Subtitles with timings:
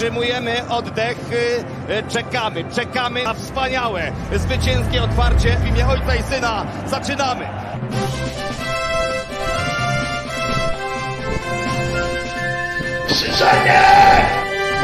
[0.00, 6.66] wstrzymujemy oddech, y, y, czekamy, czekamy na wspaniałe, zwycięskie otwarcie w imię Ojca i Syna.
[6.86, 7.46] Zaczynamy!
[13.08, 13.82] Krzyżanie!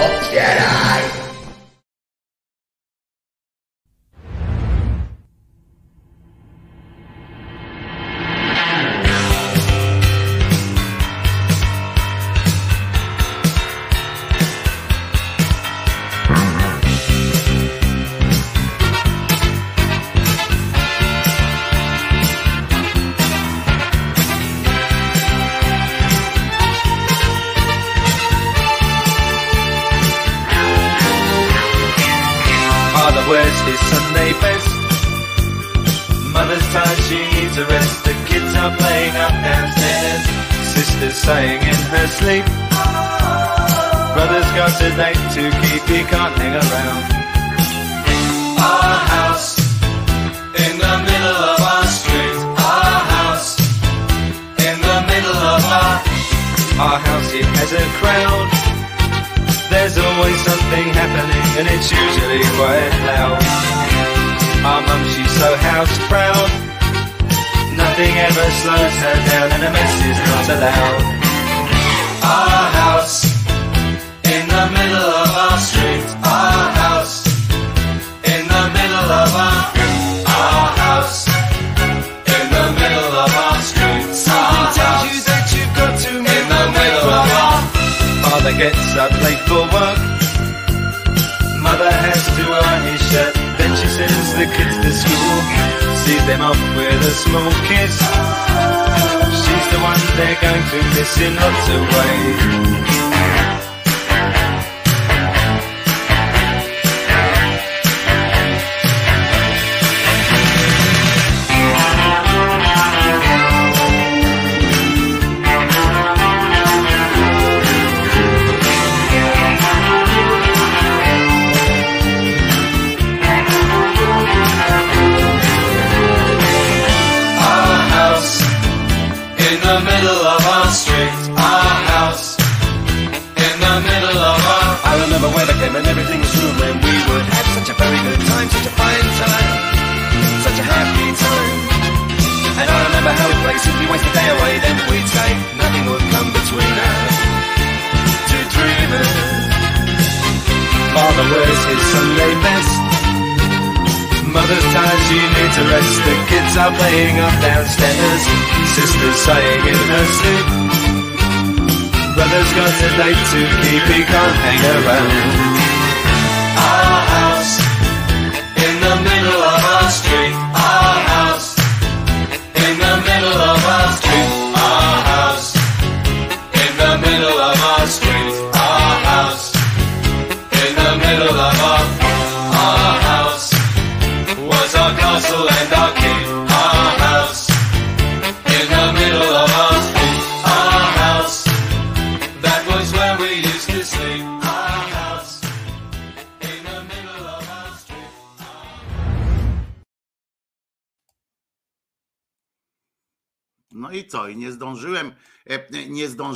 [0.01, 1.26] Otwieraj!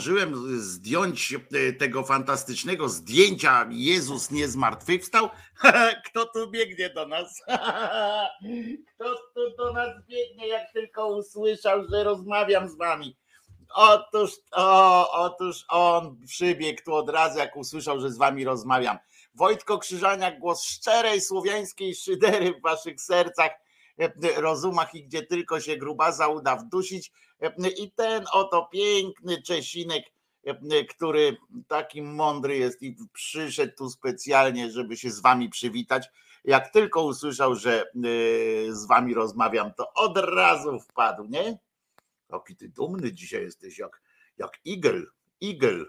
[0.01, 5.29] zdążyłem zdjąć e, tego fantastycznego zdjęcia Jezus nie zmartwychwstał,
[6.07, 7.43] kto tu biegnie do nas?
[8.95, 13.17] Kto tu do nas biegnie, jak tylko usłyszał, że rozmawiam z wami?
[13.75, 18.99] Otóż, o, otóż on przybiegł tu od razu, jak usłyszał, że z wami rozmawiam.
[19.35, 23.51] Wojtko Krzyżaniak, głos szczerej słowiańskiej szydery w waszych sercach,
[23.99, 27.13] e, rozumach i gdzie tylko się grubaza uda wdusić
[27.79, 30.05] i ten oto piękny Czesinek,
[30.45, 31.37] e, który
[31.69, 36.09] taki mądry jest i przyszedł tu specjalnie, żeby się z wami przywitać.
[36.45, 37.85] Jak tylko usłyszał, że e,
[38.69, 41.59] z wami rozmawiam, to od razu wpadł, nie?
[42.29, 44.03] Taki ty dumny dzisiaj jesteś, jak,
[44.39, 45.11] jak igel,
[45.41, 45.87] igel,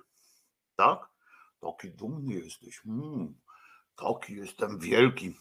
[0.76, 1.10] tak?
[1.62, 3.36] Taki dumny jesteś, mm,
[3.96, 5.36] taki jestem wielki,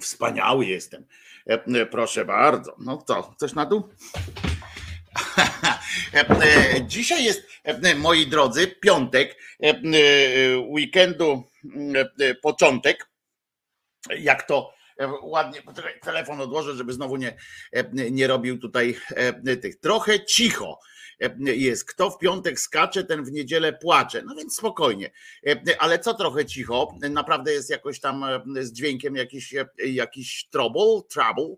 [0.00, 1.06] wspaniały jestem.
[1.46, 3.88] E, proszę bardzo, no co, coś na dół?
[6.14, 9.36] E, e, dzisiaj jest, e, moi drodzy, piątek,
[10.68, 11.44] weekendu
[12.42, 13.10] początek.
[14.18, 14.72] Jak to
[15.22, 15.62] ładnie,
[16.02, 17.36] telefon odłożę, żeby znowu nie,
[17.92, 18.96] nie robił tutaj
[19.62, 19.80] tych.
[19.80, 20.78] Trochę cicho
[21.38, 21.84] jest.
[21.84, 24.22] Kto w piątek skacze, ten w niedzielę płacze.
[24.22, 25.10] No więc spokojnie.
[25.78, 28.24] Ale co trochę cicho, naprawdę jest jakoś tam
[28.60, 31.56] z dźwiękiem jakiś, jakiś trouble, trouble.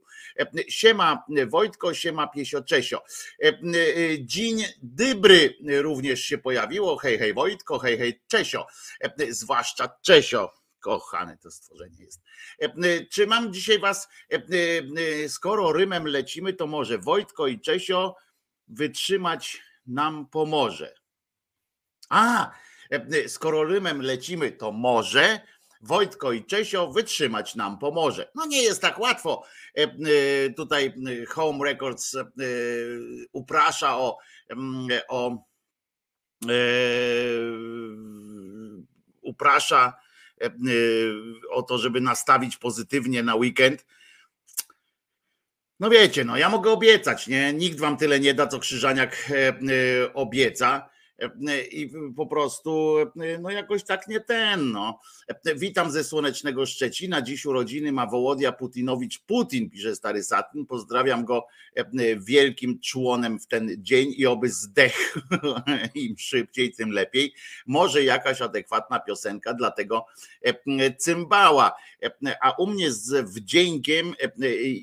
[0.69, 3.03] Siema Wojtko, siema Piesio Czesio.
[4.21, 6.97] Dzień Dybry również się pojawiło.
[6.97, 8.67] Hej, hej Wojtko, hej, hej Czesio.
[9.31, 12.21] Zwłaszcza Czesio kochane to stworzenie jest.
[13.11, 14.09] Czy mam dzisiaj was,
[15.29, 18.17] skoro Rymem lecimy, to może Wojtko i Czesio
[18.69, 20.95] wytrzymać nam pomoże.
[22.09, 22.51] A,
[23.27, 25.41] skoro Rymem lecimy, to może
[25.81, 28.31] Wojtko i Czesio wytrzymać nam pomoże.
[28.35, 29.45] No nie jest tak łatwo.
[30.57, 30.95] Tutaj
[31.29, 32.17] Home Records
[33.33, 34.19] uprasza o,
[35.09, 35.47] o
[39.23, 39.93] uprasza
[41.51, 43.87] o to, żeby nastawić pozytywnie na weekend.
[45.81, 47.53] No wiecie, no ja mogę obiecać, nie?
[47.53, 49.33] Nikt wam tyle nie da, co Krzyżaniak
[50.15, 50.93] obieca
[51.71, 52.97] i po prostu
[53.41, 54.73] no jakoś tak nie ten.
[54.73, 55.01] No.
[55.57, 57.23] Witam ze słonecznego Szczecina.
[57.23, 60.67] Dziś urodziny ma Wołodia Putinowicz Putin, pisze stary Satin.
[60.67, 61.47] Pozdrawiam go
[62.17, 65.21] wielkim członem w ten dzień i oby zdechł
[65.95, 67.35] im szybciej, tym lepiej.
[67.67, 70.07] Może jakaś adekwatna piosenka dla tego
[70.99, 71.73] cymbała.
[72.41, 74.15] A u mnie z wdziękiem,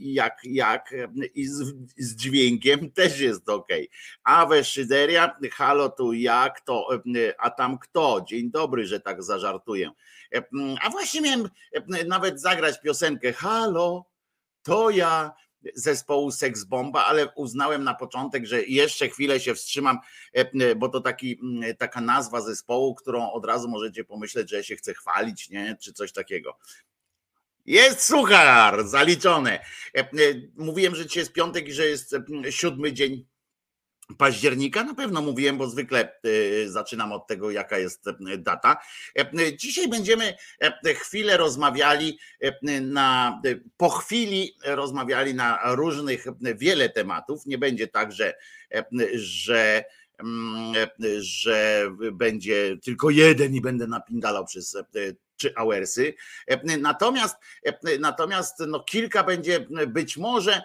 [0.01, 0.95] jak, jak
[1.35, 3.67] i z, z dźwiękiem też jest ok.
[4.23, 6.87] Awe Szyderia, halo tu jak to,
[7.37, 8.25] a tam kto?
[8.27, 9.91] Dzień dobry, że tak zażartuję.
[10.81, 11.49] A właśnie miałem
[12.07, 14.05] nawet zagrać piosenkę Halo,
[14.63, 15.33] to ja
[15.75, 19.99] zespołu Sex Bomba, ale uznałem na początek, że jeszcze chwilę się wstrzymam,
[20.77, 21.39] bo to taki,
[21.77, 25.77] taka nazwa zespołu, którą od razu możecie pomyśleć, że się chcę chwalić, nie?
[25.81, 26.57] czy coś takiego.
[27.69, 29.59] Jest suchar, zaliczone.
[30.55, 32.15] Mówiłem, że dzisiaj jest piątek i że jest
[32.49, 33.25] siódmy dzień
[34.17, 36.19] października, na pewno mówiłem, bo zwykle
[36.67, 38.05] zaczynam od tego, jaka jest
[38.37, 38.77] data.
[39.57, 40.35] Dzisiaj będziemy
[40.95, 42.19] chwilę rozmawiali
[42.81, 43.41] na,
[43.77, 46.25] po chwili rozmawiali na różnych,
[46.55, 47.45] wiele tematów.
[47.45, 48.33] Nie będzie tak, że,
[49.13, 49.83] że
[51.19, 54.77] że będzie tylko jeden i będę napindalał przez
[55.39, 56.13] czy Auersy.
[56.79, 57.35] Natomiast,
[57.99, 60.61] natomiast no, kilka będzie być może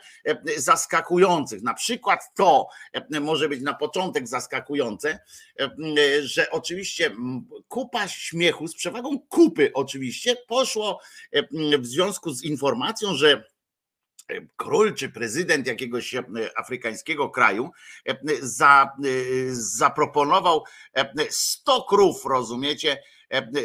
[0.56, 1.62] zaskakujących.
[1.62, 2.68] Na przykład to
[3.20, 5.18] może być na początek zaskakujące,
[6.20, 7.10] że oczywiście
[7.68, 11.00] kupa śmiechu z przewagą kupy oczywiście poszło
[11.78, 13.44] w związku z informacją, że
[14.56, 16.14] król czy prezydent jakiegoś
[16.56, 17.70] afrykańskiego kraju
[18.40, 18.92] za,
[19.50, 20.64] zaproponował
[21.30, 23.02] 100 krów, rozumiecie,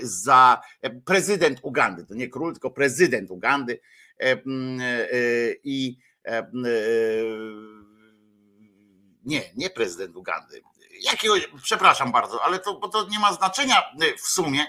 [0.01, 0.61] za
[1.05, 2.05] prezydent Ugandy.
[2.05, 3.79] To nie król, tylko prezydent Ugandy.
[5.63, 5.97] I
[9.25, 10.61] nie, nie prezydent Ugandy.
[11.01, 13.83] Jakiegoś, przepraszam bardzo, ale to, bo to nie ma znaczenia
[14.17, 14.65] w sumie,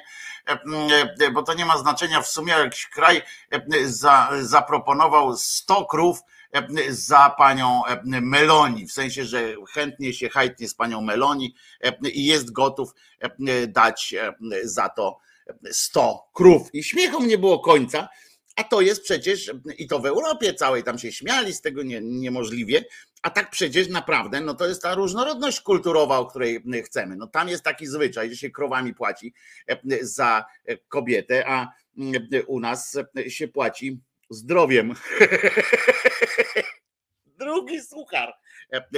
[1.33, 3.23] bo to nie ma znaczenia w sumie, jakiś kraj
[3.85, 6.21] za, zaproponował 100 krów
[6.89, 11.55] za panią Meloni, w sensie, że chętnie się hajtnie z panią Meloni
[12.13, 12.91] i jest gotów
[13.69, 14.15] dać
[14.65, 15.19] za to
[15.71, 16.75] 100 krów.
[16.75, 18.09] I śmiechom nie było końca,
[18.57, 22.01] a to jest przecież, i to w Europie całej, tam się śmiali z tego nie,
[22.01, 22.85] niemożliwie,
[23.23, 27.17] a tak przecież naprawdę, no to jest ta różnorodność kulturowa, o której chcemy.
[27.17, 29.35] No tam jest taki zwyczaj, że się krowami płaci
[30.03, 30.45] za
[30.89, 31.69] kobietę, a
[32.47, 34.95] u nas się płaci zdrowiem.
[37.41, 38.33] Drugi suchar.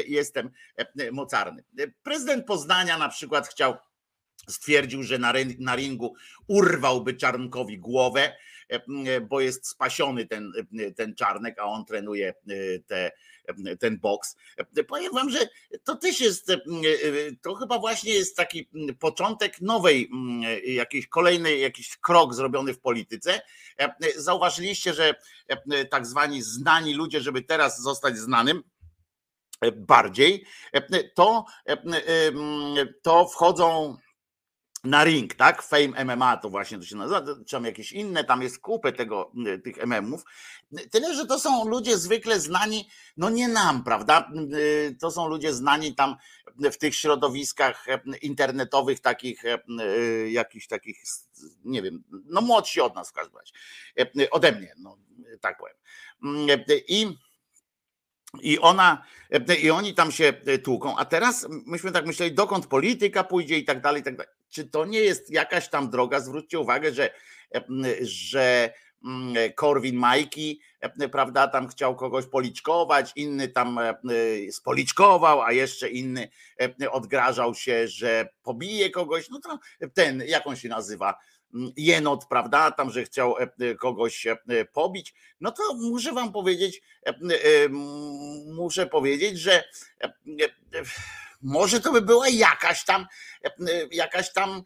[0.07, 0.51] Jestem
[1.13, 1.65] mocarny.
[2.03, 3.77] Prezydent Poznania na przykład chciał,
[4.49, 5.19] stwierdził, że
[5.59, 6.15] na, ringu
[6.49, 8.37] urwałby Czarnkowi głowę,
[9.29, 10.53] bo jest spasiony ten,
[10.97, 12.35] ten Czarnek, a on trenuje
[12.87, 13.11] te,
[13.81, 14.37] ten boks.
[14.89, 15.49] Powiem wam, że
[15.85, 16.53] to też jest,
[17.43, 20.11] to chyba właśnie jest taki początek nowej,
[20.67, 23.41] jakiejś kolejnej, jakiś krok zrobiony w polityce.
[24.17, 25.15] Zauważyliście, że
[25.91, 28.63] tak zwani znani ludzie, żeby teraz zostać znanym,
[29.77, 30.45] bardziej,
[31.15, 31.45] to,
[33.03, 33.97] to wchodzą
[34.85, 35.63] na ring, tak?
[35.63, 39.33] Fame MMA to właśnie to się nazywa, czy tam jakieś inne, tam jest kupę tego,
[39.65, 40.25] tych MM-ów.
[40.91, 44.31] Tyle, że to są ludzie zwykle znani, no nie nam, prawda?
[45.01, 46.17] To są ludzie znani tam
[46.59, 47.87] w tych środowiskach
[48.23, 49.43] internetowych, takich,
[50.29, 51.03] jakichś takich,
[51.65, 54.97] nie wiem, no młodsi od nas w każdym razie, ode mnie, no
[55.41, 55.77] tak powiem.
[56.89, 57.19] I
[58.41, 59.05] i ona,
[59.63, 60.33] i oni tam się
[60.65, 64.33] tłuką, a teraz myśmy tak myśleli, dokąd polityka pójdzie i tak dalej, i tak dalej.
[64.53, 66.21] Czy to nie jest jakaś tam droga?
[66.21, 67.11] Zwróćcie uwagę, że,
[68.01, 68.73] że
[69.05, 70.61] mm, Korwin Majki,
[71.13, 73.79] prawda, tam chciał kogoś policzkować, inny tam
[74.51, 76.29] spoliczkował, a jeszcze inny
[76.91, 79.59] odgrażał się, że pobije kogoś, no to
[79.95, 81.15] ten, jak on się nazywa,
[81.55, 83.35] mm, jenot, prawda, tam, że chciał
[83.81, 84.27] kogoś
[84.73, 86.83] pobić, no to muszę wam powiedzieć,
[88.45, 89.65] muszę powiedzieć, że
[91.43, 93.07] może to by była jakaś tam,
[93.91, 94.63] jakaś tam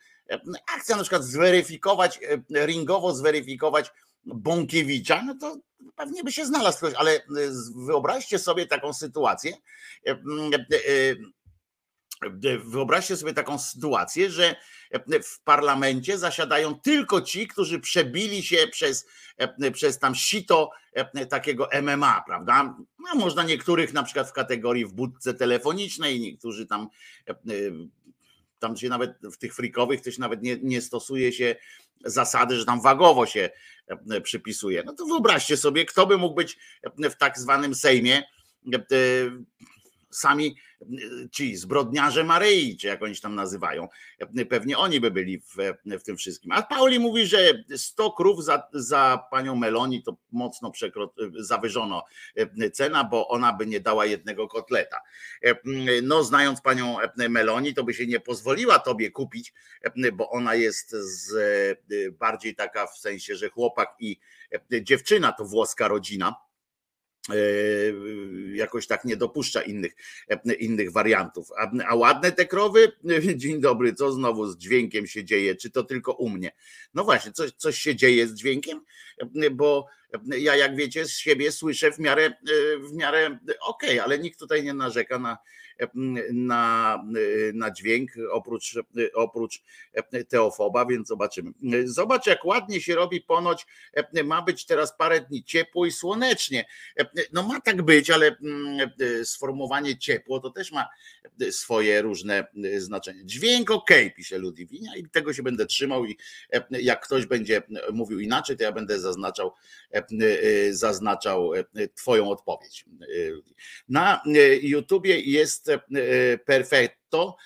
[0.76, 2.20] akcja na przykład zweryfikować,
[2.54, 3.90] e, ringowo zweryfikować
[4.24, 5.56] Bąkiewicza, no to
[5.96, 7.22] pewnie by się znalazł ktoś, ale e,
[7.86, 9.52] wyobraźcie sobie taką sytuację,
[10.06, 10.16] e,
[12.64, 14.56] wyobraźcie sobie taką sytuację, że
[15.22, 19.06] w parlamencie zasiadają tylko ci, którzy przebili się przez,
[19.72, 20.70] przez tam sito
[21.28, 22.76] takiego MMA, prawda?
[22.98, 26.88] No, można niektórych na przykład w kategorii w budce telefonicznej, niektórzy tam
[28.58, 31.56] tam się nawet w tych frikowych też nawet nie, nie stosuje się
[32.04, 33.50] zasady, że tam wagowo się
[34.10, 34.82] e, przypisuje.
[34.86, 36.58] No to wyobraźcie sobie, kto by mógł być
[37.10, 38.22] w tak zwanym Sejmie
[38.72, 38.78] e,
[40.10, 40.56] sami
[41.30, 43.88] ci zbrodniarze Maryi, czy jak oni się tam nazywają,
[44.48, 46.52] pewnie oni by byli w, w tym wszystkim.
[46.52, 52.04] A Pauli mówi, że 100 krów za, za panią Meloni to mocno przekro, zawyżono
[52.72, 55.00] cena, bo ona by nie dała jednego kotleta.
[56.02, 56.96] No znając panią
[57.28, 59.52] Meloni, to by się nie pozwoliła tobie kupić,
[60.12, 61.34] bo ona jest z,
[62.18, 64.18] bardziej taka w sensie, że chłopak i
[64.82, 66.45] dziewczyna to włoska rodzina E,
[68.54, 69.92] jakoś tak nie dopuszcza innych,
[70.28, 71.48] e, innych wariantów.
[71.58, 72.92] A, a, ładne te krowy?
[73.36, 75.56] Dzień dobry, co znowu z dźwiękiem się dzieje?
[75.56, 76.52] Czy to tylko u mnie?
[76.94, 78.80] No właśnie, coś, coś się dzieje z dźwiękiem,
[79.18, 79.86] e, bo
[80.38, 82.32] ja jak wiecie z siebie słyszę w miarę,
[82.80, 85.38] w miarę okej, okay, ale nikt tutaj nie narzeka na,
[86.32, 87.04] na,
[87.54, 88.78] na dźwięk, oprócz,
[89.14, 89.62] oprócz
[90.28, 91.52] teofoba, więc zobaczymy.
[91.84, 93.66] Zobacz, jak ładnie się robi ponoć,
[94.24, 96.64] ma być teraz parę dni ciepło i słonecznie.
[97.32, 98.36] No ma tak być, ale
[99.24, 100.88] sformułowanie ciepło to też ma
[101.50, 102.46] swoje różne
[102.78, 103.20] znaczenie.
[103.24, 106.16] Dźwięk ok, pisze Ludwinia i tego się będę trzymał i
[106.70, 109.52] jak ktoś będzie mówił inaczej, to ja będę zaznaczał
[110.70, 111.50] zaznaczał
[111.94, 112.84] twoją odpowiedź.
[113.88, 114.22] Na
[114.62, 115.65] YouTubie jest
[116.44, 117.36] perfetto,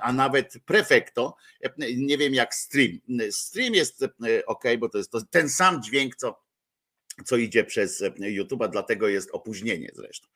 [0.00, 1.36] a nawet prefekto.
[1.96, 2.98] Nie wiem jak stream.
[3.30, 4.04] Stream jest
[4.46, 6.43] ok, bo to jest ten sam dźwięk, co
[7.24, 10.28] co idzie przez YouTube'a, dlatego jest opóźnienie zresztą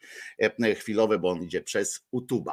[0.76, 2.52] chwilowe, bo on idzie przez YouTube'a.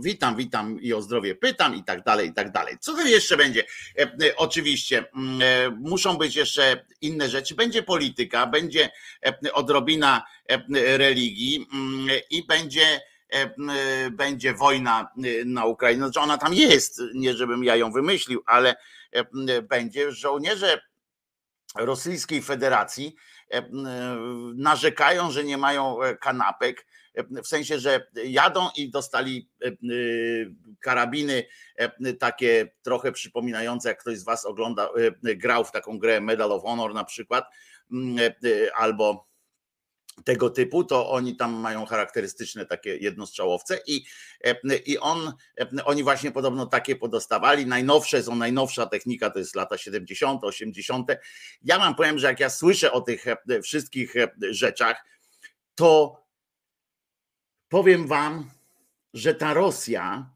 [0.00, 2.76] Witam, witam i o zdrowie pytam i tak dalej, i tak dalej.
[2.80, 3.64] Co to jeszcze będzie?
[4.36, 5.04] Oczywiście
[5.80, 7.54] muszą być jeszcze inne rzeczy.
[7.54, 8.90] Będzie polityka, będzie
[9.52, 10.26] odrobina
[10.96, 11.66] religii
[12.30, 13.00] i będzie
[14.10, 15.08] będzie wojna
[15.44, 16.02] na Ukrainie.
[16.02, 18.74] Znaczy ona tam jest, nie żebym ja ją wymyślił, ale
[19.62, 20.80] będzie żołnierze
[21.74, 23.14] Rosyjskiej Federacji
[23.50, 23.66] e, e,
[24.54, 26.86] narzekają, że nie mają e, kanapek,
[27.44, 29.48] w sensie, że jadą i dostali
[30.80, 31.44] karabiny
[32.18, 34.88] takie trochę przypominające, jak ktoś z Was ogląda,
[35.22, 37.44] grał w taką grę Medal of Honor na przykład,
[38.74, 39.28] albo
[40.24, 44.04] tego typu, to oni tam mają charakterystyczne takie jednostrzałowce i,
[44.86, 45.32] i on,
[45.84, 47.66] oni właśnie podobno takie podostawali.
[47.66, 51.08] Najnowsze są, najnowsza technika to jest lata 70., 80.
[51.62, 53.24] Ja mam powiem, że jak ja słyszę o tych
[53.62, 54.14] wszystkich
[54.50, 55.04] rzeczach,
[55.74, 56.22] to
[57.68, 58.50] powiem wam,
[59.14, 60.30] że ta Rosja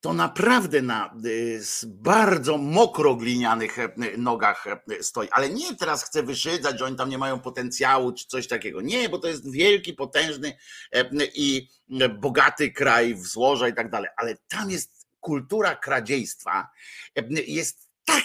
[0.00, 3.88] to naprawdę na y, bardzo mokro glinianych e,
[4.18, 5.28] nogach e, stoi.
[5.30, 8.80] Ale nie teraz chcę wyszydzać, że oni tam nie mają potencjału czy coś takiego.
[8.80, 10.56] Nie, bo to jest wielki, potężny
[10.92, 11.68] e, i
[12.18, 14.10] bogaty kraj w złoża i tak dalej.
[14.16, 16.68] Ale tam jest kultura kradziejstwa,
[17.46, 18.24] jest tak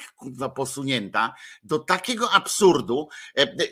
[0.55, 3.09] posunięta do takiego absurdu,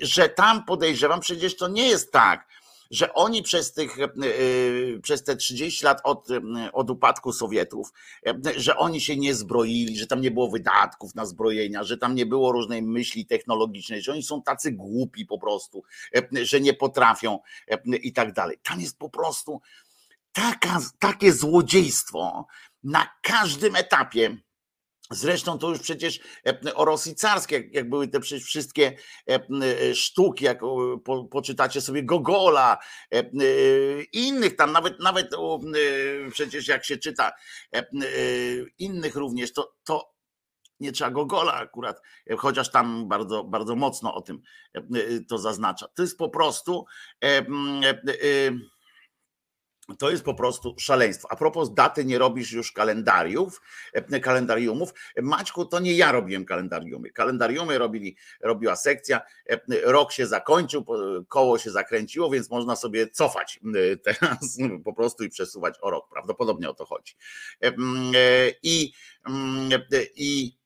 [0.02, 2.48] że tam podejrzewam, przecież to nie jest tak,
[2.92, 4.10] że oni przez, tych, e,
[5.02, 6.28] przez te 30 lat od,
[6.74, 7.94] od upadku Sowietów,
[8.28, 12.16] e, że oni się nie zbroili, że tam nie było wydatków na zbrojenia, że tam
[12.16, 15.84] nie było różnej myśli technologicznej, że oni są tacy głupi po prostu,
[16.16, 17.40] e, że nie potrafią
[18.04, 18.58] i tak dalej.
[18.64, 19.62] Tam jest po prostu
[20.32, 22.46] taka, takie złodziejstwo
[22.84, 24.38] na każdym etapie
[25.12, 28.98] Zresztą to już przecież e, o Rosji carskiej, jak były te wszystkie
[29.30, 30.60] e, e, sztuki, jak
[31.06, 32.78] po, poczytacie sobie Gogola,
[34.14, 35.30] innych tam, nawet, nawet
[36.32, 37.32] przecież jak się czyta
[38.78, 40.12] innych również, to, to
[40.80, 42.02] nie trzeba Gogola akurat,
[42.38, 44.42] chociaż tam bardzo, bardzo mocno o tym
[45.30, 45.88] to zaznacza.
[45.88, 46.86] To jest po prostu
[50.00, 51.28] To jest po prostu szaleństwo.
[51.32, 53.62] A propos daty, nie robisz już kalendariów,
[53.94, 54.94] e, kalendariumów.
[55.22, 57.12] Maćku, to nie ja robiłem kalendariumy.
[57.12, 59.22] Kalendariumy robili, robiła sekcja.
[59.50, 60.86] E, rok się zakończył,
[61.28, 66.10] koło się zakręciło, więc można sobie cofać e, teraz po prostu i przesuwać o rok.
[66.10, 67.16] Prawdopodobnie o to chodzi.
[68.64, 68.94] I,
[70.16, 70.61] i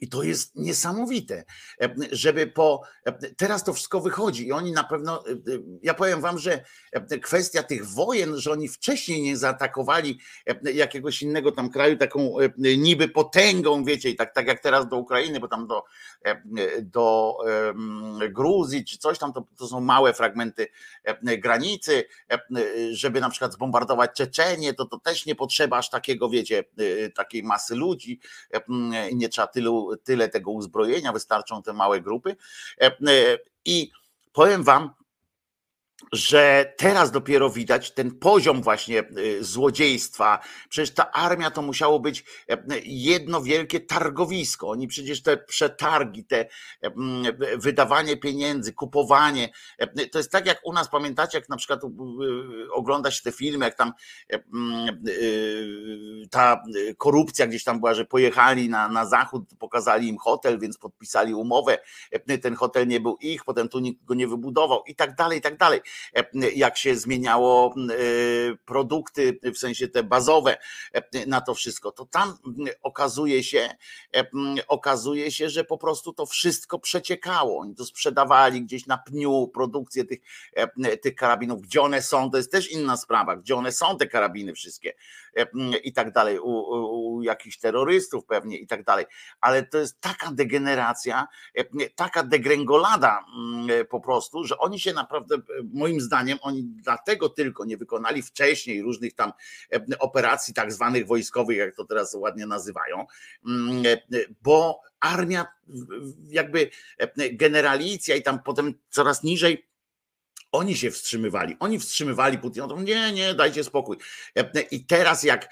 [0.00, 1.44] i to jest niesamowite,
[1.82, 2.82] e, żeby po.
[3.06, 5.26] E, teraz to wszystko wychodzi i oni na pewno.
[5.26, 5.32] E,
[5.82, 6.64] ja powiem Wam, że
[7.22, 10.18] kwestia tych wojen, że oni wcześniej nie zaatakowali
[10.74, 15.48] jakiegoś innego tam kraju taką niby potęgą, wiecie, tak, tak jak teraz do Ukrainy, bo
[15.48, 15.84] tam do,
[16.82, 17.36] do
[18.30, 20.68] Gruzji czy coś tam, to, to są małe fragmenty
[21.22, 22.04] granicy,
[22.90, 26.64] żeby na przykład zbombardować Czeczenię, to to też nie potrzeba aż takiego, wiecie,
[27.14, 28.20] takiej masy ludzi,
[29.12, 32.36] nie trzeba tylu tyle tego uzbrojenia, wystarczą te małe grupy.
[32.80, 33.90] E, e, I
[34.32, 34.90] powiem Wam,
[36.12, 40.38] że teraz dopiero widać ten poziom właśnie y, złodziejstwa.
[40.68, 44.68] Przecież ta armia to musiało być e, jedno wielkie targowisko.
[44.68, 46.46] Oni przecież te przetargi, te
[46.82, 46.90] e,
[47.56, 51.80] wydawanie pieniędzy, kupowanie, e, to jest tak jak u nas, pamiętacie, jak na przykład
[52.72, 53.92] oglądać te filmy, jak tam
[56.30, 56.62] ta
[56.98, 61.78] korupcja gdzieś tam była, że pojechali na, na zachód, pokazali im hotel, więc podpisali umowę,
[62.42, 65.42] ten hotel nie był ich, potem tu nikt go nie wybudował i tak dalej, i
[65.42, 65.80] tak dalej.
[66.54, 67.94] Jak się zmieniało e,
[68.64, 70.56] produkty, w sensie te bazowe
[70.92, 72.38] e, na to wszystko, to tam
[72.82, 73.68] okazuje się,
[74.68, 77.60] okazuje się, że po prostu to wszystko przeciekało.
[77.60, 80.18] Oni to sprzedawali gdzieś na pniu produkcję tych,
[81.02, 81.62] tych karabinów.
[81.62, 84.94] Gdzie one są, to jest też inna sprawa, gdzie one są te karabiny wszystkie
[85.84, 86.50] i tak dalej, u,
[87.16, 89.04] u jakichś terrorystów pewnie i tak dalej.
[89.40, 91.26] Ale to jest taka degeneracja,
[91.94, 93.24] taka degrengolada
[93.90, 95.36] po prostu, że oni się naprawdę,
[95.72, 99.32] moim zdaniem, oni dlatego tylko nie wykonali wcześniej różnych tam
[99.98, 103.06] operacji tak zwanych wojskowych, jak to teraz ładnie nazywają,
[104.42, 105.46] bo armia,
[106.28, 106.70] jakby
[107.32, 109.66] generalicja i tam potem coraz niżej
[110.56, 112.68] oni się wstrzymywali, oni wstrzymywali Putina.
[112.84, 113.96] Nie, nie, dajcie spokój.
[114.70, 115.48] I teraz, jak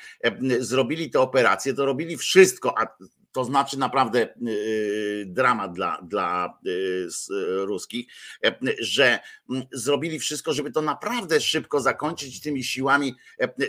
[0.61, 2.87] zrobili te operacje, to robili wszystko, a
[3.35, 6.59] to znaczy naprawdę y, dramat dla, dla
[7.64, 8.07] ruskich,
[8.81, 9.19] że
[9.73, 13.14] zrobili wszystko, żeby to naprawdę szybko zakończyć tymi siłami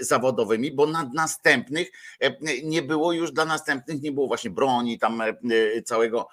[0.02, 1.92] zawodowymi, bo na następnych
[2.64, 5.22] nie było już dla następnych, nie było właśnie broni, tam
[5.86, 6.28] całego,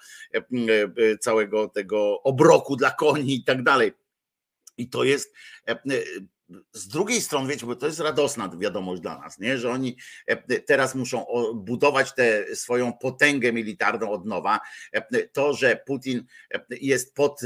[1.19, 3.91] całego tego obroku dla koni i tak dalej
[4.77, 5.33] i to jest
[5.67, 6.03] e, e,
[6.71, 9.57] z drugiej strony, wiecie, bo to jest radosna wiadomość dla nas, nie?
[9.57, 11.25] że oni e, teraz muszą
[11.55, 14.59] budować tę swoją potęgę militarną od nowa.
[15.33, 16.25] To, że Putin
[16.69, 17.41] jest pod,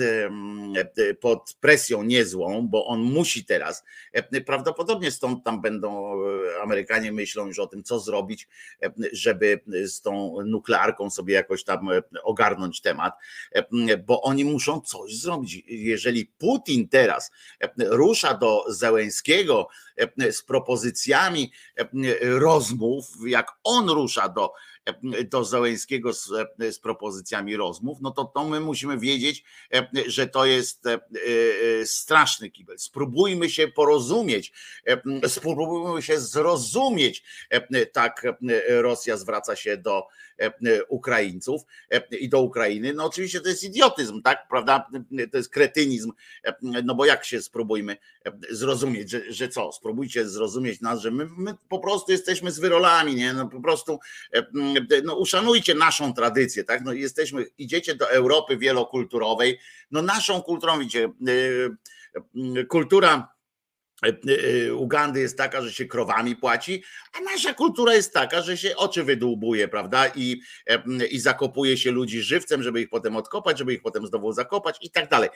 [1.20, 3.84] pod presją niezłą, bo on musi teraz,
[4.46, 6.14] prawdopodobnie stąd tam będą
[6.64, 8.48] Amerykanie myślą już o tym, co zrobić,
[9.12, 11.90] żeby z tą nuklearką sobie jakoś tam
[12.24, 13.14] ogarnąć temat,
[14.06, 15.64] bo oni muszą coś zrobić.
[15.68, 17.32] Jeżeli Putin teraz
[17.78, 19.68] rusza do Zełęskiego
[20.32, 21.52] z propozycjami
[22.22, 24.54] rozmów, jak on rusza do
[25.32, 29.44] do Załęskiego z, z, propozycjami rozmów, no to, to my musimy wiedzieć,
[30.06, 30.84] że to jest
[31.86, 32.80] straszny kibel.
[32.80, 34.54] Spróbujmy się porozumieć,
[35.28, 37.24] spróbujmy się zrozumieć.
[37.94, 38.24] Tak
[38.68, 40.08] Rosja zwraca się do
[40.90, 41.62] Ukraińców
[42.20, 42.94] i do Ukrainy.
[42.94, 44.90] No oczywiście to jest idiotyzm, tak, prawda?
[45.32, 46.12] To jest kretynizm,
[46.62, 47.98] no bo jak się spróbujmy
[48.50, 49.72] zrozumieć, że, że co?
[49.72, 53.34] Spróbujcie zrozumieć nas, że my, my po prostu jesteśmy z wyrolami, nie?
[53.34, 54.00] No po prostu
[55.04, 56.84] no uszanujcie naszą tradycję, tak?
[56.84, 59.60] No jesteśmy, idziecie do Europy wielokulturowej,
[59.92, 61.10] no naszą kulturą, widzicie,
[62.70, 63.37] kultura E, e,
[64.76, 66.84] Ugandy jest taka, że się krowami płaci,
[67.14, 70.08] a nasza kultura jest taka, że się oczy wydłubuje, prawda?
[70.16, 74.32] I, e, i zakopuje się ludzi żywcem, żeby ich potem odkopać, żeby ich potem znowu
[74.32, 75.30] zakopać i tak dalej.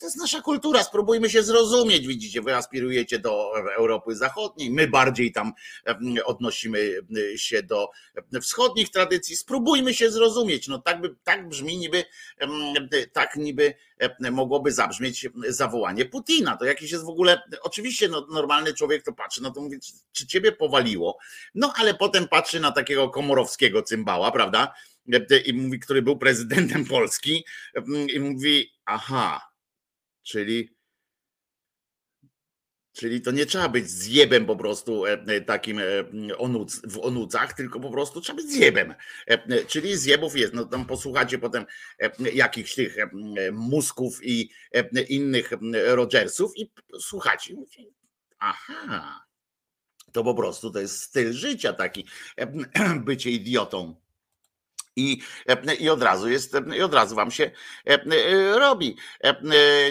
[0.00, 5.32] To jest nasza kultura, spróbujmy się zrozumieć, widzicie, wy aspirujecie do Europy Zachodniej, my bardziej
[5.32, 5.52] tam
[6.24, 6.94] odnosimy
[7.36, 7.88] się do
[8.42, 10.68] wschodnich tradycji, spróbujmy się zrozumieć.
[10.68, 12.04] No tak, by, tak brzmi niby,
[13.12, 13.74] tak niby
[14.32, 16.56] mogłoby zabrzmieć zawołanie Putina.
[16.56, 19.78] To jakiś jest w ogóle, oczywiście no, normalny człowiek to patrzy, no to mówi,
[20.12, 21.18] czy ciebie powaliło?
[21.54, 24.74] No ale potem patrzy na takiego komorowskiego cymbała, prawda?
[25.44, 27.44] I mówi, który był prezydentem Polski
[28.14, 29.40] i mówi, aha,
[30.22, 30.76] czyli
[32.92, 35.82] Czyli to nie trzeba być zjebem po prostu e, takim e,
[36.84, 38.94] w onucach, tylko po prostu trzeba być zjebem.
[39.26, 40.54] E, czyli zjebów jest.
[40.54, 41.64] No tam posłuchacie potem
[42.34, 42.96] jakichś tych
[43.52, 44.50] musków i
[45.08, 47.54] innych Rogersów i słuchacie.
[48.38, 49.24] aha,
[50.12, 52.06] to po prostu to jest styl życia taki,
[53.04, 54.01] bycie idiotą.
[54.96, 55.20] I,
[55.80, 57.50] I od razu jest, i od razu wam się
[58.54, 58.96] robi.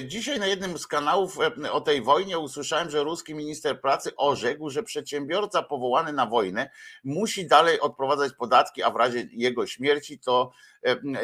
[0.06, 1.38] Dzisiaj na jednym z kanałów
[1.72, 6.70] o tej wojnie usłyszałem, że ruski minister pracy orzekł, że przedsiębiorca powołany na wojnę
[7.04, 10.52] musi dalej odprowadzać podatki, a w razie jego śmierci to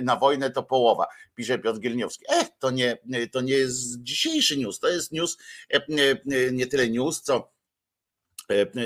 [0.01, 2.25] na wojnę to połowa, pisze Piotr Gielniowski.
[2.29, 2.97] Ech, to nie,
[3.31, 5.37] to nie jest dzisiejszy news, to jest news,
[6.51, 7.56] nie tyle news, co E,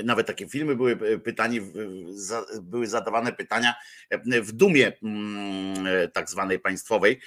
[0.04, 1.60] nawet takie filmy były e, pytanie,
[2.62, 3.74] były zadawane pytania
[4.10, 7.20] e, w dumie mm, tak zwanej państwowej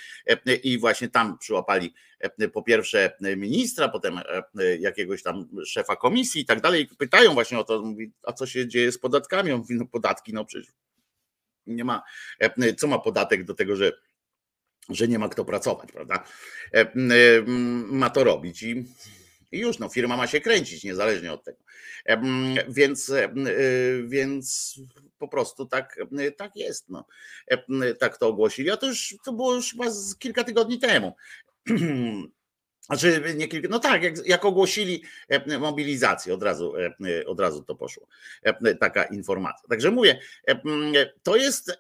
[0.64, 1.94] i właśnie tam przyłapali
[2.54, 4.20] po pierwsze ministra, potem
[4.80, 6.88] jakiegoś tam szefa komisji i tak dalej.
[6.98, 9.52] Pytają właśnie o to, mówi, a co się dzieje z podatkami?
[9.52, 10.68] On mówi, no podatki, no przecież
[11.68, 12.04] nie ma,
[12.78, 13.92] co ma podatek do tego, że
[14.90, 16.24] że nie ma kto pracować, prawda?
[17.88, 18.86] Ma to robić i
[19.56, 21.58] i już, no, firma ma się kręcić niezależnie od tego.
[22.70, 24.76] Więc, y, więc
[25.18, 26.00] po prostu tak,
[26.38, 26.90] tak jest.
[26.90, 27.06] No.
[28.00, 28.72] Tak to ogłosili.
[28.72, 29.86] A to już to było już chyba
[30.20, 31.16] kilka tygodni temu.
[32.86, 35.04] Znaczy nie kilka, no tak, jak, jak ogłosili
[35.60, 36.74] mobilizację, od razu,
[37.26, 38.08] od razu to poszło.
[38.80, 39.70] Taka informacja.
[39.70, 40.20] Także mówię,
[41.24, 41.78] to jest,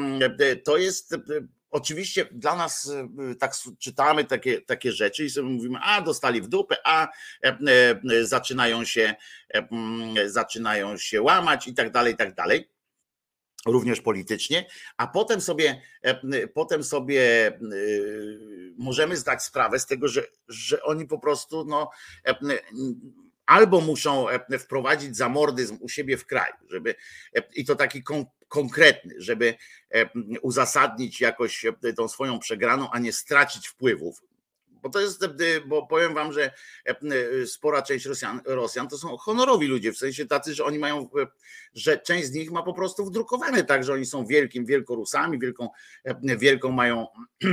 [0.64, 1.14] to jest
[1.74, 2.86] Oczywiście dla nas
[3.32, 7.08] y, tak czytamy takie, takie rzeczy i sobie mówimy, a dostali w dupę, a
[7.44, 7.58] e,
[8.10, 9.14] e, zaczynają się,
[9.54, 9.68] e,
[10.30, 12.70] zaczynają się łamać i tak dalej, i tak dalej.
[13.66, 15.82] Również politycznie, a potem sobie,
[16.54, 17.52] potem sobie
[18.78, 21.90] możemy zdać sprawę z tego, że, że oni po prostu no,
[23.46, 24.26] albo muszą
[24.58, 26.94] wprowadzić zamordyzm u siebie w kraju, żeby
[27.54, 28.02] i to taki
[28.54, 29.54] konkretny, żeby
[29.94, 30.08] e,
[30.42, 34.22] uzasadnić jakoś e, tą swoją przegraną, a nie stracić wpływów.
[34.68, 35.28] Bo to jest, e,
[35.66, 36.52] bo powiem wam, że
[37.46, 41.08] spora część Rosjan, Rosjan to są honorowi ludzie, w sensie tacy, że oni mają,
[41.74, 45.68] że część z nich ma po prostu wdrukowane tak, że oni są wielkim, wielkorusami, wielką,
[46.22, 47.06] wielką mają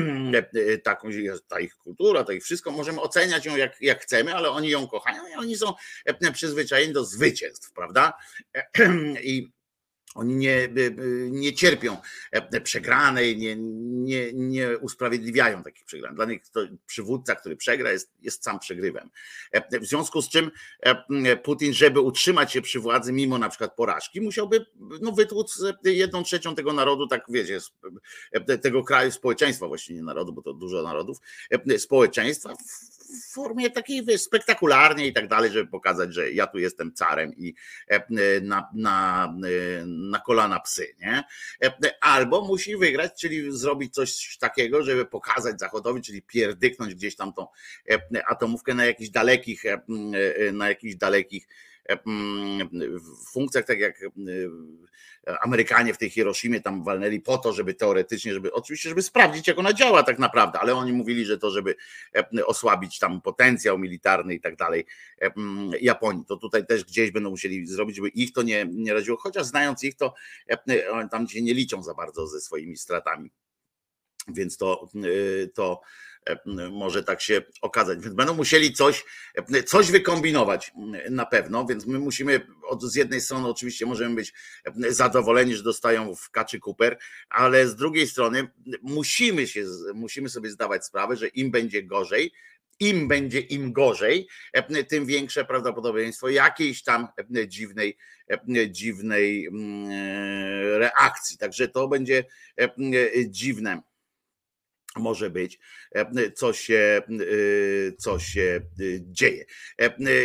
[0.84, 1.10] taką,
[1.48, 4.88] ta ich kultura, to ich wszystko, możemy oceniać ją jak, jak chcemy, ale oni ją
[4.88, 5.74] kochają i oni są
[6.34, 8.14] przyzwyczajeni do zwycięstw, prawda?
[9.24, 9.52] I
[10.16, 10.70] oni nie,
[11.30, 11.98] nie cierpią
[12.32, 16.16] e, przegranej, nie, nie, nie usprawiedliwiają takich przegrań.
[16.16, 19.10] Dla nich to przywódca, który przegra, jest, jest sam przegrywem.
[19.52, 23.76] E, w związku z czym e, Putin, żeby utrzymać się przy władzy, mimo na przykład
[23.76, 24.66] porażki, musiałby
[25.02, 27.60] no, wytłuc jedną trzecią tego narodu, tak wiecie,
[28.62, 31.18] tego kraju, społeczeństwa właściwie nie narodu, bo to dużo narodów,
[31.78, 32.56] społeczeństwa
[33.12, 37.54] w formie takiej spektakularnej i tak dalej, żeby pokazać, że ja tu jestem carem i
[37.88, 41.24] e, na, na, e, na kolana psy, nie?
[41.64, 47.34] E, albo musi wygrać, czyli zrobić coś takiego, żeby pokazać Zachodowi, czyli pierdyknąć gdzieś tam
[47.34, 47.48] tą
[48.28, 49.64] atomówkę na jakichś dalekich,
[50.54, 51.48] na jakichś dalekich
[53.34, 54.00] funkcjach, tak jak
[55.42, 59.60] Amerykanie w tej Hiroshimie tam walnęli po to, żeby teoretycznie, żeby oczywiście, żeby sprawdzić, jak
[59.60, 61.76] ona działa tak naprawdę, ale oni mówili, że to, żeby
[62.46, 64.86] osłabić tam potencjał militarny i tak dalej
[65.82, 66.26] Japonii.
[66.26, 69.84] To tutaj też gdzieś będą musieli zrobić, żeby ich to nie, nie radziło, chociaż znając
[69.84, 70.14] ich, to
[71.12, 73.32] tam się nie liczą za bardzo ze swoimi stratami.
[74.28, 74.90] Więc to,
[75.54, 76.11] to E,
[76.72, 78.00] może tak się okazać.
[78.00, 79.06] Więc będą musieli coś,
[79.54, 80.72] e, coś wykombinować
[81.10, 84.34] na pewno, więc my musimy od, z jednej strony oczywiście możemy być
[84.66, 86.98] e, zadowoleni, że dostają w kaczy Cooper,
[87.30, 88.48] ale z drugiej strony
[88.82, 92.32] musimy się, musimy sobie zdawać sprawę, że im będzie gorzej,
[92.80, 94.28] im będzie im gorzej,
[94.88, 97.08] tym większe prawdopodobieństwo jakiejś tam
[97.48, 97.98] dziwnej,
[98.70, 99.50] dziwnej
[100.78, 101.38] reakcji.
[101.38, 102.26] Także to będzie
[103.28, 103.82] dziwne
[104.96, 105.60] może być,
[105.96, 109.46] e, co się, e, co się e, dzieje.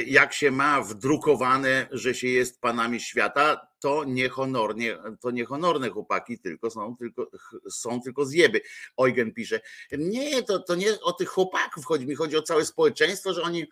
[0.07, 6.71] Jak się ma wdrukowane, że się jest panami świata, to niehonornie, to niehonorne chłopaki tylko
[6.71, 7.31] są tylko,
[7.71, 8.61] są tylko zjeby.
[8.99, 9.61] Eugen pisze,
[9.99, 13.67] nie, to, to nie o tych chłopaków chodzi, mi chodzi o całe społeczeństwo, że oni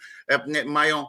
[0.66, 1.06] mają,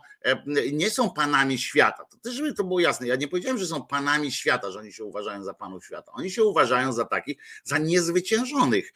[0.72, 2.06] nie są panami świata.
[2.06, 4.94] To też, żeby to było jasne, ja nie powiedziałem, że są panami świata, że oni
[4.94, 6.12] się uważają za panów świata.
[6.16, 8.94] Oni się uważają za takich, za niezwyciężonych,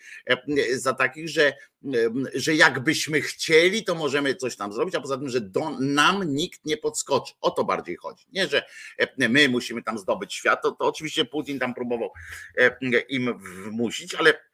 [0.74, 1.54] za takich, że
[2.34, 6.66] że jakbyśmy chcieli, to możemy coś tam zrobić, a poza tym, że do, nam nikt
[6.66, 7.34] nie podskoczy.
[7.42, 8.26] O to bardziej chodzi.
[8.34, 8.64] Nie, że
[9.18, 12.12] my musimy tam zdobyć świat, to, to oczywiście Putin tam próbował
[13.10, 14.49] im wmusić, ale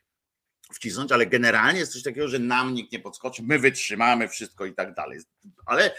[0.73, 4.73] wcisnąć, ale generalnie jest coś takiego, że nam nikt nie podskoczy, my wytrzymamy wszystko i
[4.73, 5.19] tak dalej.
[5.65, 5.95] Ale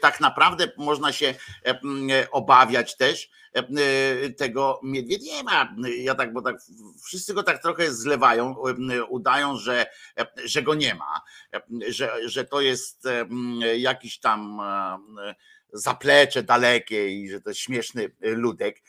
[0.00, 1.34] tak naprawdę można się
[2.30, 3.30] obawiać też
[4.36, 5.74] tego Miedwiediewa.
[5.98, 6.56] Ja tak, bo tak
[7.04, 8.54] wszyscy go tak trochę zlewają,
[9.08, 9.86] udają, że,
[10.44, 11.20] że go nie ma,
[11.88, 13.08] że, że to jest
[13.76, 14.60] jakiś tam
[15.78, 18.82] zaplecze dalekie i że to jest śmieszny ludek,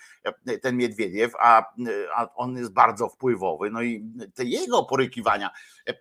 [0.62, 1.63] ten Miedwiediew, a,
[2.15, 3.69] a on jest bardzo wpływowy.
[3.71, 5.50] No i te jego porykiwania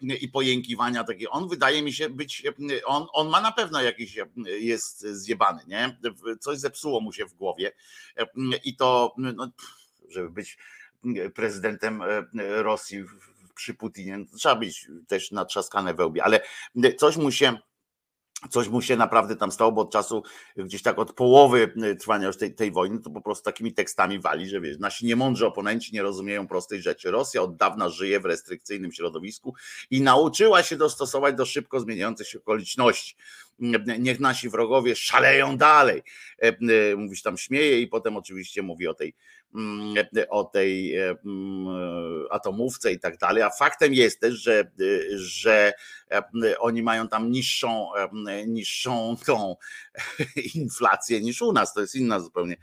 [0.01, 2.43] i pojękiwania takie, on wydaje mi się być,
[2.85, 5.99] on, on ma na pewno jakiś, jest zjebany, nie?
[6.41, 7.73] Coś zepsuło mu się w głowie
[8.65, 9.51] i to, no,
[10.09, 10.59] żeby być
[11.35, 12.03] prezydentem
[12.35, 13.05] Rosji
[13.55, 16.41] przy Putinie, trzeba być też natrzaskane we łbie, ale
[16.99, 17.59] coś mu się
[18.51, 20.23] coś mu się naprawdę tam stało, bo od czasu
[20.57, 24.49] gdzieś tak od połowy trwania już tej, tej wojny, to po prostu takimi tekstami wali,
[24.49, 27.11] że wiesz, nasi niemądrzy oponenci nie rozumieją prostej rzeczy.
[27.11, 29.55] Rosja od dawna żyje w restrykcyjnym środowisku
[29.91, 33.17] i nauczyła się dostosować do szybko zmieniających się okoliczności.
[33.99, 36.03] Niech nasi wrogowie szaleją dalej.
[36.39, 39.15] E, mówisz tam śmieje i potem oczywiście mówi o tej
[40.29, 43.43] o tej e, mm, atomówce i tak dalej.
[43.43, 44.71] A faktem jest też, że,
[45.15, 45.73] że
[46.11, 49.57] e, oni mają tam niższą, e, niższą tą
[50.55, 51.75] inflację niż u nas.
[51.75, 52.57] To jest inna zupełnie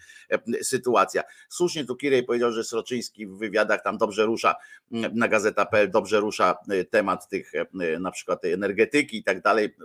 [0.61, 1.23] sytuacja.
[1.49, 4.55] Słusznie tu Kirej powiedział, że Sroczyński w wywiadach tam dobrze rusza
[4.91, 6.57] mm, na gazeta.pl, dobrze rusza
[6.89, 7.51] temat tych
[7.99, 9.75] na przykład tej energetyki i tak dalej.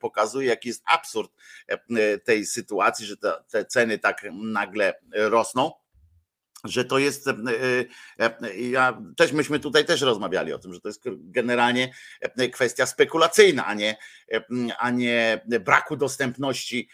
[0.00, 1.32] Pokazuje, jaki jest absurd
[2.24, 5.83] tej sytuacji, że te, te ceny tak nagle rosną
[6.64, 7.32] że to jest, e,
[8.18, 12.86] e, ja też myśmy tutaj też rozmawiali o tym, że to jest generalnie e, kwestia
[12.86, 13.96] spekulacyjna, a nie,
[14.78, 16.88] a nie braku dostępności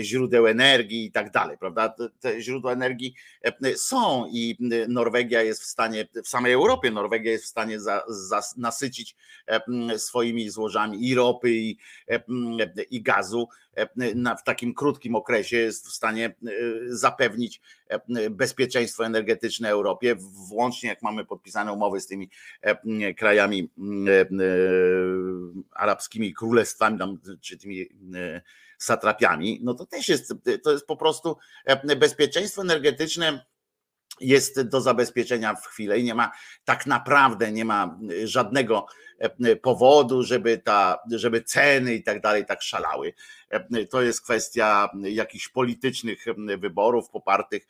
[0.00, 1.94] źródeł energii i tak dalej, prawda?
[2.20, 3.14] Te źródła energii
[3.76, 4.56] są i
[4.88, 9.16] Norwegia jest w stanie, w samej Europie Norwegia jest w stanie za, za, nasycić
[9.96, 11.76] swoimi złożami i ropy i,
[12.90, 13.48] i gazu
[14.38, 16.34] w takim krótkim okresie jest w stanie
[16.88, 17.60] zapewnić
[18.30, 20.16] bezpieczeństwo energetyczne Europie,
[20.48, 22.30] włącznie jak mamy podpisane umowy z tymi
[23.16, 23.70] krajami
[25.72, 26.98] arabskimi królestwami,
[27.40, 27.86] czy tymi
[28.78, 33.44] satrapiami, no to też jest, to jest po prostu e, bezpieczeństwo energetyczne
[34.20, 36.32] jest do zabezpieczenia w chwilę i nie ma
[36.64, 38.86] tak naprawdę nie ma żadnego
[39.18, 43.12] E, powodu, żeby, ta, żeby ceny i tak dalej tak szalały.
[43.50, 46.24] E, to jest kwestia jakichś politycznych
[46.58, 47.66] wyborów popartych,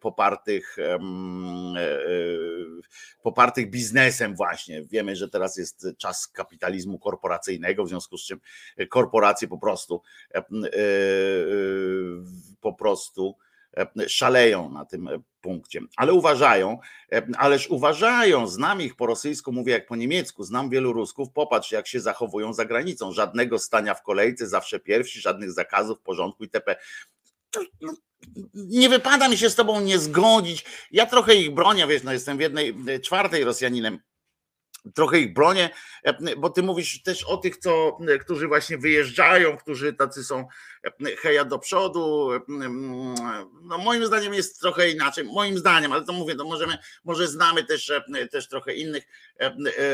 [0.00, 0.76] popartych,
[3.22, 4.82] popartych biznesem właśnie.
[4.82, 8.40] Wiemy, że teraz jest czas kapitalizmu korporacyjnego, w związku z czym
[8.88, 10.02] korporacje po prostu
[12.60, 13.36] po prostu
[14.08, 15.08] szaleją na tym
[15.40, 15.80] punkcie.
[15.96, 16.78] Ale uważają,
[17.36, 21.88] ależ uważają, znam ich po rosyjsku, mówię jak po niemiecku, znam wielu Rusków, popatrz jak
[21.88, 26.76] się zachowują za granicą, żadnego stania w kolejce, zawsze pierwsi, żadnych zakazów, porządku itp.
[27.80, 27.92] No,
[28.54, 30.64] nie wypada mi się z tobą nie zgodzić.
[30.90, 33.98] Ja trochę ich bronię, wiesz, no jestem w jednej czwartej Rosjaninem
[34.94, 35.70] trochę ich bronię,
[36.02, 40.46] e, bo ty mówisz też o tych, co, e, którzy właśnie wyjeżdżają, którzy tacy są
[40.84, 42.30] e, heja do przodu.
[43.62, 47.64] No moim zdaniem jest trochę inaczej, moim zdaniem, ale to mówię, to możemy, może znamy
[47.64, 47.92] też,
[48.30, 49.04] też trochę innych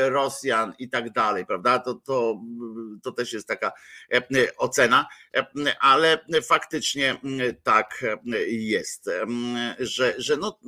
[0.05, 1.79] Rosjan i tak dalej, prawda?
[1.79, 2.41] To, to,
[3.03, 3.71] to też jest taka
[4.57, 5.07] ocena,
[5.79, 7.17] ale faktycznie
[7.63, 8.05] tak
[8.47, 9.09] jest,
[9.79, 10.59] że, że no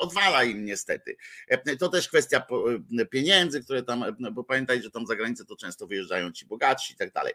[0.00, 1.16] odwala im niestety.
[1.48, 2.42] E, to też kwestia
[3.00, 6.46] e, pieniędzy, które tam, e, bo pamiętajcie, że tam za granicę to często wyjeżdżają ci
[6.46, 7.32] bogatsi i tak dalej.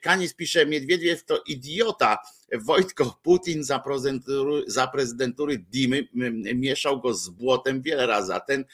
[0.00, 2.18] Kanis pisze, Miedwiediew to idiota,
[2.52, 3.82] Wojtko Putin za
[4.66, 6.08] za prezydentury Dimy
[6.54, 8.64] mieszał go z błotem wiele razy, a ten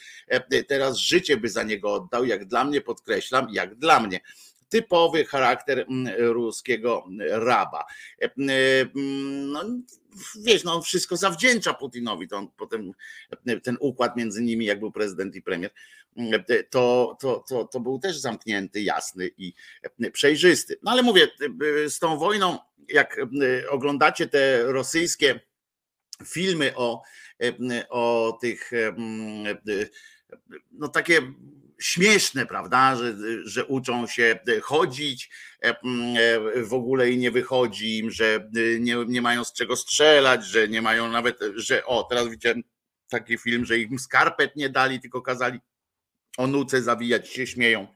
[0.67, 4.19] teraz życie by za niego oddał, jak dla mnie, podkreślam, jak dla mnie
[4.69, 5.85] typowy charakter
[6.17, 7.85] ruskiego raba.
[8.37, 9.65] No,
[10.43, 12.91] wiesz, no on wszystko zawdzięcza Putinowi, to on potem
[13.63, 15.71] ten układ między nimi, jak był prezydent i premier,
[16.69, 19.53] to, to, to, to był też zamknięty, jasny i
[20.13, 20.79] przejrzysty.
[20.83, 21.27] No ale mówię,
[21.87, 23.21] z tą wojną, jak
[23.69, 25.39] oglądacie te rosyjskie
[26.25, 27.01] filmy o,
[27.89, 28.71] o tych
[30.71, 31.21] no takie
[31.79, 33.15] śmieszne, prawda, że,
[33.45, 35.29] że uczą się chodzić
[35.63, 40.45] e, e, w ogóle i nie wychodzi im, że nie, nie mają z czego strzelać,
[40.45, 42.63] że nie mają nawet, że o, teraz widziałem
[43.09, 45.59] taki film, że im skarpet nie dali, tylko kazali
[46.37, 47.87] o nuce zawijać, się śmieją.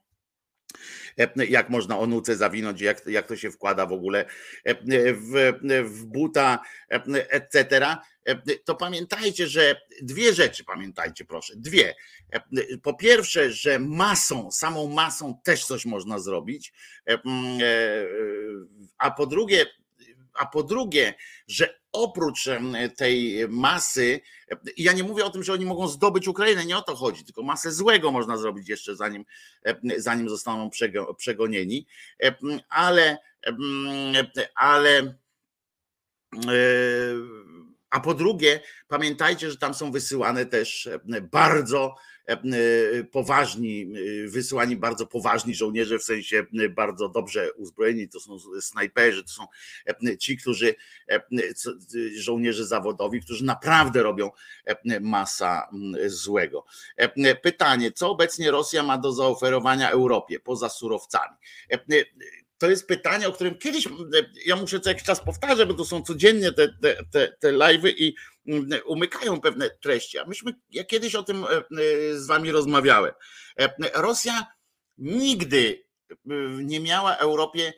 [0.74, 1.03] e,
[1.50, 4.26] jak można o nuce zawinąć, jak, jak to się wkłada w ogóle
[4.76, 6.60] w, w buta,
[7.30, 7.98] etc
[8.66, 11.54] to pamiętajcie, że dwie rzeczy pamiętajcie, proszę.
[11.56, 11.96] Dwie.
[12.84, 16.74] Po pierwsze, że masą, samą masą też coś można zrobić.
[17.10, 17.18] E,
[18.98, 19.66] a po drugie,
[20.34, 21.14] a po drugie,
[21.48, 22.50] że oprócz
[22.98, 24.22] tej masy,
[24.78, 27.44] ja nie mówię o tym, że oni mogą zdobyć Ukrainę, nie o to chodzi, tylko
[27.44, 29.26] masę złego można zrobić jeszcze zanim,
[29.98, 30.70] zanim zostaną
[31.18, 31.88] przegonieni,
[32.70, 33.18] ale,
[34.56, 35.18] ale
[37.90, 40.90] a po drugie, pamiętajcie, że tam są wysyłane też
[41.32, 41.96] bardzo
[43.12, 49.30] poważni, e, wysyłani bardzo poważni żołnierze, w sensie bardzo dobrze uzbrojeni, to są snajperzy, to
[49.30, 49.48] są
[50.20, 50.76] ci, którzy,
[52.16, 54.32] żołnierze zawodowi, którzy naprawdę robią
[55.02, 55.70] masa
[56.06, 56.66] złego.
[57.42, 61.36] Pytanie, co obecnie Rosja ma do zaoferowania Europie poza surowcami?
[62.64, 63.88] To jest pytanie, o którym kiedyś
[64.46, 67.94] ja muszę co jakiś czas powtarzać, bo to są codziennie te, te, te, te live'y
[67.98, 68.16] i
[68.48, 70.18] mm, umykają pewne treści.
[70.18, 71.62] A myśmy, ja kiedyś o tym e, e,
[72.20, 73.12] z wami rozmawiałem.
[73.60, 74.48] E, Rosja
[74.98, 75.84] nigdy
[76.64, 77.74] nie miała Europie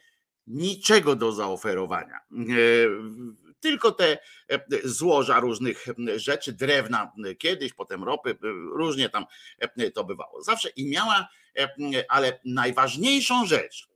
[0.48, 2.20] niczego do zaoferowania.
[3.60, 4.18] Tylko te
[4.84, 8.38] złoża różnych rzeczy, drewna kiedyś, potem ropy,
[8.76, 9.26] różnie tam
[9.94, 10.44] to bywało.
[10.44, 11.28] Zawsze i miała,
[12.10, 13.95] ale najważniejszą rzecz,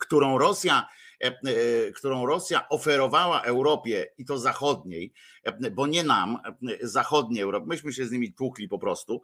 [0.00, 0.88] którą Rosja,
[1.20, 5.12] e, e, którą Rosja oferowała Europie i to zachodniej,
[5.44, 6.38] e, bo nie nam,
[6.80, 9.22] zachodniej Europy, myśmy się z nimi tłukli po prostu,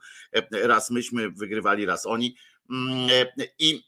[0.51, 2.37] raz myśmy wygrywali, raz oni.
[2.71, 3.09] Mm,
[3.59, 3.88] i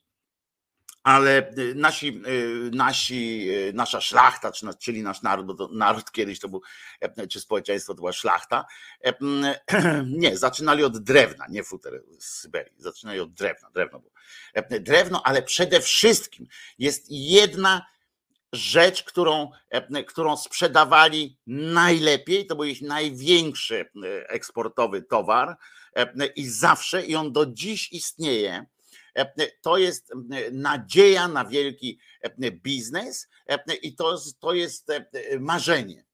[1.02, 2.22] ale nasi,
[2.72, 6.62] nasi, nasza szlachta, czyli nasz naród, bo naród kiedyś to był,
[7.30, 8.64] czy społeczeństwo to była szlachta,
[10.06, 14.12] nie, zaczynali od drewna, nie futer z Syberii, zaczynali od drewna, drewno było.
[14.80, 16.46] Drewno, ale przede wszystkim
[16.78, 17.86] jest jedna
[18.52, 19.50] rzecz, którą,
[20.06, 23.90] którą sprzedawali najlepiej, to był ich największy
[24.28, 25.56] eksportowy towar
[26.36, 28.66] i zawsze, i on do dziś istnieje,
[29.60, 30.12] to jest
[30.52, 32.00] nadzieja na wielki
[32.52, 33.28] biznes
[33.82, 34.88] i to, to jest
[35.40, 36.04] marzenie.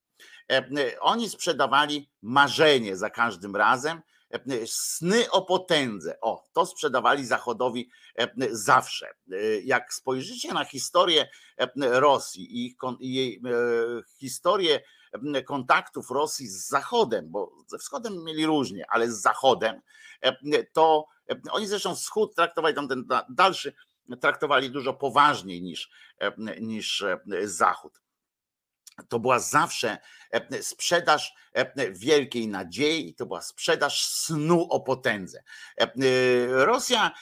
[1.01, 4.03] Oni sprzedawali marzenie za każdym razem,
[4.67, 6.21] sny o potędze.
[6.21, 7.91] O, to sprzedawali Zachodowi
[8.51, 9.15] zawsze.
[9.65, 11.29] Jak spojrzycie na historię
[11.77, 13.43] Rosji i jej
[14.19, 14.81] historię
[15.45, 19.81] kontaktów Rosji z Zachodem, bo ze Wschodem mieli różnie, ale z Zachodem,
[20.73, 21.07] to
[21.51, 23.75] oni zresztą Wschód traktowali tam ten dalszy,
[24.21, 25.91] traktowali dużo poważniej niż,
[26.61, 27.05] niż
[27.45, 28.01] Zachód.
[29.09, 29.99] To była zawsze
[30.63, 31.35] sprzedaż
[31.91, 35.43] wielkiej nadziei, to była sprzedaż snu o potędze.
[36.49, 37.13] Rosja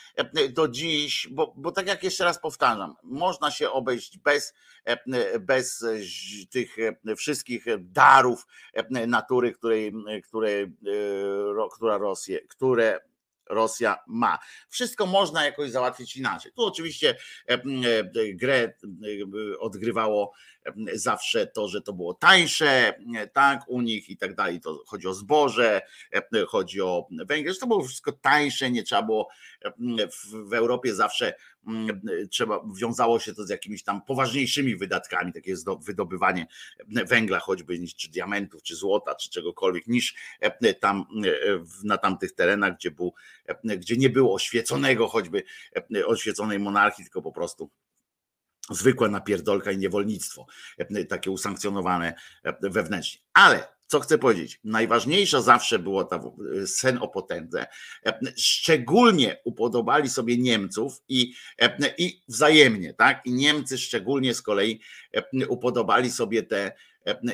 [0.50, 4.54] do dziś, bo, bo tak jak jeszcze raz powtarzam, można się obejść bez,
[5.40, 5.84] bez
[6.50, 6.76] tych
[7.16, 8.46] wszystkich darów
[8.90, 9.92] natury, której,
[10.24, 10.76] której,
[11.74, 13.00] która Rosję, które
[13.50, 14.38] Rosja ma.
[14.68, 16.52] Wszystko można jakoś załatwić inaczej.
[16.52, 17.16] Tu oczywiście
[18.34, 18.72] grę
[19.60, 20.32] odgrywało
[20.92, 22.94] zawsze to, że to było tańsze,
[23.32, 24.60] tak, u nich i tak dalej.
[24.60, 25.82] To chodzi o zboże,
[26.48, 29.28] chodzi o węgiel, to było wszystko tańsze, nie trzeba było
[30.32, 31.34] w Europie zawsze
[32.30, 36.46] trzeba, wiązało się to z jakimiś tam poważniejszymi wydatkami, takie wydobywanie
[36.88, 40.14] węgla choćby, czy diamentów, czy złota, czy czegokolwiek, niż
[40.80, 41.04] tam
[41.84, 43.14] na tamtych terenach, gdzie, był,
[43.64, 45.42] gdzie nie było oświeconego choćby,
[46.06, 47.70] oświeconej monarchii, tylko po prostu
[48.70, 50.46] zwykła napierdolka i niewolnictwo,
[51.08, 52.14] takie usankcjonowane
[52.62, 53.20] wewnętrznie.
[53.32, 56.20] Ale co chcę powiedzieć, najważniejsza zawsze było ta
[56.66, 57.66] sen o potędze.
[58.36, 61.34] Szczególnie upodobali sobie Niemców i,
[61.98, 63.26] i wzajemnie, tak?
[63.26, 64.80] I Niemcy szczególnie z kolei
[65.48, 66.72] upodobali sobie te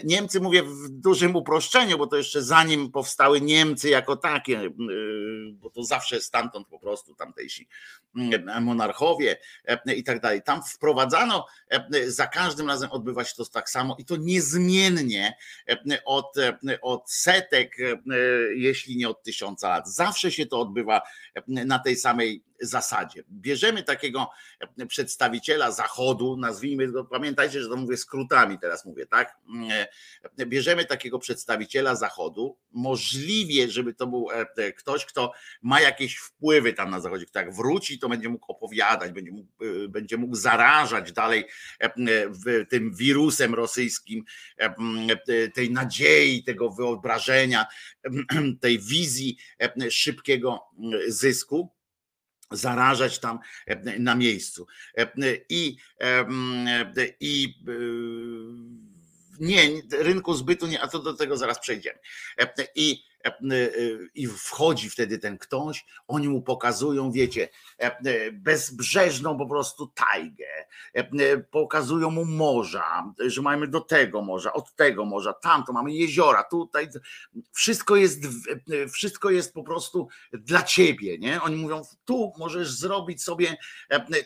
[0.04, 4.70] Niemcy mówię w dużym uproszczeniu, bo to jeszcze zanim powstały Niemcy jako takie, y,
[5.52, 7.68] bo to zawsze stamtąd po prostu tamtejsi
[8.16, 9.36] y, monarchowie
[9.88, 10.42] y, i tak dalej.
[10.42, 11.46] Tam wprowadzano,
[12.06, 15.36] za każdym razem odbywa się to tak samo i to niezmiennie
[16.04, 16.34] od,
[16.82, 17.76] od setek,
[18.54, 19.88] jeśli nie od tysiąca lat.
[19.88, 21.02] Zawsze się to odbywa
[21.46, 23.24] na tej samej zasadzie.
[23.30, 24.30] Bierzemy takiego
[24.88, 29.36] przedstawiciela Zachodu, nazwijmy go, pamiętajcie, że to mówię skrótami teraz mówię, tak?
[30.46, 35.32] Bierzemy takiego przedstawiciela Zachodu, możliwie, żeby to był e, ktoś, kto
[35.62, 39.64] ma jakieś wpływy tam na Zachodzie, kto jak wróci, to będzie mógł opowiadać, będzie mógł,
[39.64, 41.44] e, będzie mógł zarażać dalej
[41.78, 44.24] e, tym wirusem rosyjskim,
[45.54, 47.66] tej nadziei, tego wyobrażenia,
[48.60, 49.36] tej wizji
[49.90, 50.60] szybkiego
[51.08, 51.79] zysku
[52.50, 54.66] zarażać tam e, na miejscu.
[54.98, 55.12] E,
[55.48, 56.26] I, e,
[57.20, 57.54] i
[59.40, 61.98] nie, rynku zbytu nie, a to do tego zaraz przejdziemy.
[62.74, 63.09] I
[64.14, 67.48] i wchodzi wtedy ten ktoś, oni mu pokazują, wiecie,
[68.32, 70.46] bezbrzeżną po prostu tajgę,
[71.50, 76.88] pokazują mu morza, że mamy do tego morza, od tego morza, tamto mamy jeziora, tutaj
[77.52, 78.20] wszystko jest,
[78.92, 81.42] wszystko jest po prostu dla ciebie, nie?
[81.42, 83.56] Oni mówią, tu możesz zrobić sobie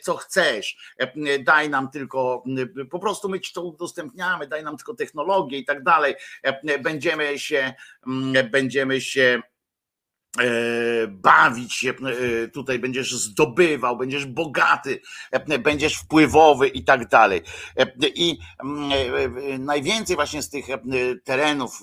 [0.03, 0.77] co chcesz,
[1.45, 2.45] daj nam tylko,
[2.91, 6.15] po prostu my ci to udostępniamy, daj nam tylko technologię i tak dalej,
[6.83, 7.75] będziemy się,
[8.51, 9.54] będziemy się E,
[11.09, 17.43] bawić się, e, tutaj będziesz zdobywał, będziesz bogaty, e, będziesz wpływowy i tak dalej.
[18.15, 20.67] I mm, najwięcej właśnie z tych
[21.25, 21.81] terenów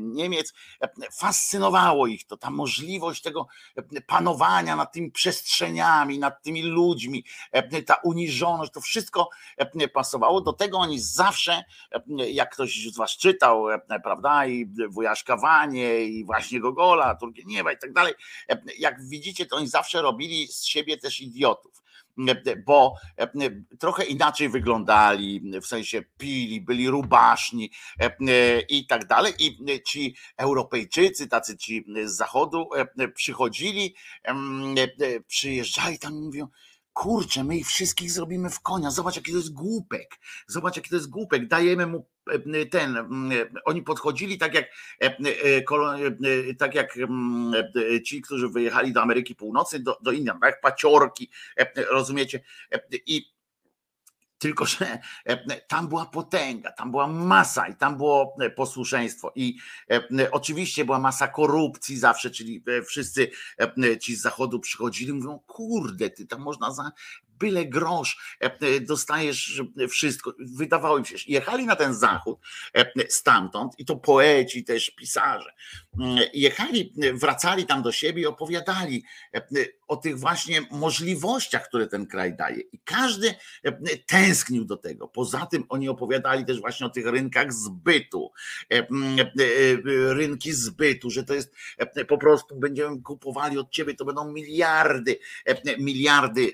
[0.00, 0.54] Niemiec
[1.12, 3.46] fascynowało ich to, ta możliwość tego
[4.06, 7.24] panowania nad tymi przestrzeniami, nad tymi ludźmi,
[7.86, 9.28] ta uniżoność, to wszystko
[9.92, 10.40] pasowało.
[10.40, 11.64] Do tego oni zawsze,
[12.16, 13.66] jak ktoś z was czytał,
[14.04, 18.14] prawda, i Wujaszka Wanie, i właśnie Gogola, Turgieniewa tak dalej.
[18.48, 21.82] E, jak widzicie, to oni zawsze robili z siebie też idiotów
[22.28, 23.28] e, bo e,
[23.78, 27.70] trochę inaczej wyglądali, w sensie pili, byli rubaszni
[28.68, 29.32] i tak dalej.
[29.38, 32.70] I ci Europejczycy, tacy ci z zachodu
[33.14, 33.94] przychodzili,
[35.26, 36.48] przyjeżdżali tam i mówią,
[36.92, 40.96] kurczę, my ich wszystkich zrobimy w konia, zobacz jaki to jest głupek, zobacz jaki to
[40.96, 42.96] jest głupek, dajemy mu e, ten,
[43.64, 44.66] oni podchodzili tak jak
[45.02, 46.98] e, e, tak jak
[48.04, 50.60] ci, którzy wyjechali do Ameryki Północnej, do, do Indian, tak?
[50.60, 51.30] Paciorki,
[51.90, 52.40] rozumiecie,
[53.06, 53.39] i
[54.40, 59.32] tylko, że e, tam była potęga, tam była masa i tam było e, posłuszeństwo.
[59.34, 59.56] I
[59.90, 63.30] e, oczywiście była masa korupcji zawsze, czyli wszyscy
[64.00, 66.92] ci z zachodu przychodzili, mówią: Kurde, ty tam można za
[67.40, 68.38] byle grosz,
[68.80, 70.34] dostajesz wszystko.
[70.38, 72.38] Wydawało im się, jechali na ten zachód
[73.08, 75.52] stamtąd i to poeci, też pisarze.
[76.34, 79.04] Jechali, wracali tam do siebie i opowiadali
[79.88, 82.60] o tych właśnie możliwościach, które ten kraj daje.
[82.60, 83.34] I każdy
[84.06, 85.08] tęsknił do tego.
[85.08, 88.32] Poza tym oni opowiadali też właśnie o tych rynkach zbytu,
[90.08, 91.54] rynki zbytu, że to jest
[92.08, 95.18] po prostu będziemy kupowali od ciebie, to będą miliardy,
[95.78, 96.52] miliardy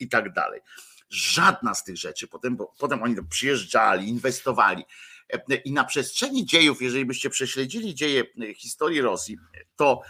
[0.00, 0.60] i tak dalej.
[1.10, 2.28] Żadna z tych rzeczy.
[2.28, 4.84] Potem, potem oni przyjeżdżali, inwestowali.
[5.64, 8.24] I na przestrzeni dziejów, jeżeli byście prześledzili dzieje
[8.56, 9.38] historii Rosji,
[9.76, 10.02] to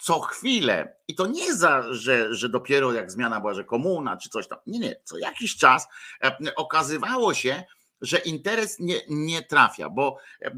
[0.00, 4.28] co chwilę, i to nie za, że, że dopiero jak zmiana była, że komuna czy
[4.28, 5.88] coś tam, nie, nie, co jakiś czas
[6.24, 7.64] e, okazywało się,
[8.00, 10.52] że interes nie, nie trafia, bo, e,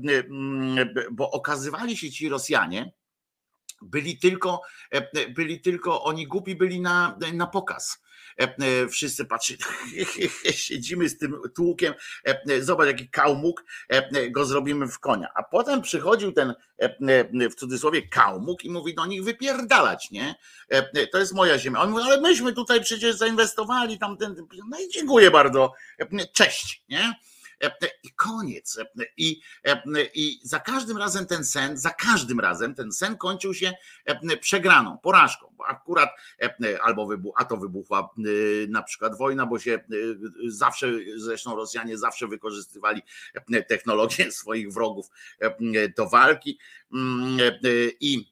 [1.11, 2.93] bo okazywali się ci Rosjanie,
[3.83, 8.03] byli tylko, e, byli tylko, oni głupi byli na, na pokaz.
[8.41, 9.59] E, e, wszyscy patrzyli,
[10.51, 13.65] siedzimy z tym tłukiem, e, zobacz jaki kałmuk,
[14.31, 15.29] go zrobimy w konia.
[15.35, 16.55] A potem przychodził ten
[17.51, 20.35] w cudzysłowie kałmuk i mówi do nich wypierdalać, nie?
[21.13, 21.81] To jest moja ziemia.
[21.81, 24.37] On mówi, ale myśmy tutaj przecież zainwestowali tamten,
[24.69, 25.73] no i dziękuję bardzo,
[26.33, 27.15] cześć, nie?
[28.03, 28.79] I koniec.
[29.17, 29.41] I,
[30.15, 33.73] I za każdym razem ten sen, za każdym razem ten sen kończył się
[34.41, 36.11] przegraną, porażką, akurat
[36.83, 38.11] albo wybuch, a to wybuchła
[38.69, 39.81] na przykład wojna, bo się
[40.47, 40.87] zawsze,
[41.17, 43.03] zresztą Rosjanie zawsze wykorzystywali
[43.69, 45.07] technologię swoich wrogów
[45.97, 46.59] do walki
[48.01, 48.32] i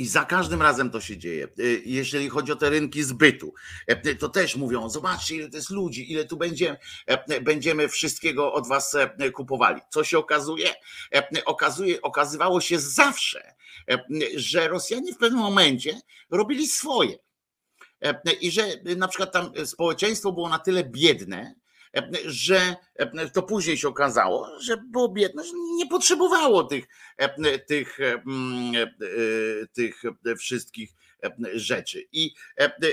[0.00, 1.48] i za każdym razem to się dzieje.
[1.58, 3.54] Y, jeżeli chodzi o te rynki zbytu,
[3.86, 8.52] e, to też mówią: zobaczcie, ile to jest ludzi, ile tu będzie, e, będziemy wszystkiego
[8.52, 9.80] od was e, kupowali.
[9.90, 10.74] Co się okazuje?
[11.46, 13.54] Okazuje, okazywało się zawsze,
[14.34, 17.18] że Rosjanie w pewnym momencie robili swoje.
[18.40, 21.54] I że na przykład tam społeczeństwo było na tyle biedne,
[22.26, 22.76] że
[23.32, 26.88] to później się okazało, że było biedne, że nie potrzebowało tych,
[27.66, 27.98] tych,
[29.72, 30.02] tych
[30.38, 30.90] wszystkich
[31.54, 32.34] rzeczy i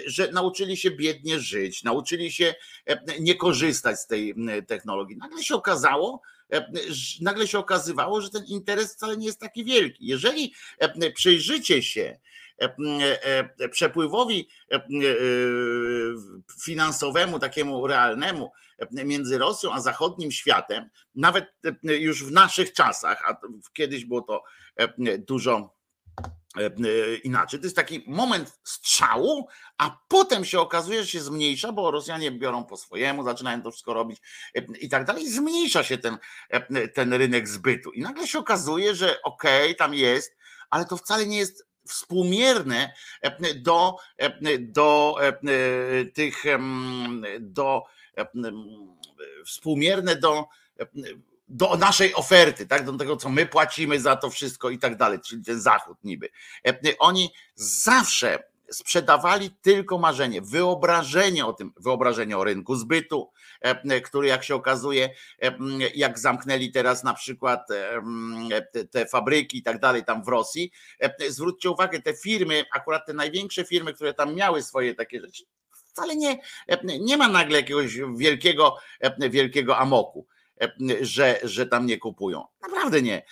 [0.05, 2.55] że nauczyli się biednie żyć, nauczyli się
[3.19, 4.35] nie korzystać z tej
[4.67, 5.17] technologii.
[5.17, 6.21] Nagle się okazało,
[7.21, 10.07] nagle się okazywało, że ten interes wcale nie jest taki wielki.
[10.07, 10.53] Jeżeli
[11.15, 12.19] przyjrzycie się
[13.71, 14.49] przepływowi
[16.63, 18.51] finansowemu, takiemu realnemu
[18.91, 21.45] między Rosją a zachodnim światem, nawet
[21.83, 23.37] już w naszych czasach, a
[23.73, 24.43] kiedyś było to
[25.17, 25.77] dużo
[27.23, 27.59] inaczej.
[27.59, 29.47] To jest taki moment strzału,
[29.77, 33.93] a potem się okazuje, że się zmniejsza, bo Rosjanie biorą po swojemu, zaczynają to wszystko
[33.93, 34.21] robić
[34.79, 35.29] i tak dalej.
[35.29, 36.17] Zmniejsza się ten,
[36.93, 37.91] ten rynek zbytu.
[37.91, 40.37] I nagle się okazuje, że okej, okay, tam jest,
[40.69, 42.93] ale to wcale nie jest współmierne
[43.55, 43.97] do,
[44.59, 45.15] do
[46.13, 46.43] tych
[47.39, 47.83] do
[49.45, 50.45] współmierne do
[51.49, 55.19] do naszej oferty, tak, do tego, co my płacimy za to wszystko i tak dalej,
[55.19, 56.29] czyli ten zachód niby.
[56.99, 63.31] Oni zawsze sprzedawali tylko marzenie, wyobrażenie o tym, wyobrażenie o rynku zbytu,
[64.03, 65.09] który jak się okazuje,
[65.95, 67.67] jak zamknęli teraz na przykład
[68.71, 70.71] te, te fabryki i tak dalej tam w Rosji,
[71.29, 76.15] zwróćcie uwagę, te firmy, akurat te największe firmy, które tam miały swoje takie rzeczy, wcale
[76.15, 76.39] nie,
[76.99, 78.77] nie ma nagle jakiegoś wielkiego,
[79.29, 80.27] wielkiego amoku
[81.01, 82.45] że, że tam nie kupują.
[82.61, 83.25] Naprawdę nie.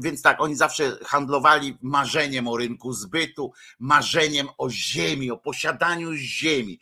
[0.00, 6.80] Więc tak, oni zawsze handlowali marzeniem o rynku zbytu, marzeniem o ziemi, o posiadaniu ziemi,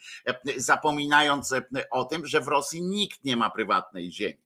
[0.56, 1.54] zapominając
[1.90, 4.42] o tym, że w Rosji nikt nie ma prywatnej ziemi,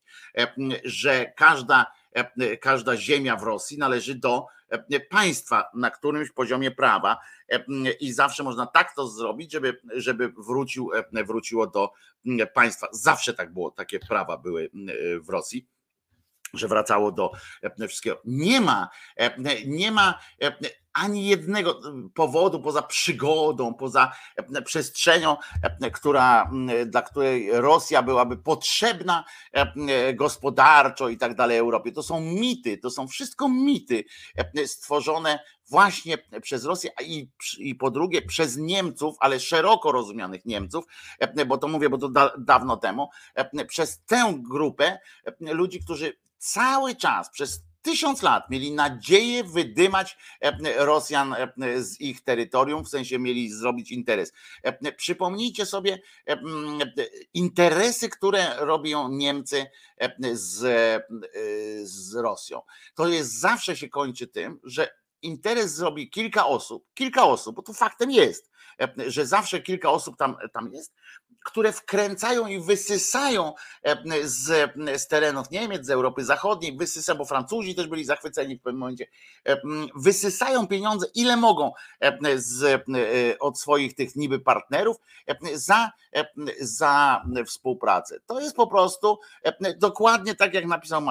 [0.84, 1.86] że każda,
[2.60, 4.46] każda ziemia w Rosji należy do
[5.10, 7.18] państwa na którymś poziomie prawa
[8.00, 10.90] i zawsze można tak to zrobić, żeby, żeby wrócił,
[11.26, 11.92] wróciło do
[12.54, 12.88] państwa.
[12.92, 14.70] Zawsze tak było, takie prawa były
[15.22, 15.68] w Rosji
[16.54, 17.32] że wracało do
[17.88, 18.20] wszystkiego.
[18.24, 18.88] Nie ma,
[19.66, 20.18] nie ma
[20.98, 21.80] ani jednego
[22.14, 24.12] powodu poza przygodą, poza
[24.64, 25.36] przestrzenią,
[25.92, 26.50] która,
[26.86, 29.24] dla której Rosja byłaby potrzebna
[30.14, 31.92] gospodarczo i tak dalej Europie.
[31.92, 34.04] To są mity, to są wszystko mity
[34.66, 35.38] stworzone
[35.70, 37.28] właśnie przez Rosję i,
[37.58, 40.84] i po drugie przez Niemców, ale szeroko rozumianych Niemców,
[41.46, 43.08] bo to mówię, bo to da, dawno temu,
[43.68, 44.98] przez tę grupę
[45.40, 50.16] ludzi, którzy cały czas przez tysiąc lat mieli nadzieję wydymać
[50.76, 51.34] Rosjan
[51.76, 54.32] z ich terytorium, w sensie mieli zrobić interes.
[54.96, 55.98] Przypomnijcie sobie
[57.34, 59.66] interesy, które robią Niemcy
[60.32, 60.60] z,
[61.82, 62.62] z Rosją.
[62.94, 64.88] To jest zawsze się kończy tym, że
[65.22, 68.50] interes zrobi kilka osób, kilka osób, bo to faktem jest,
[69.06, 70.94] że zawsze kilka osób tam, tam jest,
[71.48, 73.52] które wkręcają i wysysają
[74.22, 78.80] z, z terenów Niemiec, z Europy Zachodniej, wysysają, bo Francuzi też byli zachwyceni w pewnym
[78.80, 79.06] momencie,
[79.94, 81.72] wysysają pieniądze, ile mogą
[82.36, 84.96] z, e, od swoich tych niby partnerów
[85.54, 85.90] za,
[86.60, 88.20] za współpracę.
[88.26, 89.18] To jest po prostu
[89.76, 91.02] dokładnie tak, jak napisał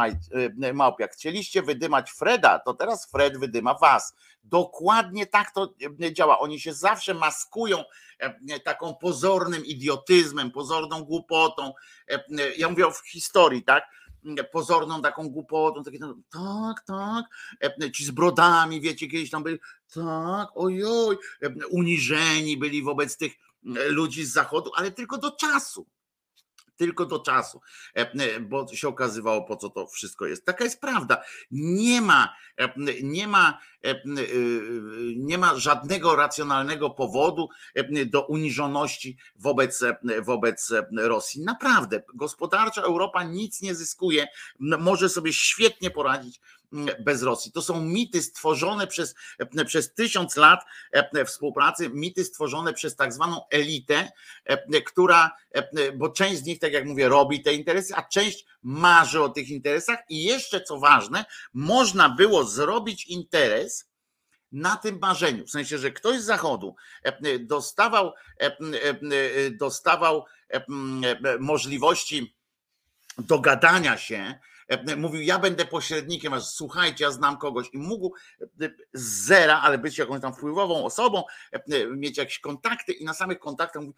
[0.73, 1.13] Małpiak.
[1.13, 4.13] Chcieliście wydymać Freda, to teraz Fred wydyma was.
[4.49, 5.73] Dokładnie tak to
[6.11, 6.39] działa.
[6.39, 7.83] Oni się zawsze maskują
[8.19, 11.73] E, taką pozornym idiotyzmem, pozorną głupotą.
[12.09, 12.23] E,
[12.57, 13.83] ja mówię o historii, tak?
[14.51, 17.25] Pozorną taką głupotą, takie tak, tak,
[17.83, 19.59] e, ci z brodami, wiecie, kiedyś tam byli,
[19.93, 21.17] tak, ojoj,
[21.69, 23.33] uniżeni byli wobec tych
[23.89, 25.87] ludzi z zachodu, ale tylko do czasu
[26.77, 27.61] tylko do czasu,
[28.41, 30.45] bo się okazywało, po co to wszystko jest.
[30.45, 31.23] Taka jest prawda.
[31.51, 32.35] Nie ma,
[33.03, 33.76] nie ma E, e,
[35.15, 39.83] nie ma żadnego racjonalnego powodu e, do uniżoności wobec,
[40.21, 41.41] wobec Rosji.
[41.41, 44.27] Naprawdę, gospodarcza Europa nic nie zyskuje,
[44.59, 46.39] może sobie świetnie poradzić
[46.99, 47.51] bez Rosji.
[47.51, 49.15] To są mity stworzone przez,
[49.65, 50.65] przez tysiąc lat
[51.25, 54.11] współpracy, mity stworzone przez tak zwaną elitę,
[54.85, 55.31] która,
[55.95, 59.49] bo część z nich, tak jak mówię, robi te interesy, a część marzy o tych
[59.49, 59.99] interesach.
[60.09, 63.89] I jeszcze co ważne, można było zrobić interes
[64.51, 70.26] na tym marzeniu, w sensie, że ktoś z zachodu e, dostawał, e, e, dostawał
[71.39, 72.36] możliwości
[73.18, 74.39] dogadania się,
[74.97, 78.13] mówił, ja będę pośrednikiem, aż słuchajcie, ja znam kogoś i mógł
[78.93, 81.24] z zera, ale być jakąś tam wpływową osobą,
[81.95, 83.95] mieć jakieś kontakty i na samych kontaktach mówił,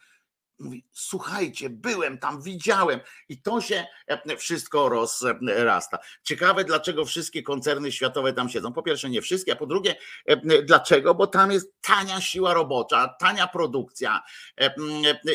[0.59, 2.99] mówi, słuchajcie, byłem tam, widziałem
[3.29, 5.99] i to się e, wszystko rozrasta.
[6.23, 8.73] Ciekawe, dlaczego wszystkie koncerny światowe tam siedzą.
[8.73, 9.95] Po pierwsze, nie wszystkie, a po drugie,
[10.25, 11.15] e, dlaczego?
[11.15, 14.21] Bo tam jest tania siła robocza, tania produkcja
[14.61, 14.73] e,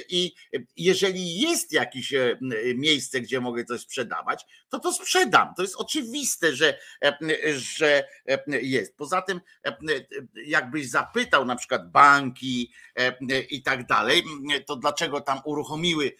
[0.09, 0.35] i
[0.77, 2.15] jeżeli jest jakieś
[2.75, 5.55] miejsce, gdzie mogę coś sprzedawać, to to sprzedam.
[5.57, 6.79] To jest oczywiste, że,
[7.57, 8.05] że
[8.47, 8.97] jest.
[8.97, 9.41] Poza tym,
[10.47, 12.73] jakbyś zapytał na przykład banki
[13.51, 14.25] i tak dalej,
[14.67, 16.17] to dlaczego dlaczego tam uruchomiły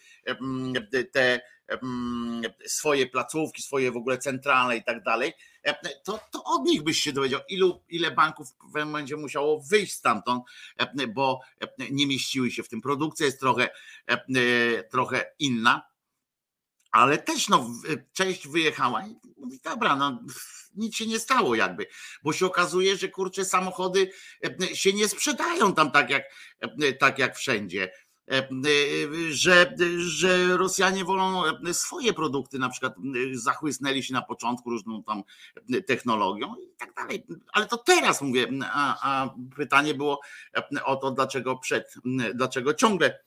[1.11, 1.41] te
[2.67, 5.33] swoje placówki, swoje w ogóle centralne i tak dalej,
[6.03, 10.43] to, to od nich byś się dowiedział, ilu, ile banków momencie musiało wyjść stamtąd,
[11.13, 11.39] bo
[11.91, 12.81] nie mieściły się w tym.
[12.81, 13.69] Produkcja jest trochę,
[14.91, 15.81] trochę inna,
[16.91, 17.69] ale też no,
[18.13, 20.19] część wyjechała i mówi, dobra, no
[20.75, 21.87] nic się nie stało jakby,
[22.23, 24.11] bo się okazuje, że kurczę samochody
[24.73, 26.23] się nie sprzedają tam tak jak,
[26.99, 27.91] tak jak wszędzie
[29.29, 32.95] że, że Rosjanie wolą e, swoje produkty, na przykład
[33.33, 35.23] zachłysnęli się na początku różną tam
[35.87, 37.25] technologią i tak dalej.
[37.53, 40.21] Ale to teraz mówię, a, a pytanie było
[40.83, 41.93] o to, dlaczego przed,
[42.33, 43.19] dlaczego ciągle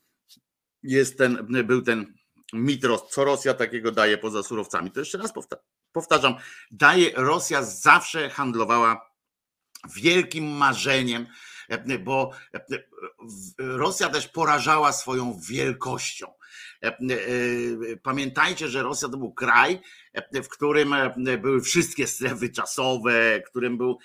[0.83, 2.15] jest ten, był ten
[2.53, 4.91] mit, co Rosja takiego daje poza surowcami.
[4.91, 5.33] To jeszcze raz
[5.93, 6.35] powtarzam,
[6.71, 9.11] daje Rosja zawsze handlowała
[9.97, 11.27] wielkim marzeniem,
[11.99, 12.31] bo
[13.59, 16.27] Rosja też porażała swoją wielkością.
[18.03, 19.81] Pamiętajcie, że Rosja to był kraj,
[20.33, 20.95] w którym
[21.41, 23.97] były wszystkie strefy czasowe, w którym były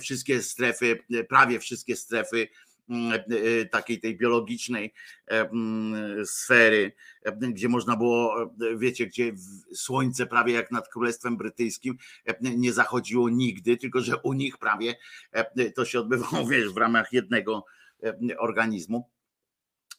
[0.00, 0.98] wszystkie strefy,
[1.28, 2.71] prawie wszystkie strefy e, e,
[3.70, 4.92] takiej tej biologicznej
[6.24, 6.92] sfery,
[7.40, 9.32] gdzie można było, wiecie, gdzie
[9.74, 11.96] słońce prawie jak nad Królestwem Brytyjskim
[12.40, 14.94] nie zachodziło nigdy, tylko że u nich prawie
[15.74, 17.64] to się odbywało, wiesz, w ramach jednego
[18.38, 19.10] organizmu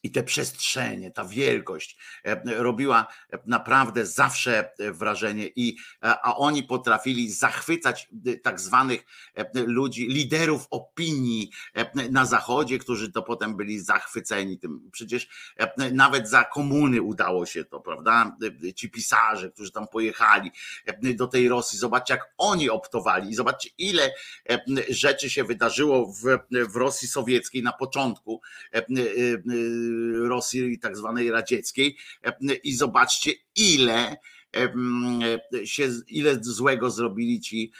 [0.04, 3.06] i te przestrzenie, ta wielkość e, robiła
[3.46, 9.04] naprawdę zawsze wrażenie i e, a oni potrafili zachwycać e, tak zwanych
[9.54, 11.50] ludzi, liderów opinii
[12.10, 14.90] na zachodzie, którzy to potem byli zachwyceni tym.
[14.92, 15.28] Przecież
[15.92, 18.36] nawet za komuny udało się to, prawda?
[18.74, 20.50] Ci pisarze, którzy tam pojechali
[21.14, 24.10] do tej Rosji, zobaczcie jak oni optowali i zobaczcie ile
[24.88, 26.38] rzeczy się wydarzyło w,
[26.72, 28.40] w Rosji sowieckiej na początku
[30.28, 31.96] Rosji tak zwanej radzieckiej.
[32.64, 34.16] I zobaczcie ile
[35.64, 37.72] się, ile złego zrobili ci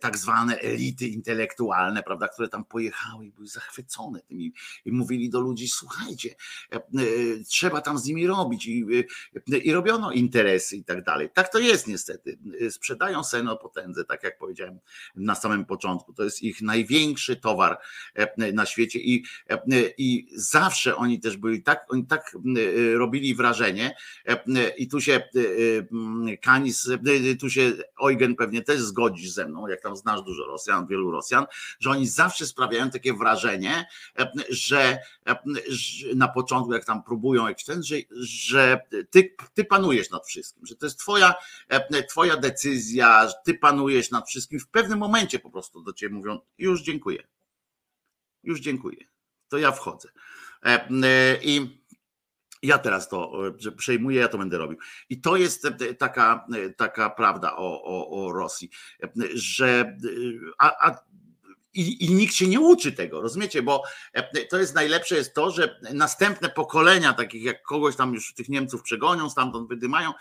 [0.00, 4.52] tak zwane elity intelektualne, prawda, które tam pojechały i były zachwycone tymi
[4.84, 6.34] i mówili do ludzi, słuchajcie,
[7.48, 8.86] trzeba tam z nimi robić i,
[9.62, 11.28] i robiono interesy i tak dalej.
[11.34, 12.38] Tak to jest niestety.
[12.70, 14.78] Sprzedają seno potędze, tak jak powiedziałem
[15.16, 16.12] na samym początku.
[16.12, 17.78] To jest ich największy towar
[18.52, 19.24] na świecie i,
[19.98, 22.36] i zawsze oni też byli tak, oni tak
[22.94, 23.96] robili wrażenie
[24.76, 25.22] i tu się
[26.42, 26.88] Kanis,
[27.40, 27.72] tu się
[28.02, 31.46] Eugen pewnie też zgodzisz ze mną, jak tam znasz dużo Rosjan, wielu Rosjan,
[31.80, 33.88] że oni zawsze sprawiają takie wrażenie,
[34.48, 34.98] że
[36.14, 38.80] na początku, jak tam próbują jakiś ten, że, że
[39.10, 41.34] ty, ty panujesz nad wszystkim, że to jest twoja,
[42.08, 44.60] twoja decyzja, że ty panujesz nad wszystkim.
[44.60, 47.22] W pewnym momencie po prostu do ciebie mówią, już dziękuję.
[48.42, 49.04] Już dziękuję.
[49.48, 50.08] To ja wchodzę.
[51.42, 51.80] I
[52.62, 53.32] ja teraz to
[53.76, 54.78] przejmuję, ja to będę robił.
[55.08, 58.70] I to jest e, taka, e, taka prawda o, o, o Rosji,
[59.02, 59.96] e, że
[60.58, 60.98] a, a
[61.74, 63.62] i, I, nikt się nie uczy tego, rozumiecie?
[63.62, 63.82] Bo
[64.50, 68.82] to jest najlepsze jest to, że następne pokolenia, takich jak kogoś tam już tych Niemców
[68.82, 70.12] przegonią, stamtąd wydymają,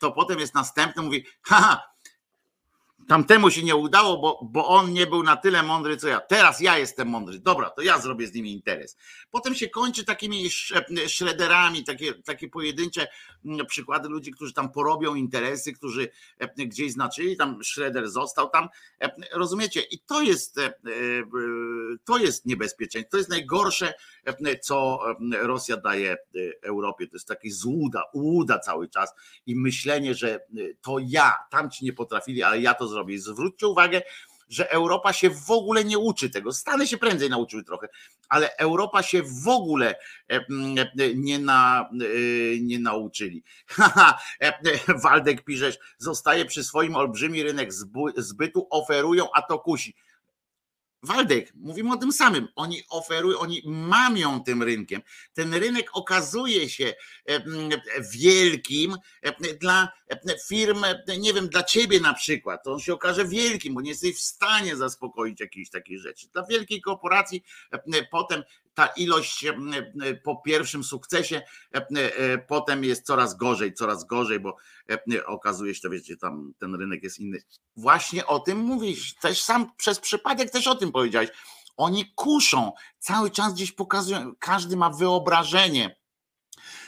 [0.00, 1.89] to potem jest następny, mówi, haha,
[3.10, 6.20] Tamtemu się nie udało, bo, bo on nie był na tyle mądry, co ja.
[6.20, 7.38] Teraz ja jestem mądry.
[7.38, 8.96] Dobra, to ja zrobię z nimi interes.
[9.30, 10.50] Potem się kończy takimi
[11.06, 13.08] szrederami, takie, takie pojedyncze
[13.44, 16.08] mm, przykłady ludzi, którzy tam porobią interesy, którzy
[16.38, 18.68] e, gdzieś znaczyli, tam szreder został tam.
[19.00, 19.80] E, rozumiecie?
[19.80, 20.72] I to jest, e,
[22.04, 23.10] to jest niebezpieczeństwo.
[23.10, 23.94] To jest najgorsze,
[24.62, 25.00] co
[25.40, 26.16] Rosja daje
[26.62, 27.06] Europie.
[27.06, 29.14] To jest taki złuda, ułuda cały czas
[29.46, 30.40] i myślenie, że
[30.80, 33.22] to ja, tamci nie potrafili, ale ja to zrobię zrobić.
[33.22, 34.02] Zwróćcie uwagę,
[34.48, 36.52] że Europa się w ogóle nie uczy tego.
[36.52, 37.88] Stany się prędzej nauczyły trochę,
[38.28, 39.94] ale Europa się w ogóle
[40.28, 40.44] e,
[41.14, 43.42] nie, na, e, nie nauczyli.
[44.40, 44.54] E,
[45.02, 47.72] Waldek piszesz, zostaje przy swoim olbrzymi rynek
[48.16, 49.94] zbytu, oferują, a to kusi.
[51.02, 52.48] Waldek, mówimy o tym samym.
[52.56, 55.02] Oni oferują, oni mamią tym rynkiem.
[55.34, 56.94] Ten rynek okazuje się
[58.12, 58.96] wielkim
[59.60, 59.92] dla
[60.48, 60.84] firm,
[61.18, 62.64] nie wiem, dla ciebie na przykład.
[62.64, 66.28] To on się okaże wielkim, bo nie jesteś w stanie zaspokoić jakiejś takiej rzeczy.
[66.32, 67.44] Dla wielkiej korporacji
[68.10, 68.42] potem
[68.74, 69.44] ta ilość
[70.24, 71.42] po pierwszym sukcesie
[72.48, 74.56] potem jest coraz gorzej, coraz gorzej, bo
[75.26, 77.42] okazuje się, że wiecie, tam ten rynek jest inny.
[77.76, 81.30] Właśnie o tym mówisz, też sam przez przypadek też o tym powiedziałeś.
[81.76, 86.00] Oni kuszą, cały czas gdzieś pokazują, każdy ma wyobrażenie,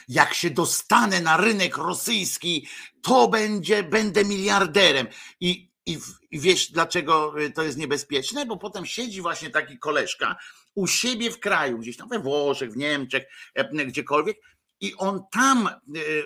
[0.09, 2.69] jak się dostanę na rynek rosyjski,
[3.03, 5.07] to będzie, będę miliarderem.
[5.41, 5.99] I, i,
[6.31, 8.47] i wiesz, dlaczego to jest niebezpieczne?
[8.47, 10.37] Bo potem siedzi właśnie taki koleżka,
[10.75, 14.39] u siebie w kraju, gdzieś tam we Włoszech, w Niemczech, e, gdziekolwiek,
[14.81, 15.81] i on tam e,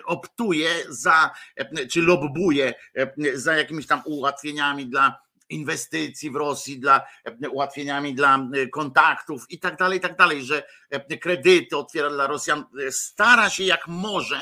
[0.05, 2.73] optuje za, e, czy lobbuje
[3.33, 5.19] za jakimiś tam ułatwieniami dla
[5.49, 7.05] inwestycji w Rosji, dla
[7.51, 10.63] ułatwieniami dla kontaktów i tak dalej, i tak dalej, że
[11.21, 14.41] kredyty otwiera dla Rosjan, stara się jak może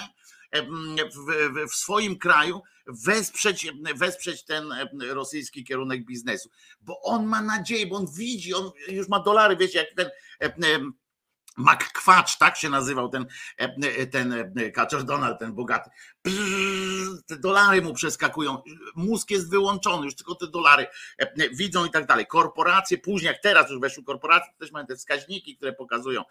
[1.15, 4.65] w, w swoim kraju wesprzeć, wesprzeć ten
[5.09, 6.49] rosyjski kierunek biznesu,
[6.81, 10.91] bo on ma nadzieję, bo on widzi, on już ma dolary, wiecie, jak ten
[11.57, 13.25] McQuatch, tak się nazywał ten,
[13.57, 15.89] e, ten e, kaczor Donald, ten bogaty.
[17.27, 18.61] Te dolary mu przeskakują,
[18.95, 20.87] mózg jest wyłączony, już tylko te dolary
[21.17, 22.27] e, widzą i tak dalej.
[22.27, 26.23] Korporacje, później jak teraz już weszły korporacje, to też mają te wskaźniki, które pokazują,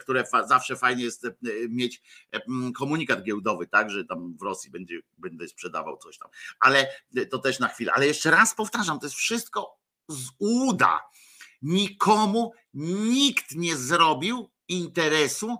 [0.00, 1.26] które zawsze fajnie jest
[1.68, 2.02] mieć
[2.76, 6.30] komunikat giełdowy, tak, że tam w Rosji będzie, będę sprzedawał coś tam.
[6.60, 6.86] Ale
[7.30, 7.92] to też na chwilę.
[7.92, 9.78] Ale jeszcze raz powtarzam, to jest wszystko
[10.08, 11.00] z uda
[11.62, 15.56] nikomu nikt nie zrobił interesu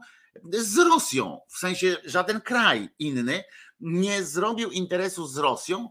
[0.52, 3.44] z Rosją, w sensie żaden kraj inny
[3.80, 5.88] nie zrobił interesu z Rosją,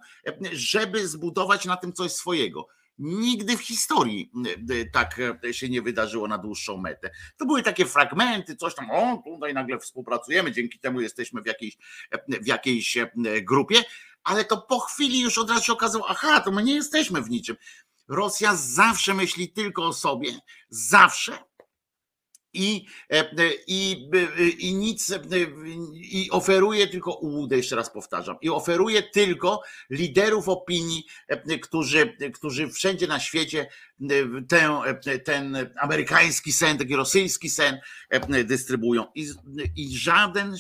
[0.52, 2.68] żeby zbudować na tym coś swojego.
[3.00, 4.32] Nigdy w historii
[4.70, 7.10] e, tak się nie wydarzyło na dłuższą metę.
[7.38, 11.78] To były takie fragmenty, coś tam, o, tutaj nagle współpracujemy, dzięki temu jesteśmy w jakiejś,
[12.28, 13.10] w jakiejś e,
[13.42, 13.84] grupie,
[14.24, 17.30] ale to po chwili już od razu się okazało, aha, to my nie jesteśmy w
[17.30, 17.56] niczym.
[18.08, 20.30] Rosja zawsze myśli tylko o sobie,
[20.70, 21.48] zawsze.
[22.54, 23.34] I, e, e,
[23.68, 25.14] i, e, i nic
[25.94, 31.06] i oferuje tylko ułudę, jeszcze raz powtarzam, i oferuje tylko liderów opinii,
[31.62, 33.70] którzy, którzy wszędzie na świecie
[34.48, 34.72] ten,
[35.26, 37.80] ten amerykański sen, taki rosyjski sen
[38.46, 39.06] dystrybuują.
[39.16, 39.28] I,
[39.76, 40.56] I żaden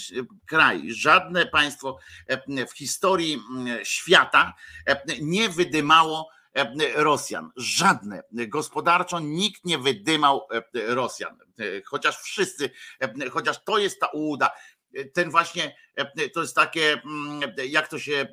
[0.45, 1.97] kraj, żadne państwo
[2.69, 3.37] w historii
[3.83, 4.53] świata
[5.21, 6.29] nie wydymało
[6.95, 7.51] Rosjan.
[7.55, 8.23] Żadne.
[8.31, 11.37] Gospodarczo nikt nie wydymał e, Rosjan.
[11.59, 12.69] E, chociaż wszyscy,
[13.31, 14.51] chociaż to jest ta ułuda.
[15.13, 15.75] Ten właśnie,
[16.33, 18.27] to jest takie, mm, jak to się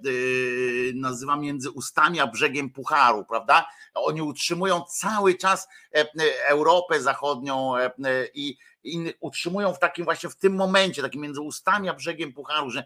[0.94, 3.66] nazywa, między ustami a brzegiem pucharu, prawda?
[3.94, 5.68] Oni utrzymują cały czas
[6.48, 7.74] Europę Zachodnią
[8.34, 12.70] i i utrzymują w takim właśnie w tym momencie, takim między ustami a brzegiem pucharu,
[12.70, 12.84] że,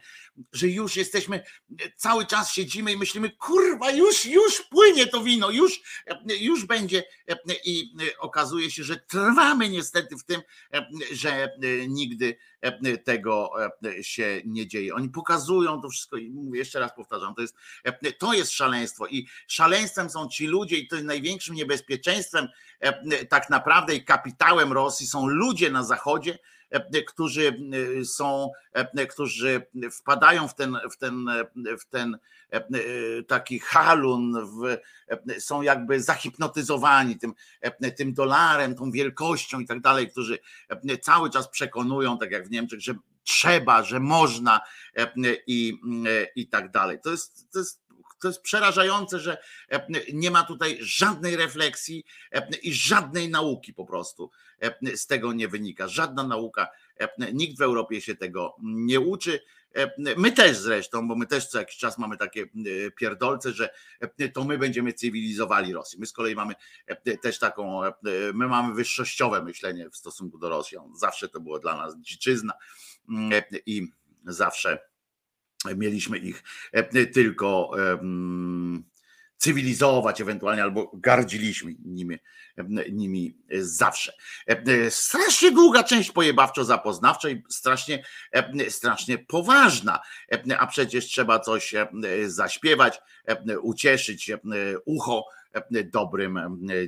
[0.53, 1.45] że już jesteśmy,
[1.97, 5.81] cały czas siedzimy i myślimy, kurwa, już, już płynie to wino, już,
[6.41, 7.05] już będzie.
[7.65, 10.43] I okazuje się, że trwamy niestety w tym,
[11.13, 11.53] że
[11.89, 12.37] nigdy
[13.05, 13.51] tego
[14.03, 14.95] się nie dzieje.
[14.95, 17.57] Oni pokazują to wszystko i jeszcze raz powtarzam, to jest,
[18.19, 22.49] to jest szaleństwo i szaleństwem są ci ludzie i to jest największym niebezpieczeństwem
[23.29, 26.39] tak naprawdę i kapitałem Rosji są ludzie na zachodzie,
[27.07, 27.61] którzy
[28.01, 31.31] e, są, e, którzy wpadają w ten, w ten,
[31.81, 32.19] w ten
[33.27, 34.77] taki halun, w,
[35.41, 37.35] są jakby zahipnotyzowani tym,
[37.97, 40.39] tym dolarem, tą wielkością i tak dalej, którzy
[41.03, 42.95] cały czas przekonują, tak jak w Niemczech, że
[43.25, 44.61] trzeba, że można
[45.47, 45.81] i,
[46.37, 46.99] i tak dalej.
[47.05, 47.88] To jest, to jest
[48.21, 49.39] to jest przerażające, że
[49.71, 54.31] e, nie ma tutaj żadnej refleksji e, i żadnej nauki po prostu
[54.63, 55.89] e, z tego nie wynika.
[55.89, 56.69] Żadna nauka,
[57.33, 59.41] nikt w Europie się tego nie uczy.
[60.17, 62.47] My też zresztą, bo my też co jakiś czas mamy takie
[62.97, 63.71] pierdolce, że
[64.33, 65.99] to my będziemy cywilizowali Rosję.
[66.01, 66.55] My z kolei mamy
[67.23, 67.81] też taką,
[68.35, 70.97] my mamy wyższościowe myślenie w stosunku do Rosjan.
[70.97, 72.53] Zawsze to było dla nas dziczyzna
[73.67, 73.93] i
[74.25, 74.79] zawsze
[75.77, 76.43] mieliśmy ich
[76.73, 77.71] e, tylko
[79.37, 82.19] cywilizować ewentualnie, albo gardziliśmy nimi,
[82.93, 84.13] nimi zawsze.
[84.47, 88.05] E, strasznie długa część pojebawczo-zapoznawcza i strasznie,
[88.69, 90.01] strasznie poważna,
[90.59, 91.75] a przecież trzeba coś
[92.27, 93.01] zaśpiewać,
[93.63, 94.33] ucieszyć
[94.85, 95.25] ucho
[95.85, 96.39] dobrym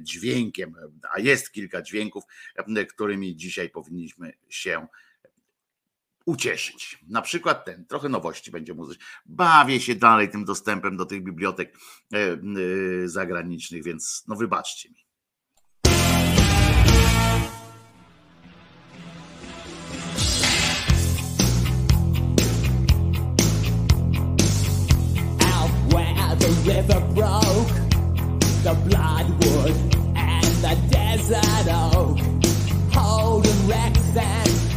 [0.01, 0.75] dźwiękiem,
[1.15, 2.25] a jest kilka dźwięków,
[2.89, 4.87] którymi dzisiaj powinniśmy się
[6.31, 6.99] ucieszyć.
[7.09, 9.01] Na przykład ten, trochę nowości będzie muzycz.
[9.27, 11.79] Bawię się dalej tym dostępem do tych bibliotek
[12.13, 12.39] e, e,
[13.09, 15.11] zagranicznych, więc no wybaczcie mi.
[28.63, 29.71] the bloodwood
[30.17, 32.19] and the desert oak,
[32.93, 34.70] holding wrecks and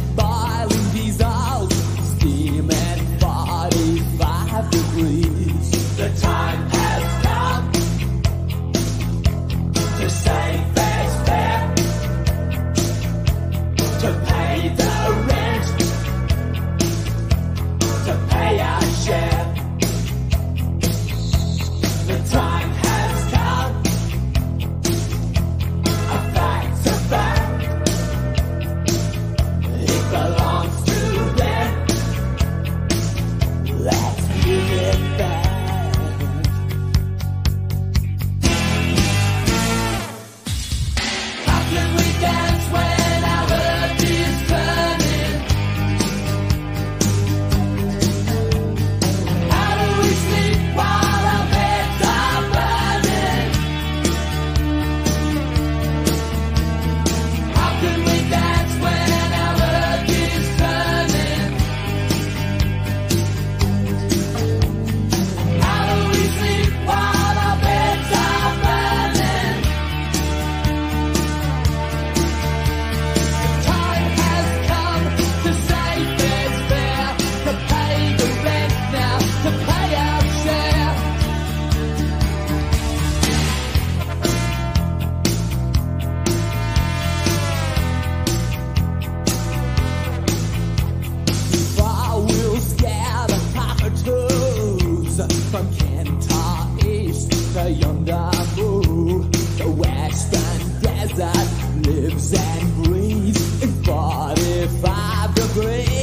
[102.32, 105.94] and breathe in 45 degrees.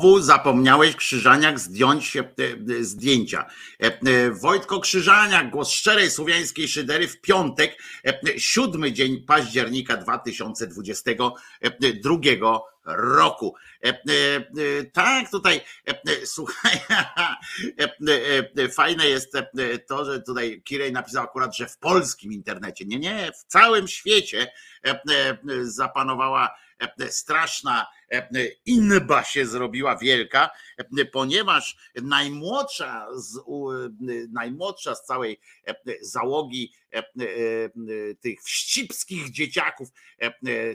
[0.00, 2.24] Znowu zapomniałeś Krzyżaniak zdjąć e, e,
[2.84, 3.46] zdjęcia.
[3.82, 12.60] E, e, Wojtko Krzyżaniak, głos szczerej słowiańskiej szydery w piątek, e, siódmy dzień października 2022
[12.84, 13.54] roku.
[13.84, 13.92] E, e,
[14.36, 14.42] e,
[14.92, 17.04] Tak, tutaj e, e, słuchaj, e,
[17.84, 17.88] e,
[18.64, 22.84] e, fajne jest e, e, to, że tutaj Kirej napisał akurat, że w polskim internecie.
[22.84, 24.52] Nie, nie, w całym świecie
[24.86, 27.86] e, e, zapanowała e, straszna e,
[28.66, 30.50] inba się zrobiła wielka,
[31.12, 33.40] ponieważ najmłodsza z,
[34.32, 35.40] najmłodsza z całej
[36.00, 36.72] załogi
[38.20, 39.88] tych wścibskich dzieciaków,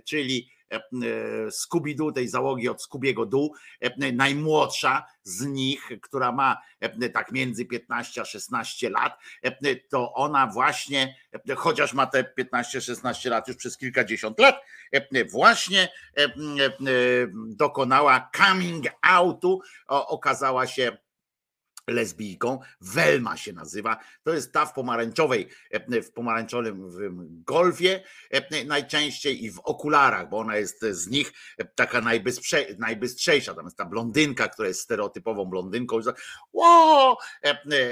[0.04, 0.56] czyli
[1.50, 3.50] Scooby-Doo, tej załogi od Scoobiego Doo,
[3.82, 6.62] e, najmłodsza z nich, która ma
[7.14, 9.20] tak między 15 a 16 lat,
[9.90, 11.16] to ona właśnie,
[11.56, 14.62] chociaż ma te 15-16 lat już przez kilkadziesiąt lat,
[15.26, 16.30] właśnie e, e,
[17.48, 20.98] dokonała coming outu, okazała się
[21.88, 26.90] lesbijką, Welma się nazywa, to jest ta w pomarańczowej, e, w pomarańczowym
[27.46, 31.34] golfie e, najczęściej i w okularach, bo ona jest z nich
[31.76, 36.00] taka najbystrze, najbystrzejsza, tam jest ta blondynka, która jest stereotypową blondynką,
[36.54, 37.18] o,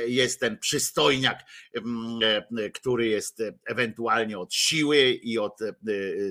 [0.08, 1.40] jest ten przystojniak,
[1.76, 5.74] e, który jest ewentualnie od siły i od e,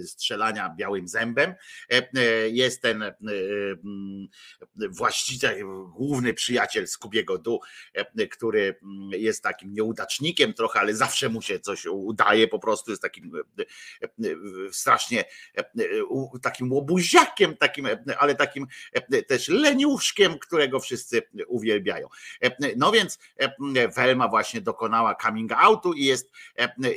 [0.05, 1.55] strzelania białym zębem,
[1.93, 4.29] E, e, jest ten e, mm,
[4.91, 5.65] właściciel,
[5.97, 7.52] główny przyjaciel Skubiego Du,
[7.95, 12.91] e, który mm, jest takim nieudacznikiem trochę, ale zawsze mu się coś udaje, po prostu
[12.91, 14.35] jest takim e, e,
[14.73, 15.25] strasznie
[16.43, 17.89] takim łobuziakiem, takim,
[18.19, 18.67] ale takim
[19.27, 22.09] też leniuszkiem, którego wszyscy uwielbiają.
[22.77, 23.19] No więc
[23.97, 26.31] Welma właśnie dokonała coming outu i jest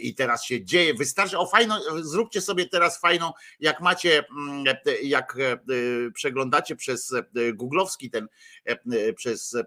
[0.01, 0.93] i teraz się dzieje.
[0.93, 4.63] Wystarczy, o fajną, zróbcie sobie teraz fajną, jak macie, mm,
[5.03, 5.37] jak
[6.13, 7.13] przeglądacie przez
[7.53, 8.27] googlowski ten,
[9.15, 9.57] przez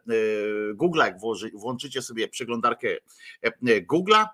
[0.79, 1.17] Google, jak
[1.55, 2.89] włączycie sobie przeglądarkę
[3.43, 3.51] e,
[3.83, 4.27] Google'a,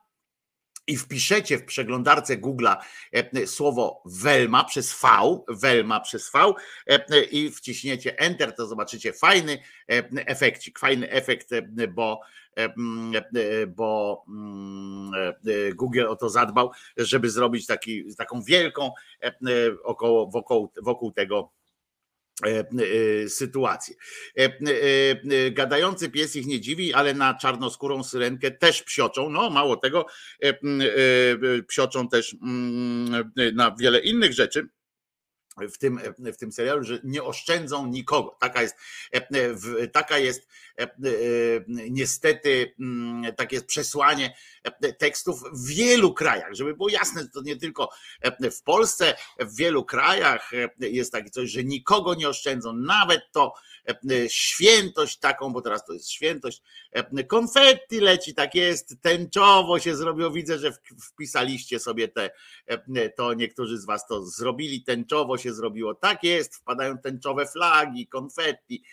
[0.87, 2.77] i wpiszecie w przeglądarce Google'a
[3.13, 5.09] e, słowo Welma przez V,
[5.49, 6.55] Welma przez V
[6.87, 12.21] e, i wciśniecie Enter, to zobaczycie fajny e, efekcik, fajny efekt, e, bo
[12.57, 18.91] e, e, bo mm, e, Google o to zadbał, żeby zrobić taki, taką wielką
[19.23, 19.33] e, e,
[19.83, 21.64] około, wokół, wokół tego e, e,
[23.29, 23.95] sytuację.
[24.39, 24.51] E, e,
[25.47, 29.31] e, Gadający pies ich nie dziwi, ale na czarnoskórą syrenkę też psioczą.
[29.31, 30.07] No mało tego,
[31.67, 34.69] psioczą też mm, na wiele innych rzeczy.
[35.57, 38.37] W tym, w tym serialu, że nie oszczędzą nikogo.
[38.41, 38.77] Taka jest,
[39.13, 40.49] e, w- taka jest
[40.79, 40.89] e, e,
[41.91, 47.57] niestety mm, takie jest przesłanie e, tekstów w wielu krajach, żeby było jasne, to nie
[47.57, 47.89] tylko
[48.21, 53.21] e, w Polsce, w wielu krajach e, jest takie coś, że nikogo nie oszczędzą, nawet
[53.33, 53.74] to e,
[54.29, 56.63] świętość taką, bo teraz to jest świętość,
[56.93, 60.73] e, konfetti leci, tak jest, tęczowo się zrobiło, widzę, że
[61.13, 62.31] wpisaliście sobie te,
[62.67, 68.07] e, to niektórzy z was to zrobili, tęczowo się zrobiło, tak jest, wpadają tęczowe flagi,
[68.07, 68.85] konfetti,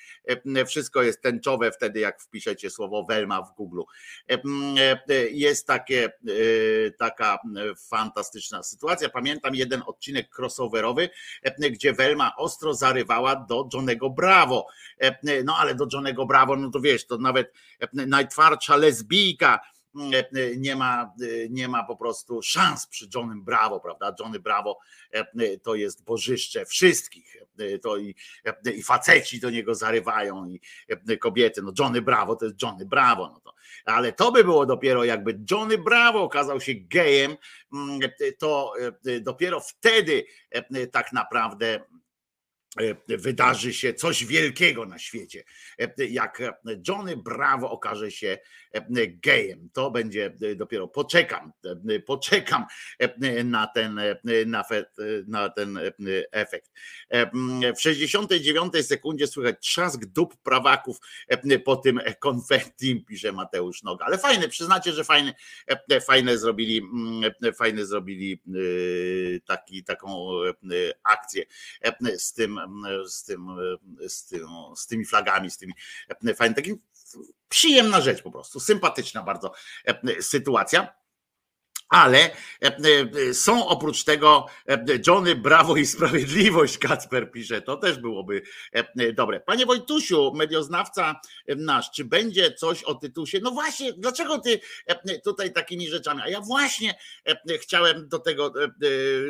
[0.56, 3.82] e, wszystko jest tęczowe wtedy, jak wpiszecie słowo Welma w Google.
[4.30, 4.42] E,
[5.10, 9.10] e, Jest takie, e, taka e, fantastyczna sytuacja.
[9.10, 11.10] Pamiętam jeden odcinek crossoverowy,
[11.44, 14.68] e, gdzie Welma ostro zarywała do Johnego Bravo.
[15.02, 19.60] E, No ale do Johnego Bravo, no to wiesz, to nawet e, najtwardsza lesbijka
[20.36, 24.16] e, nie ma, e, nie ma po prostu szans przy Johnem Bravo, prawda?
[24.20, 24.80] Johnny Bravo
[25.12, 27.36] e, to jest bożyszcze wszystkich.
[27.60, 28.16] E, To i,
[28.46, 30.62] e, i faceci do niego zarywają, i
[31.10, 31.62] e, kobiety.
[31.62, 33.30] No Johnny Bravo to jest Johnny Bravo.
[33.34, 33.54] No to,
[33.86, 37.38] ale to by było dopiero jakby Johnny Bravo okazał się gejem,
[37.74, 38.00] mm,
[38.40, 38.74] to
[39.06, 41.82] e, dopiero wtedy e, tak naprawdę e,
[43.08, 45.44] wydarzy się coś wielkiego na świecie.
[45.80, 46.42] E, Jak
[46.88, 48.38] Johnny Bravo okaże się
[48.74, 51.52] e, gejem, to będzie e, dopiero poczekam,
[51.90, 52.66] e, poczekam
[53.00, 54.16] e, na ten, e,
[54.46, 54.86] na fe-
[55.28, 55.82] na ten e,
[56.32, 56.72] efekt.
[57.10, 57.32] E,
[57.76, 60.98] W 69 sekundzie słychać trzask dup prawaków
[61.28, 64.06] e, po tym konfetti, pisze Mateusz Noga.
[64.06, 65.34] Ale fajne, przyznacie, że fajne,
[65.92, 70.48] e, fajne zrobili, mm, fajne zrobili e, taki, taką e,
[71.04, 71.44] akcję
[71.82, 72.61] e, z tym,
[73.08, 73.48] z tym,
[74.06, 75.74] e, z tym, z tymi flagami, z tymi
[76.28, 76.80] e, fajnymi, takim
[77.50, 79.54] przyjemna rzecz po prostu, sympatyczna bardzo
[79.86, 81.01] e, sytuacja.
[81.92, 82.32] Ale e,
[82.62, 88.42] e, są oprócz tego e, Johnny Brawo i Sprawiedliwość, Kacper pisze, to też byłoby
[89.14, 89.40] dobre.
[89.40, 93.40] Panie Wojtusiu, medioznawca nasz, czy będzie coś o Tytusie?
[93.44, 94.60] No właśnie, dlaczego ty
[95.24, 96.22] tutaj takimi rzeczami?
[96.24, 96.96] A ja właśnie
[97.62, 98.54] chciałem do tego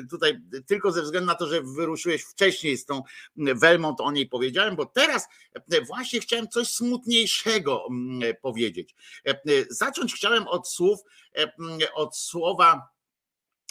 [0.09, 3.03] tutaj tylko ze względu na to, że wyruszyłeś wcześniej z tą
[3.35, 5.27] Welmont, o niej powiedziałem, bo teraz
[5.87, 8.95] właśnie chciałem coś smutniejszego mm, powiedzieć.
[9.69, 10.99] Zacząć chciałem od słów,
[11.93, 12.89] od słowa,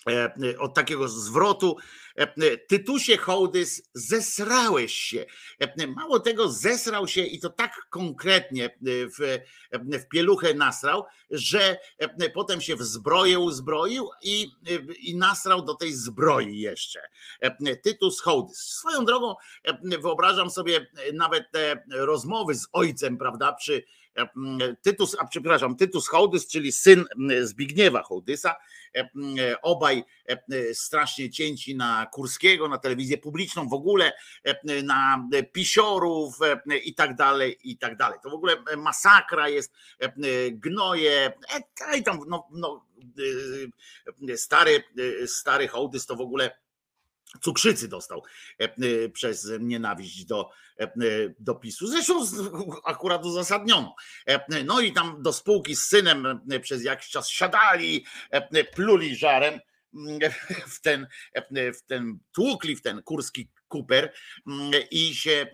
[0.09, 1.77] e, od takiego zwrotu.
[2.17, 5.27] e, Tytusie Hołdys, zesrałeś się.
[5.59, 8.71] E, Mało tego, zesrał się i to tak konkretnie e,
[9.07, 9.39] w,
[9.83, 15.75] w pieluchę nasrał, że e, potem się w zbroję uzbroił i, e, i nasrał do
[15.75, 17.01] tej zbroi jeszcze.
[17.41, 18.59] E, Tytus Hołdys.
[18.59, 19.35] Swoją drogą
[19.65, 23.83] e, wyobrażam sobie nawet te rozmowy z ojcem, prawda, przy e,
[24.83, 27.05] Tytus, a przepraszam, Tytus Hołdys, czyli syn
[27.43, 28.57] Zbigniewa Hołdysa,
[28.97, 29.09] e,
[29.63, 34.13] obaj e, strasznie cięci na Kurskiego, na telewizję publiczną, w ogóle
[34.45, 38.19] e, na pisiorów e, i tak dalej, i tak dalej.
[38.23, 40.11] To w ogóle masakra jest, e,
[40.51, 41.33] gnoje,
[41.93, 42.87] e, i tam no, no,
[44.29, 44.85] e, stary,
[45.23, 46.51] e, stary Hołdys to w ogóle
[47.41, 48.23] cukrzycy dostał
[48.61, 50.70] e, e, przez nienawiść do, e,
[51.39, 51.87] do PiSu.
[51.87, 52.27] Zresztą
[52.85, 53.95] akurat uzasadniono.
[54.27, 59.17] E, No i tam do spółki z synem e, przez jakiś czas siadali, e, pluli
[59.17, 59.61] żarem
[59.95, 60.19] mm,
[60.69, 64.13] w ten, e, w ten tłukli, w ten kurski kuper
[64.47, 65.47] mm, i się e,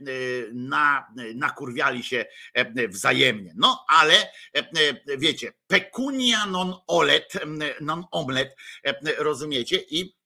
[0.52, 2.24] na, nakurwiali się
[2.54, 3.52] e, wzajemnie.
[3.56, 7.32] No ale e, e, wiecie, pecunia non olet,
[7.80, 9.76] non omlet, e, rozumiecie?
[9.76, 10.16] I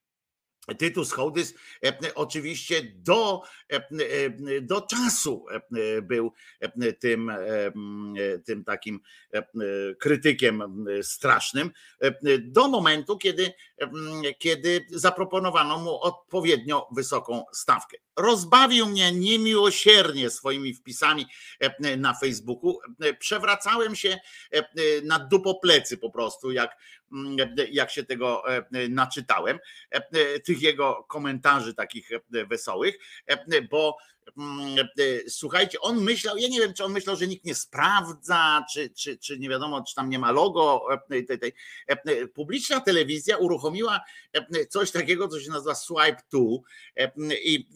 [0.79, 1.55] Tytus Hołdys
[1.85, 3.43] e, oczywiście do,
[3.73, 5.47] e, e, do czasu
[6.03, 6.33] był
[6.99, 7.33] tym,
[8.45, 9.01] tym takim
[9.99, 11.71] krytykiem strasznym,
[12.41, 13.53] do momentu, kiedy,
[14.39, 17.97] kiedy zaproponowano mu odpowiednio wysoką stawkę.
[18.17, 21.27] Rozbawił mnie niemiłosiernie swoimi wpisami
[21.97, 22.79] na Facebooku.
[23.19, 24.19] Przewracałem się
[25.05, 26.77] na dupoplecy po prostu, jak,
[27.71, 29.59] jak się tego e, naczytałem
[29.93, 33.97] e, e, tych jego komentarzy takich e, wesołych, e, bo
[34.39, 38.65] mm, e, słuchajcie, on myślał, ja nie wiem, czy on myślał, że nikt nie sprawdza,
[38.73, 41.53] czy, czy, czy nie wiadomo, czy tam nie ma logo e,
[41.89, 44.01] e, Publiczna telewizja uruchomiła
[44.33, 46.41] e, coś takiego, co się nazywa Swipe 2
[46.97, 47.13] e,
[47.45, 47.69] i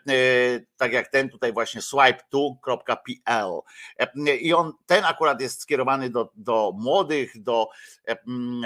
[0.76, 3.60] tak jak ten tutaj właśnie swipe2.pl.
[3.98, 7.68] E, I on, ten akurat jest skierowany do, do młodych, do,
[8.08, 8.16] e,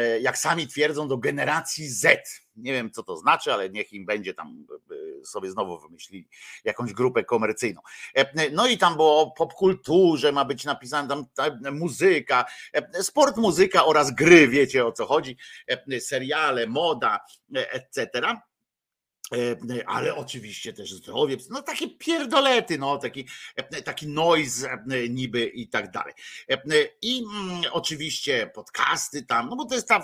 [0.01, 2.46] e, jak sami twierdzą, do generacji Z.
[2.57, 4.67] Nie wiem, co to znaczy, ale niech im będzie tam
[5.21, 6.29] e, sobie znowu wymyślili
[6.65, 7.81] jakąś grupę komercyjną.
[8.17, 13.37] E, No i tam było o popkulturze, ma być napisane tam ta muzyka, e, sport,
[13.37, 15.37] muzyka oraz gry, wiecie o co chodzi,
[15.69, 17.21] e, seriale, moda,
[17.57, 18.23] e, etc.
[19.33, 23.27] E, ale oczywiście też zdrowie, no takie pierdolety, no taki,
[23.57, 26.15] e, taki noise e, niby i tak dalej.
[27.03, 30.03] I mm, oczywiście podcasty tam, no bo to jest ta,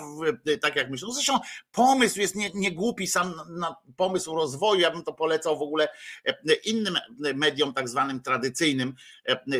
[0.61, 1.39] tak jak myślę, no zresztą
[1.71, 5.87] pomysł jest nie, nie głupi, sam na pomysł rozwoju, ja bym to polecał w ogóle
[6.65, 6.97] innym
[7.35, 8.93] mediom tak zwanym tradycyjnym,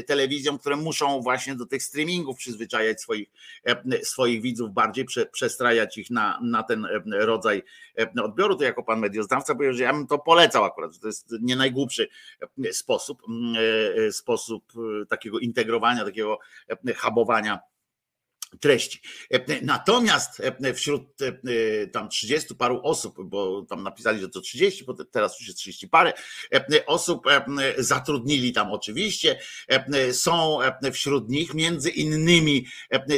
[0.08, 3.30] telewizjom, które muszą właśnie do tych streamingów przyzwyczajać swoich,
[4.04, 7.64] swoich widzów bardziej, prze, przestrajać ich na, na ten rodzaj
[8.24, 12.10] odbioru, to jako pan medioznawca ja bym to polecał akurat, to jest nie najgłupszy
[12.66, 13.56] e, sposób, mm,
[14.08, 16.40] e, sposób e, takiego integrowania, takiego
[16.96, 17.60] habowania
[18.60, 19.00] treści.
[19.32, 24.86] E, Natomiast e, wśród e, tam 30 paru osób, bo tam napisali, że to 30,
[24.86, 26.14] bo teraz już jest 30 parę
[26.86, 27.26] osób
[27.78, 29.40] zatrudnili tam oczywiście.
[30.12, 30.60] Są
[30.94, 32.66] wśród nich między innymi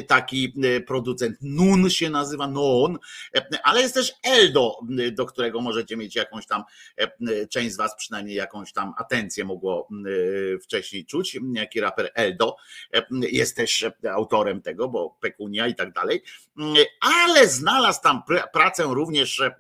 [0.08, 0.54] taki
[0.88, 2.98] producent Nun się nazywa Non,
[3.36, 4.80] e, ale jest też Eldo,
[5.12, 6.64] do którego możecie mieć jakąś tam,
[7.50, 9.88] część z was przynajmniej jakąś tam atencję mogło
[10.64, 12.56] wcześniej czuć, jaki raper Eldo
[13.12, 16.22] jest też autorem tego, bo pekunia i tak dalej,
[16.58, 19.52] Mm, ale znalazł tam pr- pracę również, e, e,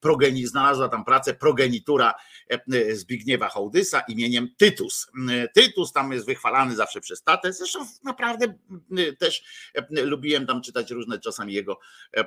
[0.00, 2.14] progeni, znalazła tam pracę progenitura
[2.48, 5.10] e, Zbigniewa Hołdysa imieniem Tytus.
[5.18, 9.42] Mm, Tytus tam jest wychwalany zawsze przez tatę, zresztą naprawdę mm, też
[9.74, 11.78] e, lubiłem tam czytać różne czasami jego
[12.16, 12.24] e,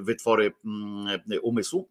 [0.00, 0.52] wytwory
[1.42, 1.88] umysłu.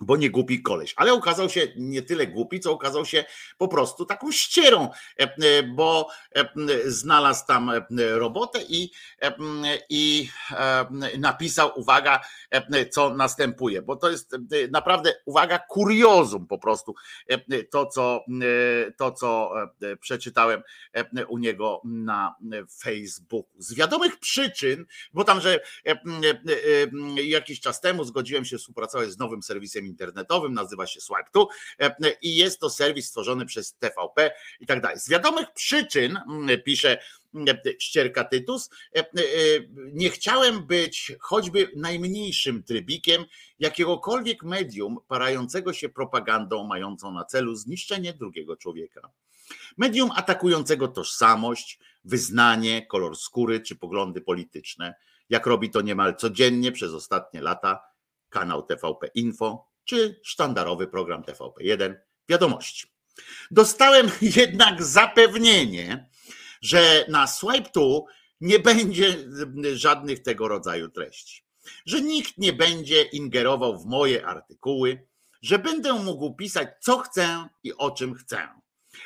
[0.00, 3.24] Bo nie głupi koleś, ale okazał się nie tyle głupi, co okazał się
[3.58, 4.88] po prostu taką ścierą,
[5.20, 6.48] e, e, bo e,
[6.86, 8.90] znalazł tam e, robotę i,
[9.22, 9.34] e,
[9.88, 10.86] i e,
[11.18, 14.38] napisał, uwaga, e, co następuje, bo to jest e,
[14.70, 16.94] naprawdę, uwaga, kuriozum po prostu,
[17.28, 18.24] e, to co,
[18.86, 19.52] e, to, co
[19.82, 20.62] e, przeczytałem
[20.92, 22.34] e, u niego na
[22.82, 23.50] Facebooku.
[23.58, 25.96] Z wiadomych przyczyn, bo tam, że e, e,
[27.18, 31.46] e, jakiś czas temu zgodziłem się współpracować z nowym serwisem internetowym, nazywa się Swipe2
[31.80, 34.30] e, i jest to serwis stworzony przez TVP
[34.60, 34.98] i tak dalej.
[34.98, 36.98] Z wiadomych przyczyn, mm, pisze
[37.34, 39.04] mm, ścierka Tytus, e, e,
[39.92, 43.24] nie chciałem być choćby najmniejszym trybikiem
[43.58, 49.10] jakiegokolwiek medium parającego się propagandą mającą na celu zniszczenie drugiego człowieka.
[49.76, 54.94] Medium atakującego tożsamość, wyznanie, kolor skóry czy poglądy polityczne,
[55.28, 57.82] jak robi to niemal codziennie przez ostatnie lata
[58.28, 61.94] kanał TVP Info czy sztandarowy program TVP1
[62.28, 62.86] Wiadomości.
[63.50, 66.08] Dostałem jednak zapewnienie,
[66.62, 67.84] że na Swipe 2
[68.40, 69.16] nie będzie
[69.74, 71.44] żadnych tego rodzaju treści.
[71.86, 75.06] Że nikt nie będzie ingerował w moje artykuły,
[75.42, 78.48] że będę mógł pisać co chcę i o czym chcę.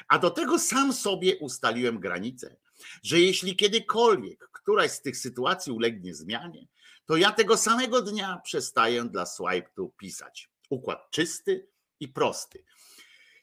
[0.09, 2.57] A do tego sam sobie ustaliłem granicę,
[3.03, 6.67] że jeśli kiedykolwiek któraś z tych sytuacji ulegnie zmianie,
[7.07, 10.51] to ja tego samego dnia przestaję dla Swipe 2 pisać.
[10.71, 11.69] Układ czysty
[12.01, 12.65] i prosty.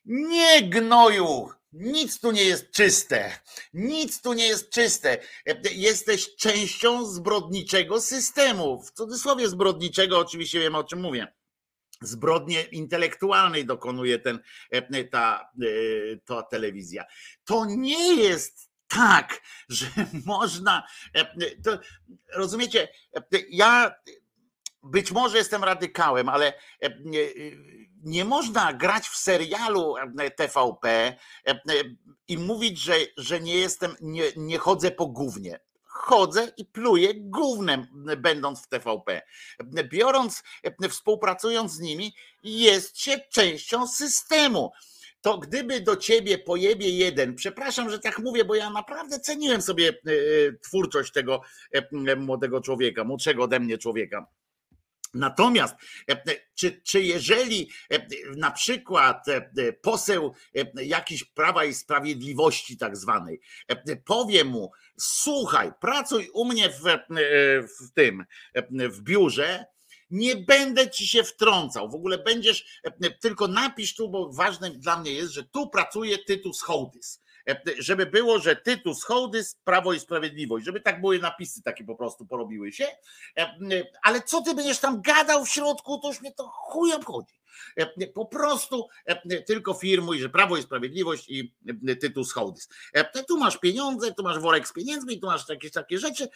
[0.06, 3.40] Nie gnoju, nic tu nie jest czyste.
[3.74, 5.18] Nic tu nie jest czyste.
[5.72, 8.84] Jesteś częścią zbrodniczego systemu.
[8.84, 11.34] W cudzysłowie zbrodniczego, oczywiście wiem o czym mówię.
[12.02, 14.40] Zbrodnie intelektualnej dokonuje ten,
[15.12, 15.52] ta,
[16.26, 17.06] ta telewizja.
[17.46, 19.86] To nie jest tak, że
[20.26, 20.88] można.
[21.64, 21.80] To,
[22.34, 22.88] rozumiecie,
[23.50, 23.96] ja
[24.86, 26.54] być może jestem radykałem, ale
[27.06, 27.28] nie,
[28.04, 29.96] nie można grać w serialu
[30.36, 31.16] TVP
[32.28, 35.60] i mówić, że, że nie jestem, nie, nie chodzę po gównie.
[35.84, 37.88] Chodzę i pluję gównem,
[38.18, 39.22] będąc w TVP.
[39.90, 40.44] Biorąc,
[40.90, 44.72] współpracując z nimi, jest się częścią systemu
[45.26, 49.90] to gdyby do ciebie pojebie jeden, przepraszam, że tak mówię, bo ja naprawdę ceniłem sobie
[49.90, 49.94] e,
[50.64, 51.42] twórczość tego
[51.72, 54.28] e, młodego człowieka, młodszego ode mnie człowieka.
[55.16, 55.76] Natomiast,
[56.10, 57.70] e, czy, czy jeżeli
[58.38, 59.26] na przykład
[59.82, 60.34] poseł
[60.76, 63.40] jakiś Prawa i Sprawiedliwości tak zwanej
[64.06, 66.84] powie mu, słuchaj, pracuj u mnie w,
[67.80, 68.26] w tym,
[68.72, 69.66] w biurze,
[70.10, 71.90] nie będę ci się wtrącał.
[71.90, 72.82] W ogóle będziesz,
[73.22, 77.22] tylko napisz tu, bo ważne dla mnie jest, że tu pracuje Tytus Hołdys.
[77.80, 82.26] Żeby było, że Tytus Hołdys, Prawo i Sprawiedliwość, żeby tak były napisy takie po prostu
[82.26, 82.88] porobiły się.
[84.04, 87.36] Ale co ty będziesz tam gadał w środku, to już mnie to chuj obchodzi.
[88.14, 88.88] Po prostu
[89.46, 91.56] tylko firmuj, że Prawo i Sprawiedliwość i
[92.02, 92.70] Tytus Hołdys.
[93.28, 96.28] Tu masz pieniądze, tu masz worek z pieniędzmi, tu masz jakieś takie rzeczy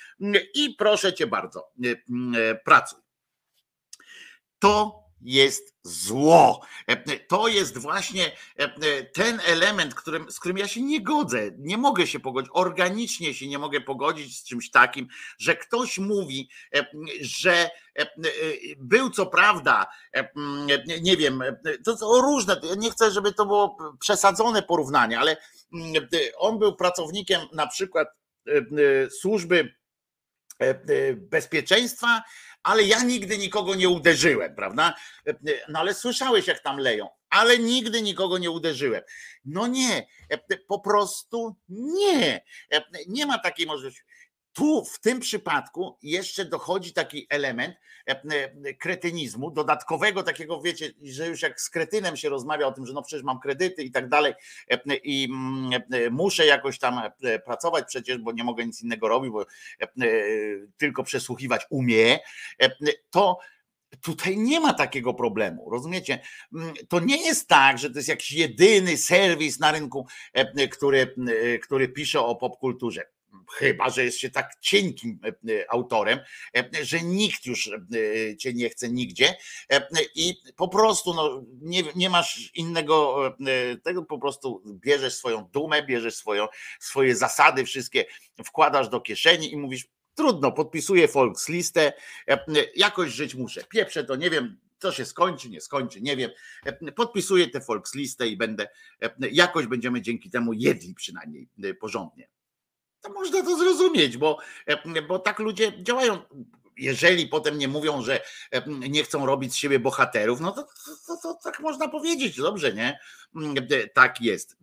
[0.53, 1.72] i proszę cię bardzo,
[2.65, 2.99] pracuj
[4.60, 6.62] to jest zło.
[7.28, 8.32] To jest właśnie
[9.14, 11.52] ten element, którym, z którym ja się nie godzę.
[11.58, 16.50] Nie mogę się pogodzić, organicznie się nie mogę pogodzić z czymś takim, że ktoś mówi,
[17.22, 17.70] że
[18.78, 19.88] był co prawda,
[21.02, 21.44] nie wiem,
[21.86, 25.38] to są różne, nie chcę, żeby to było przesadzone porównanie, ale
[26.38, 28.08] on był pracownikiem na przykład
[29.20, 29.80] służby
[31.16, 32.24] bezpieczeństwa,
[32.64, 34.95] ale ja nigdy nikogo nie uderzyłem, prawda?
[35.69, 39.02] No ale słyszałeś, jak tam leją, ale nigdy nikogo nie uderzyłem.
[39.45, 40.07] No nie,
[40.68, 42.41] po prostu nie.
[43.07, 44.02] Nie ma takiej możliwości.
[44.54, 47.76] Tu w tym przypadku jeszcze dochodzi taki element
[48.80, 53.04] kretynizmu, dodatkowego takiego, wiecie, że już jak z kretynem się rozmawia o tym, że no
[53.04, 54.34] przecież mam kredyty i tak dalej
[55.04, 55.28] i
[56.12, 57.02] muszę jakoś tam
[57.46, 59.46] pracować przecież, bo nie mogę nic innego robić, bo
[60.78, 62.20] tylko przesłuchiwać umie,
[63.10, 63.40] to
[64.02, 66.20] Tutaj nie ma takiego problemu, rozumiecie?
[66.90, 70.08] To nie jest tak, że to jest jakiś jedyny serwis na rynku,
[70.72, 71.16] który,
[71.62, 73.06] który pisze o popkulturze
[73.51, 76.19] chyba że jest się tak cienkim e, autorem,
[76.57, 79.35] e, że nikt już e, cię nie chce nigdzie
[79.72, 83.31] e, i po prostu no, nie, nie masz innego e,
[83.77, 86.47] tego, po prostu bierzesz swoją dumę, bierzesz swoją,
[86.80, 88.06] swoje zasady wszystkie,
[88.45, 91.93] wkładasz do kieszeni i mówisz trudno, podpisuję Volkslistę,
[92.27, 92.39] e,
[92.76, 96.31] jakoś żyć muszę, pieprzę to, nie wiem, co się skończy, nie skończy, nie wiem.
[96.65, 98.68] E, Podpisuję tę Volkslistę i będę,
[99.01, 102.27] e, jakoś będziemy dzięki temu jedli przynajmniej e, porządnie.
[103.02, 106.20] To można to zrozumieć, bo, e, bo tak ludzie działają.
[106.78, 108.22] Jeżeli potem nie mówią, że
[108.52, 110.70] e, nie chcą robić z siebie bohaterów, no to, to,
[111.08, 113.00] to, to tak można powiedzieć, dobrze, nie?
[113.72, 114.58] E, Tak jest.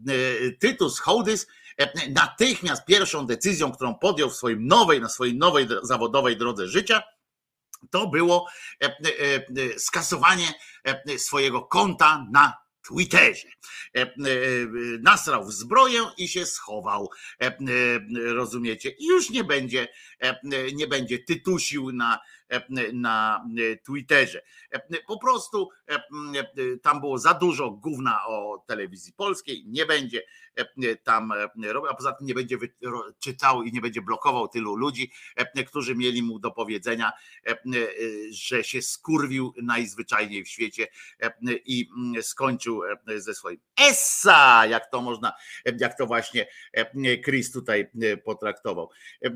[0.60, 1.46] Tytus Hołdys
[2.10, 7.02] natychmiast pierwszą decyzją, którą podjął w swoim nowej, na swojej nowej zawodowej drodze życia,
[7.90, 8.46] to było
[9.78, 10.54] skasowanie
[11.18, 13.48] swojego konta na Twitterze.
[13.96, 14.08] E, e,
[15.00, 17.10] Nasrał w zbroję i się schował.
[17.42, 17.56] E,
[18.34, 18.90] Rozumiecie?
[18.90, 19.88] I już nie będzie,
[20.74, 22.18] nie będzie tytusił na,
[22.92, 23.44] na
[23.86, 24.42] Twitterze.
[24.70, 26.00] E, Po prostu e, e,
[26.82, 30.22] tam było za dużo gówna o telewizji polskiej, nie będzie
[30.56, 32.56] e, tam e, robił, a poza tym nie będzie
[33.18, 37.12] czytał i nie będzie blokował tylu ludzi, e, którzy mieli mu do powiedzenia,
[37.46, 37.56] e, e,
[38.30, 40.86] że się skurwił najzwyczajniej w świecie
[41.20, 41.32] e,
[41.64, 43.60] i mm, skończył e, ze swoim
[43.90, 45.32] essa, jak to można,
[45.64, 48.90] e, jak to właśnie e, Chris tutaj e, potraktował.
[49.22, 49.30] E,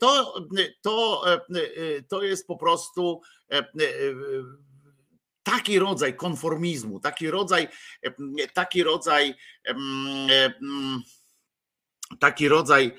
[0.00, 0.34] To,
[0.82, 3.64] to, e, to jest po prostu e, e,
[5.42, 7.68] taki rodzaj konformizmu, taki rodzaj,
[8.02, 8.10] e,
[8.54, 9.34] taki rodzaj,
[12.20, 12.90] taki rodzaj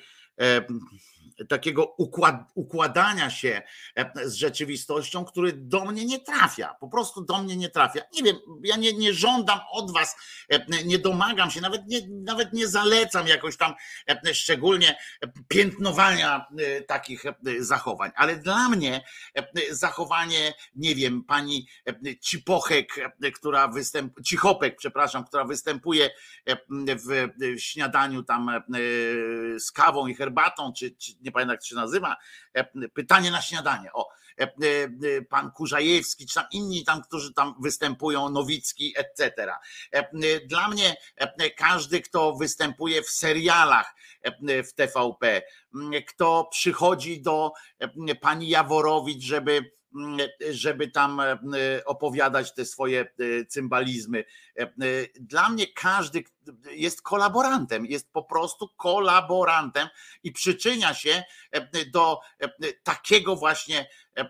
[1.45, 3.61] takiego układ, układania się
[3.95, 6.75] e, z rzeczywistością, który do mnie nie trafia.
[6.79, 8.01] Po prostu do mnie nie trafia.
[8.13, 10.15] Nie wiem, ja nie, nie żądam od was,
[10.49, 13.73] e, nie domagam się, nawet nie, nawet nie zalecam jakoś tam
[14.07, 14.97] e, szczególnie
[15.47, 16.45] piętnowania
[16.87, 17.23] takich
[17.59, 19.03] zachowań, ale dla mnie
[19.71, 21.67] zachowanie, nie wiem, pani
[22.21, 22.93] Cipochek,
[23.35, 26.09] która występuje, Cichopek, przepraszam, która występuje
[27.07, 28.51] w śniadaniu tam
[29.59, 32.15] z kawą i herbatą, czy, czy nie pamiętam jak to się nazywa,
[32.53, 34.09] e, pytanie na śniadanie, o,
[34.39, 34.49] e, e,
[35.29, 39.53] pan Kurzajewski, czy tam inni tam, którzy tam występują, Nowicki, etc.
[40.45, 40.97] Dla mnie
[41.57, 43.95] każdy, kto występuje w serialach
[44.47, 45.41] w TVP,
[46.07, 47.51] kto przychodzi do
[48.21, 49.77] pani Jaworowicz, żeby
[50.51, 51.21] żeby tam
[51.85, 53.05] opowiadać te swoje
[53.47, 54.25] cymbalizmy.
[55.19, 56.23] Dla mnie każdy
[56.71, 59.87] jest kolaborantem, jest po prostu kolaborantem
[60.23, 62.49] i przyczynia się e, do e,
[62.83, 64.29] takiego właśnie e,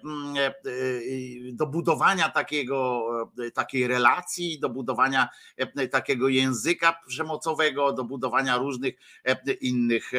[1.54, 3.08] do budowania takiego,
[3.54, 5.30] takiej relacji, do budowania
[5.92, 8.96] takiego języka przemocowego, do budowania różnych
[9.62, 10.12] innych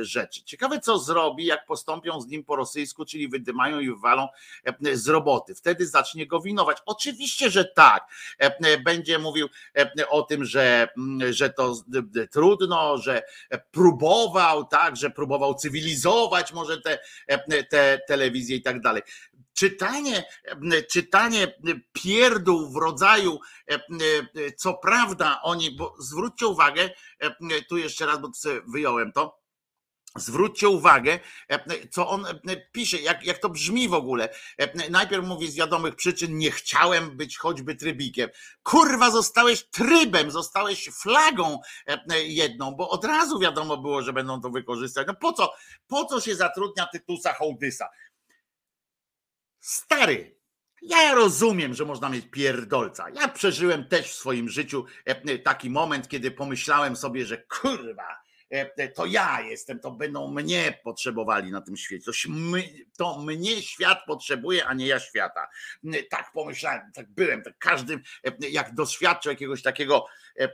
[0.00, 0.44] rzeczy.
[0.44, 4.28] Ciekawe, co zrobi, jak postąpią z nim po rosyjsku, czyli wydymają i wywalą
[4.92, 5.54] z roboty.
[5.54, 6.78] Wtedy zacznie go winować.
[6.86, 8.08] Oczywiście, że tak.
[8.84, 9.48] Będzie mówił
[10.08, 10.88] o tym, że,
[11.30, 11.74] że to
[12.32, 13.22] trudno, że
[13.70, 16.98] próbował, tak, że próbował cywilizować może te,
[17.70, 19.02] te telewizje i tak dalej.
[19.54, 20.24] Czytanie,
[20.90, 21.54] czytanie
[21.92, 23.40] pierdół w rodzaju,
[24.56, 26.90] co prawda oni, bo zwróćcie uwagę,
[27.68, 28.30] tu jeszcze raz, bo
[28.72, 29.37] wyjąłem to,
[30.16, 31.18] Zwróćcie uwagę,
[31.48, 32.36] e, co on e,
[32.72, 34.28] pisze, jak, jak to brzmi w ogóle.
[34.58, 38.30] E, Najpierw mówi z wiadomych przyczyn, nie chciałem być choćby trybikiem.
[38.62, 44.50] Kurwa, zostałeś trybem, zostałeś flagą e, jedną, bo od razu wiadomo było, że będą to
[44.50, 45.06] wykorzystać.
[45.06, 45.52] No po co,
[45.86, 47.88] po co się zatrudnia Tytusa Hołdysa?
[49.60, 50.38] Stary,
[50.82, 53.10] ja rozumiem, że można mieć pierdolca.
[53.10, 58.27] Ja przeżyłem też w swoim życiu e, taki moment, kiedy pomyślałem sobie, że kurwa, e,
[58.94, 62.04] to ja jestem, to będą mnie potrzebowali na tym świecie.
[62.04, 62.64] To, my,
[62.96, 65.48] to mnie świat potrzebuje, a nie ja świata.
[66.10, 70.06] Tak pomyślałem, tak byłem, tak każdy, e, jak doświadczył jakiegoś takiego
[70.40, 70.44] e,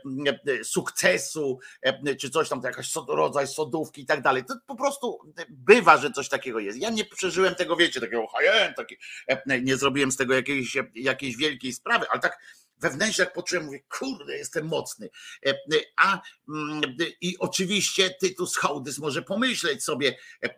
[0.47, 4.45] e, sukcesu, e, czy coś tam, to jakaś rodzaj sodówki i tak dalej.
[4.45, 5.19] To po prostu
[5.49, 6.77] bywa, że coś takiego jest.
[6.77, 8.97] Ja nie przeżyłem tego, wiecie, takiego high-end, taki,
[9.27, 12.39] e, nie zrobiłem z tego jakiejś, jakiejś wielkiej sprawy, ale tak
[12.79, 15.09] wewnętrznie jak poczułem, mówię, kurde, jestem mocny.
[15.45, 15.55] E, e,
[15.97, 16.81] A mm,
[17.21, 20.55] i oczywiście Tytus Hołdys może pomyśleć sobie, e, e,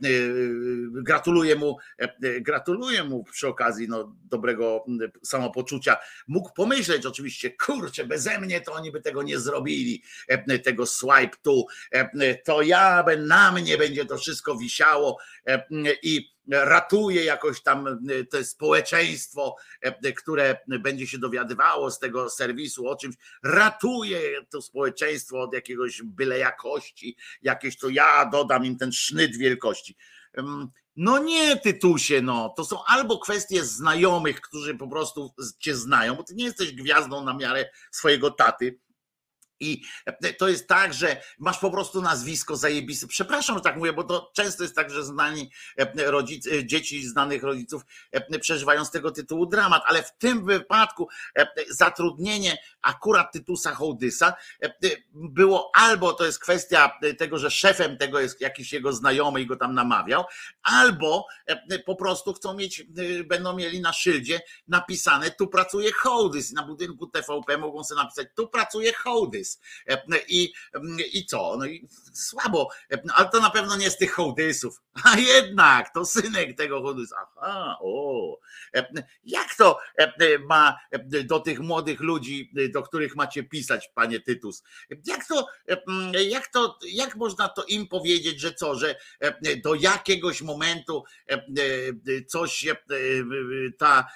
[0.92, 5.98] gratuluję mu, e, e, gratuluję mu przy okazji no, dobrego mm, samopoczucia.
[6.28, 11.38] Mógł pomyśleć oczywiście, kurczę, beze mnie to oni by tego nie zrobili, e, tego swipe
[11.42, 15.18] tu, e, to ja, na mnie będzie to wszystko wisiało
[15.48, 15.68] e,
[16.04, 22.88] i ratuje jakoś tam e, to społeczeństwo, e, które będzie się dowiadywało z tego serwisu
[22.88, 24.20] o czymś, ratuje
[24.50, 29.96] to społeczeństwo od jakiegoś byle jakości, jakieś to ja dodam im ten sznyt wielkości.
[30.96, 32.54] No nie, Tytusie, no.
[32.58, 37.24] To są albo kwestie znajomych, którzy po prostu cię znają, bo ty nie jesteś gwiazdą
[37.24, 38.80] na miarę swojego taty.
[39.60, 39.82] I
[40.38, 43.08] to jest tak, że masz po prostu nazwisko zajebiste.
[43.08, 45.52] Przepraszam, że tak mówię, bo to często jest tak, że znani
[45.96, 47.82] rodzice, dzieci znanych rodziców
[48.42, 51.08] przeżywają z tego tytułu dramat, ale w tym wypadku
[51.70, 54.34] zatrudnienie akurat Tytusa Hołdysa
[55.14, 59.56] było albo to jest kwestia tego, że szefem tego jest jakiś jego znajomy i go
[59.56, 60.24] tam namawiał,
[60.64, 61.28] albo
[61.86, 62.84] po prostu chcą mieć,
[63.26, 66.52] będą mieli na szyldzie napisane tu pracuje Hołdys.
[66.52, 69.47] Na budynku TVP mogą sobie napisać tu pracuje Hołdys.
[70.28, 70.54] I,
[71.14, 71.58] I co?
[71.60, 72.70] No i słabo,
[73.16, 74.82] ale to na pewno nie z tych hołdysów.
[75.04, 77.16] A jednak to synek tego hołdysa.
[77.42, 78.40] Aha, o.
[79.24, 79.80] Jak to
[80.48, 80.80] ma
[81.24, 84.64] do tych młodych ludzi, do których macie pisać, panie Tytus?
[85.06, 85.48] Jak to,
[86.30, 88.96] jak to, jak można to im powiedzieć, że co, że
[89.64, 91.04] do jakiegoś momentu
[92.28, 92.66] coś
[93.78, 94.08] ta,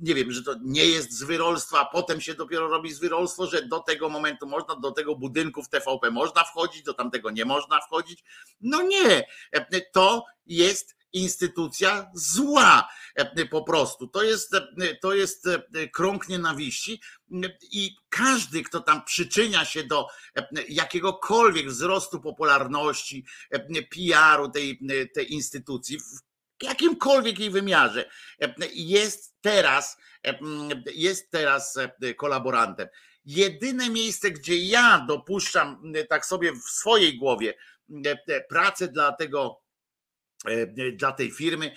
[0.00, 3.46] nie wiem, że to nie jest z wyrolstwa, a potem się dopiero robi z wyrolstwo,
[3.46, 7.44] że do tego momentu można, do tego budynku w TVP można wchodzić, do tamtego nie
[7.44, 8.24] można wchodzić.
[8.60, 9.26] No nie,
[9.92, 12.88] to jest instytucja zła
[13.50, 14.06] po prostu.
[14.06, 14.56] To jest,
[15.00, 15.48] to jest
[15.92, 17.00] krąg nienawiści
[17.62, 20.06] i każdy, kto tam przyczynia się do
[20.68, 23.24] jakiegokolwiek wzrostu popularności,
[23.90, 24.80] PR-u tej,
[25.14, 26.20] tej instytucji, w
[26.62, 28.10] jakimkolwiek jej wymiarze,
[28.74, 29.98] jest teraz,
[30.94, 31.78] jest teraz
[32.16, 32.88] kolaborantem.
[33.30, 37.54] Jedyne miejsce, gdzie ja dopuszczam tak sobie w swojej głowie
[38.48, 39.60] pracę dla tego,
[40.92, 41.74] dla tej firmy,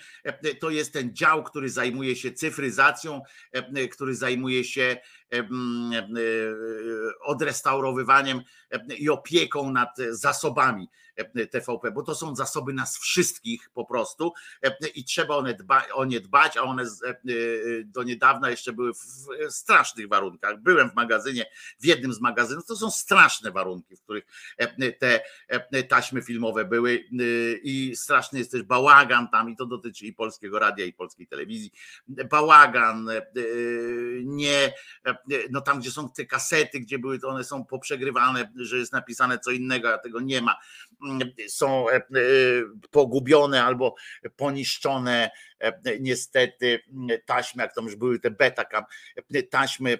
[0.60, 3.22] to jest ten dział, który zajmuje się cyfryzacją,
[3.92, 4.96] który zajmuje się
[7.24, 8.40] odrestaurowywaniem
[8.98, 10.88] i opieką nad zasobami
[11.50, 14.32] TVP, bo to są zasoby nas wszystkich po prostu
[14.94, 15.56] i trzeba one
[15.92, 16.84] o nie dbać, a one
[17.84, 18.98] do niedawna jeszcze były w
[19.50, 20.60] strasznych warunkach.
[20.60, 21.46] Byłem w magazynie,
[21.80, 24.24] w jednym z magazynów, to są straszne warunki, w których
[25.70, 27.04] te taśmy filmowe były
[27.62, 31.72] i straszny jest też bałagan tam i to dotyczy i polskiego radia i polskiej telewizji.
[32.08, 33.08] Bałagan,
[34.24, 34.72] nie,
[35.50, 39.38] no tam gdzie są te kasety, gdzie były to one są poprzegrywane, że jest napisane
[39.38, 40.56] co innego, a tego nie ma
[41.48, 41.86] są
[42.90, 43.94] pogubione albo
[44.36, 45.30] poniszczone
[46.00, 46.80] niestety
[47.26, 48.64] taśmy, jak tam już były te beta
[49.50, 49.98] taśmy,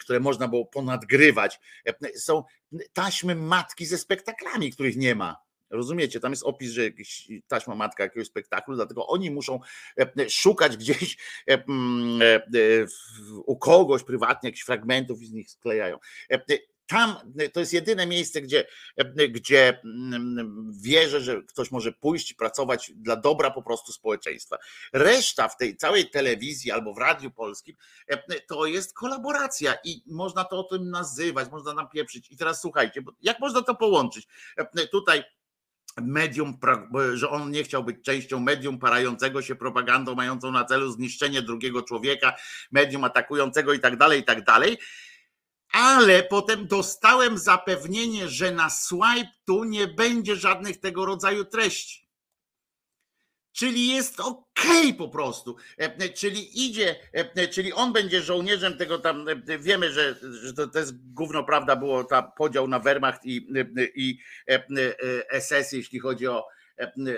[0.00, 1.60] które można było ponadgrywać.
[2.16, 2.44] Są
[2.92, 5.44] taśmy matki ze spektaklami, których nie ma.
[5.70, 9.60] Rozumiecie, tam jest opis, że jakiś taśma matka jakiegoś spektaklu, dlatego oni muszą
[10.28, 11.16] szukać gdzieś
[13.46, 15.98] u kogoś prywatnie jakichś fragmentów i z nich sklejają
[16.86, 17.16] tam
[17.52, 18.66] to jest jedyne miejsce, gdzie,
[19.30, 19.80] gdzie
[20.82, 24.56] wierzę, że ktoś może pójść i pracować dla dobra po prostu społeczeństwa.
[24.92, 27.76] Reszta w tej całej telewizji albo w Radiu Polskim
[28.48, 32.30] to jest kolaboracja i można to o tym nazywać, można napieprzyć.
[32.30, 34.28] I teraz słuchajcie, jak można to połączyć?
[34.90, 35.24] Tutaj
[36.02, 36.58] medium,
[37.14, 41.82] że on nie chciał być częścią medium parającego się propagandą mającą na celu zniszczenie drugiego
[41.82, 42.36] człowieka,
[42.72, 44.78] medium atakującego i tak dalej, i tak dalej
[45.74, 52.04] ale potem dostałem zapewnienie, że na swipe tu nie będzie żadnych tego rodzaju treści.
[53.52, 54.60] Czyli jest ok
[54.98, 55.56] po prostu.
[56.14, 56.96] Czyli idzie,
[57.50, 59.26] czyli on będzie żołnierzem tego tam.
[59.58, 63.46] Wiemy, że, że to, to jest gówno prawda, było ta podział na Wehrmacht i,
[63.94, 64.18] i
[65.40, 66.46] SS, jeśli chodzi o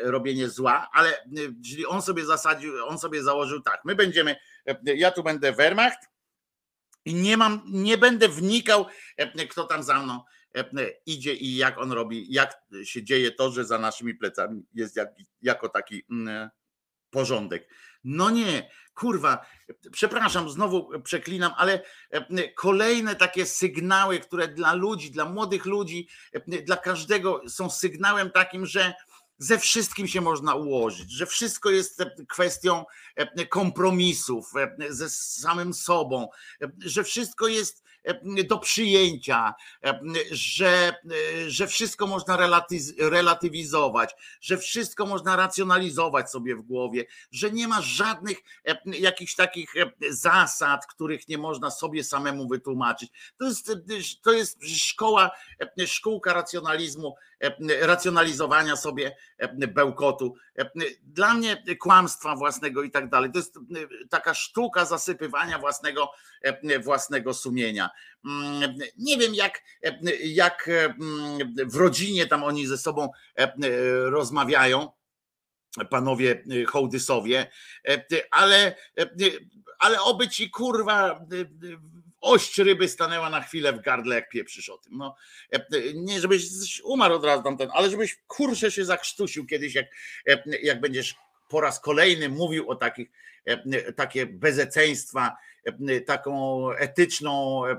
[0.03, 1.25] robienie zła, ale
[1.71, 4.37] czyli on sobie zasadził, on sobie założył tak, my będziemy,
[4.85, 5.99] ja tu będę Wehrmacht,
[7.07, 8.87] i nie mam, nie będę wnikał,
[9.51, 10.21] kto tam za mną
[11.07, 12.55] idzie i jak on robi, jak
[12.85, 15.09] się dzieje to, że za naszymi plecami jest jak,
[15.43, 16.07] jako taki
[17.11, 17.69] porządek.
[18.05, 19.47] No nie, kurwa,
[19.93, 21.83] przepraszam, znowu przeklinam, ale
[22.55, 26.09] kolejne takie sygnały, które dla ludzi, dla młodych ludzi,
[26.65, 28.95] dla każdego są sygnałem takim, że
[29.39, 32.85] ze wszystkim się można ułożyć, że wszystko jest kwestią
[33.49, 34.53] kompromisów
[34.89, 36.29] ze samym sobą,
[36.79, 39.55] że wszystko jest e, do przyjęcia,
[39.85, 40.01] e,
[40.31, 40.95] że,
[41.45, 42.39] e, że wszystko można
[42.99, 49.77] relatywizować, że wszystko można racjonalizować sobie w głowie, że nie ma żadnych e, jakichś takich
[49.77, 53.11] e, zasad, których nie można sobie samemu wytłumaczyć.
[53.39, 53.75] To jest, e,
[54.23, 55.31] to jest szkoła,
[55.81, 57.36] e, szkółka racjonalizmu, e,
[57.81, 60.35] racjonalizowania sobie e, bełkotu.
[60.59, 60.71] E,
[61.03, 63.33] Dla mnie kłamstwa własnego i tak dalej.
[63.33, 63.61] To jest e,
[64.11, 66.11] taka sztuka zasypywania własnego,
[66.43, 67.91] e, własnego sumienia.
[68.25, 70.95] Mm, Nie wiem, jak, e, jak e,
[71.67, 73.09] w rodzinie tam oni ze sobą
[73.39, 73.51] e, e,
[74.11, 74.89] rozmawiają
[75.91, 77.51] panowie hołdysowie,
[77.89, 79.07] e, ale, e,
[79.79, 81.21] ale oby ci kurwa
[82.27, 84.97] ość ryby stanęła na chwilę w gardle, jak pieprzysz o tym.
[84.97, 85.17] No,
[85.51, 86.43] e, ty, nie żebyś
[86.85, 89.87] umarł od razu tamten, ale żebyś kurczę się zakrztusił kiedyś, jak,
[90.27, 91.15] e, jak będziesz
[91.49, 93.09] po raz kolejny mówił o takich,
[93.45, 95.46] e, takie bezeceństwa, e,
[96.07, 97.77] taką etyczną, e,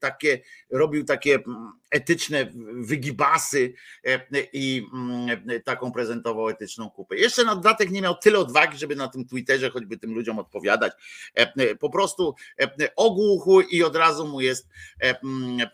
[0.00, 3.72] takie, robił takie mm, etyczne wygibasy
[4.06, 4.20] e,
[4.52, 7.16] i mm, taką prezentował etyczną kupę.
[7.16, 10.92] Jeszcze na dodatek nie miał tyle odwagi, żeby na tym Twitterze choćby tym ludziom odpowiadać.
[11.34, 14.68] E, Po prostu e, ogłuchł i od razu mu jest
[15.02, 15.66] e, mm, e,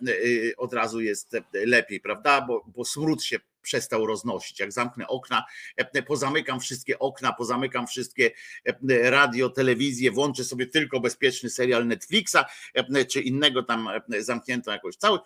[0.57, 2.41] od razu jest lepiej, prawda?
[2.41, 4.61] Bo, bo smród się przestał roznosić.
[4.61, 5.45] Jak zamknę okna,
[5.77, 8.31] e, pozamykam wszystkie okna, pozamykam wszystkie
[8.65, 12.37] e, radio, telewizję, włączę sobie tylko bezpieczny serial Netflixa
[12.75, 13.89] e, czy innego tam
[14.19, 15.19] zamknięto jakoś cały,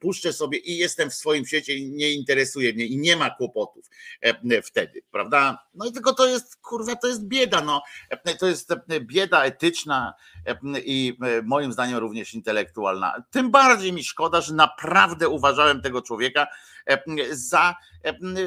[0.00, 3.90] puszczę sobie i jestem w swoim świecie i nie interesuje mnie i nie ma kłopotów
[4.20, 5.66] e, wtedy, prawda?
[5.74, 7.82] No i tylko to jest, kurwa, to jest bieda, no.
[8.10, 10.14] E, To jest e, bieda etyczna
[10.46, 13.22] e, i e, moim zdaniem również intelektualna.
[13.30, 16.46] Tym bardziej mi szkoda, że naprawdę uważałem tego człowieka
[16.86, 17.95] e, za, e,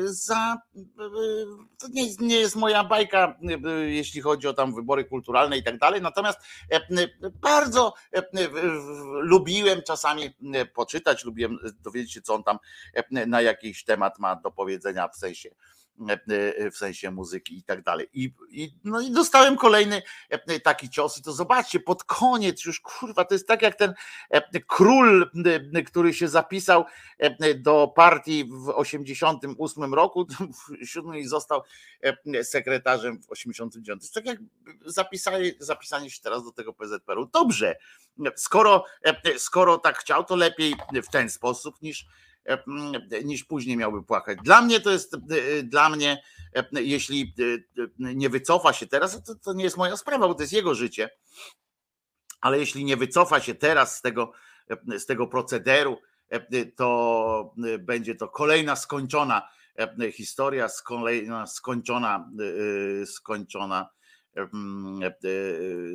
[0.06, 0.58] za
[1.80, 3.38] to nie, nie jest moja bajka,
[3.88, 6.40] jeśli chodzi o tam wybory kulturalne i tak dalej, natomiast
[6.72, 6.80] e,
[7.42, 8.24] bardzo e,
[9.22, 12.58] lubiłem czasami e, poczytać, lubiłem dowiedzieć się, co on tam
[13.28, 15.50] na jakiś temat ma do powiedzenia w sensie
[16.72, 18.08] w sensie muzyki i tak dalej.
[18.14, 22.80] I, i, no i dostałem kolejny e, taki cios i to zobaczcie, pod koniec już
[22.80, 23.94] kurwa, to jest tak jak ten
[24.30, 25.32] e, król,
[25.74, 26.86] e, który się zapisał
[27.18, 30.28] e, do partii w 88 roku,
[30.82, 31.62] w siódmym i został
[32.02, 34.02] e, sekretarzem w 89.
[34.02, 34.40] To jest tak jak
[34.86, 37.26] zapisanie, zapisanie się teraz do tego PZPR-u.
[37.26, 37.76] Dobrze,
[38.36, 42.29] skoro, e, skoro tak chciał, to lepiej w ten sposób niż e,
[43.24, 44.38] niż później miałby płakać.
[44.44, 46.24] Dla mnie to jest, e, dla mnie,
[46.56, 47.34] e, jeśli
[47.80, 50.76] e, nie wycofa się teraz, to, to nie jest moja sprawa, bo to jest jego
[50.76, 51.10] życie,
[52.42, 54.32] ale jeśli nie wycofa się teraz z tego,
[54.92, 55.98] e, z tego procederu,
[56.30, 62.30] e, to e, będzie to kolejna skończona e, historia, kolejna skończona,
[63.02, 63.99] e, skończona e,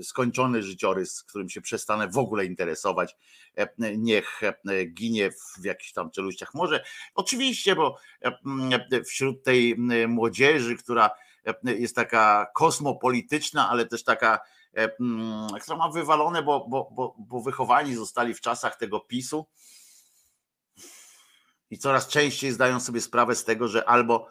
[0.03, 3.17] skończony życiorys, którym się przestanę w ogóle interesować.
[3.57, 6.55] E, Niech e, ginie w jakichś tam czeluściach.
[6.55, 6.85] Może
[7.15, 11.11] oczywiście, bo e, mm, wśród tej mm, młodzieży, która
[11.47, 14.41] e, jest taka kosmopolityczna, ale też taka,
[14.77, 19.47] e, mm, która ma wywalone, bo, bo, bo, bo wychowani zostali w czasach tego PiSu
[21.71, 24.29] i coraz częściej zdają sobie sprawę z tego, że albo,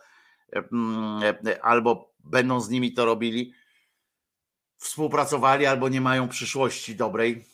[0.54, 3.54] e, mm, e, albo będą z nimi to robili,
[4.84, 7.46] współpracowali albo nie mają przyszłości dobrej,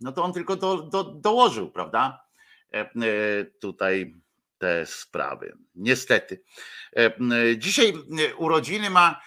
[0.00, 2.24] no to on tylko do, do, dołożył, prawda?
[2.72, 2.90] E, e,
[3.60, 4.14] Tutaj
[4.58, 5.56] te sprawy.
[5.74, 6.42] Niestety.
[6.96, 7.12] E,
[7.58, 7.94] Dzisiaj
[8.36, 9.20] urodziny ma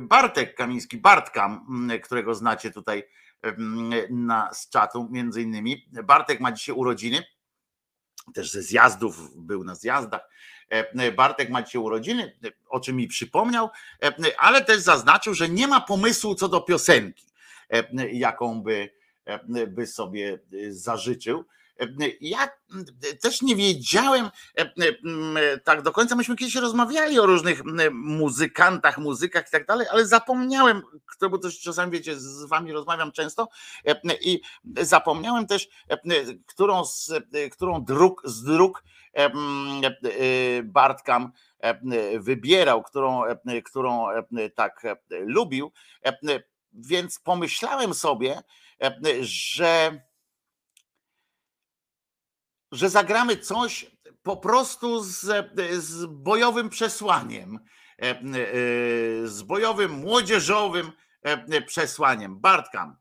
[0.00, 1.60] Bartek Kamiński, Bartka,
[2.04, 3.08] którego znacie tutaj
[4.10, 5.88] na, z czatu między innymi.
[6.04, 7.24] Bartek ma dzisiaj urodziny,
[8.34, 10.28] też ze zjazdów, był na zjazdach.
[10.68, 13.70] E, Bartek ma dzisiaj urodziny, e, o czym mi przypomniał,
[14.02, 17.26] e, ale też zaznaczył, że nie ma pomysłu co do piosenki,
[17.70, 18.90] e, jaką by,
[19.24, 21.44] e, by sobie e, zażyczył.
[21.80, 21.86] E,
[22.20, 22.84] Ja mm,
[23.20, 24.72] też nie wiedziałem e, e,
[25.04, 26.16] mm, tak do końca.
[26.16, 31.38] Myśmy kiedyś rozmawiali o różnych mm, muzykantach, muzykach i tak dalej, ale zapomniałem, kto, bo
[31.38, 33.48] też czasami wiecie, z wami rozmawiam często
[33.86, 34.40] e, i
[34.80, 35.98] zapomniałem też, e,
[36.46, 38.84] którą z, e, którą dróg, z dróg
[39.14, 39.90] e, mm, e,
[40.62, 41.78] Bartkam e,
[42.18, 45.72] wybierał, którą, e, którą e, tak e, lubił.
[46.06, 46.18] E,
[46.72, 48.42] Więc pomyślałem sobie,
[48.82, 50.00] e, że
[52.72, 53.86] że zagramy coś
[54.22, 55.20] po prostu z,
[55.78, 57.58] z bojowym przesłaniem,
[58.02, 58.22] e, e,
[59.26, 60.92] z bojowym, młodzieżowym
[61.22, 62.40] e, przesłaniem.
[62.40, 62.96] Bartka,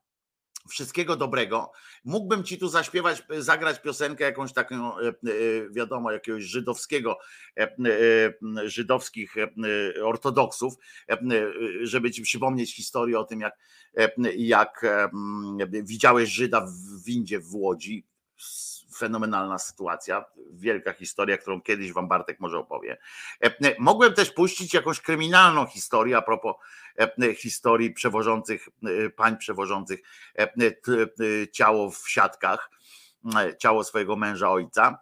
[0.69, 1.71] wszystkiego dobrego.
[2.05, 4.91] Mógłbym ci tu zaśpiewać, zagrać piosenkę jakąś taką,
[5.71, 7.17] wiadomo, jakiegoś żydowskiego,
[8.63, 9.35] żydowskich
[10.03, 10.73] ortodoksów,
[11.81, 13.57] żeby ci przypomnieć historię o tym, jak,
[14.37, 14.85] jak
[15.83, 18.07] widziałeś Żyda w windzie w Łodzi.
[18.97, 22.97] Fenomenalna sytuacja, wielka historia, którą kiedyś wam Bartek może opowie.
[23.43, 26.55] E, e, Mogłem też puścić jakąś kryminalną historię a propos
[26.97, 28.69] e, historii przewożących,
[29.15, 29.99] pań przewożących
[31.53, 32.69] ciało w siatkach,
[33.59, 34.99] ciało swojego męża ojca.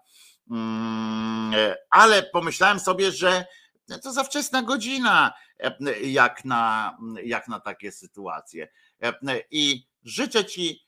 [0.51, 1.53] Mm,
[1.89, 3.45] Ale pomyślałem sobie, że
[4.03, 5.33] to za wczesna godzina,
[6.01, 8.67] jak na, jak na takie sytuacje.
[9.51, 10.85] I życzę Ci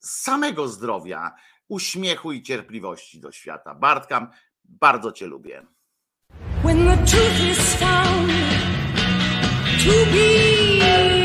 [0.00, 1.34] samego zdrowia,
[1.68, 3.74] uśmiechu i cierpliwości do świata.
[3.74, 4.30] Bartka,
[4.64, 5.66] bardzo Cię lubię.
[6.62, 8.30] When the truth is found
[9.84, 11.17] to be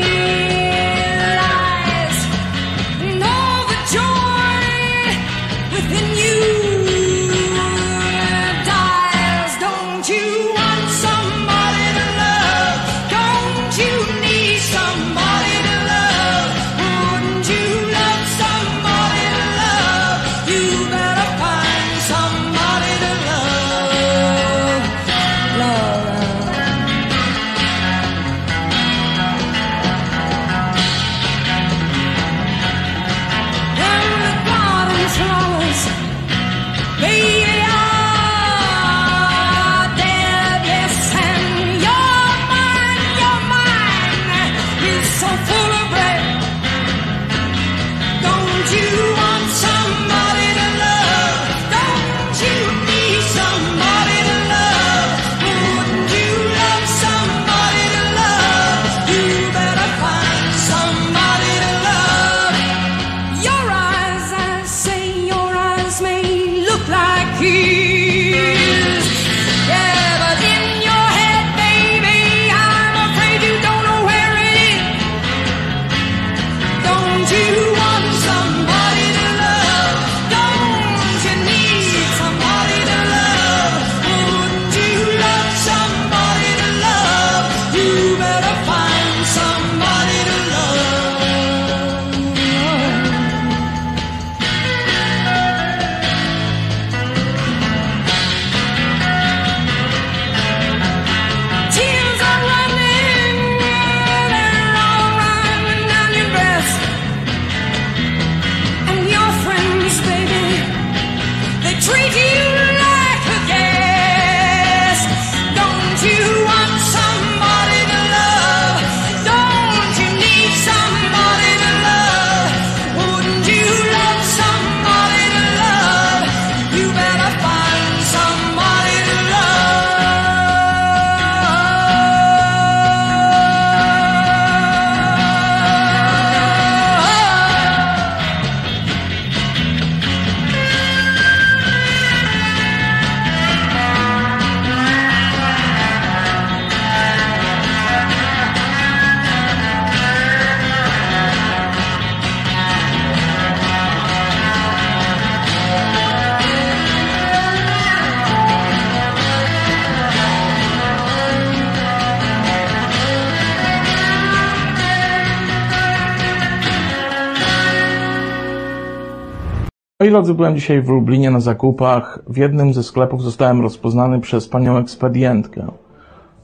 [170.14, 172.18] drodzy, byłem dzisiaj w Lublinie na zakupach.
[172.28, 175.66] W jednym ze sklepów zostałem rozpoznany przez panią ekspedientkę.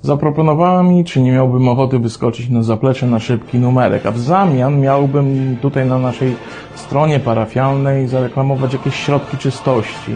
[0.03, 4.81] Zaproponowała mi, czy nie miałbym ochoty wyskoczyć na zaplecze na szybki numerek, a w zamian
[4.81, 6.37] miałbym tutaj na naszej
[6.75, 10.15] stronie parafialnej zareklamować jakieś środki czystości.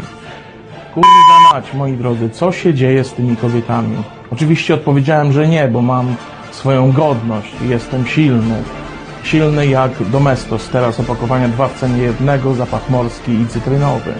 [0.95, 3.97] Kurwa mać, moi drodzy, co się dzieje z tymi kobietami?
[4.33, 6.15] Oczywiście odpowiedziałem, że nie, bo mam
[6.51, 8.63] swoją godność i jestem silny.
[9.25, 14.15] Silny jak Domestos, teraz opakowania dwa w cenie jednego, zapach morski i cytrynowy.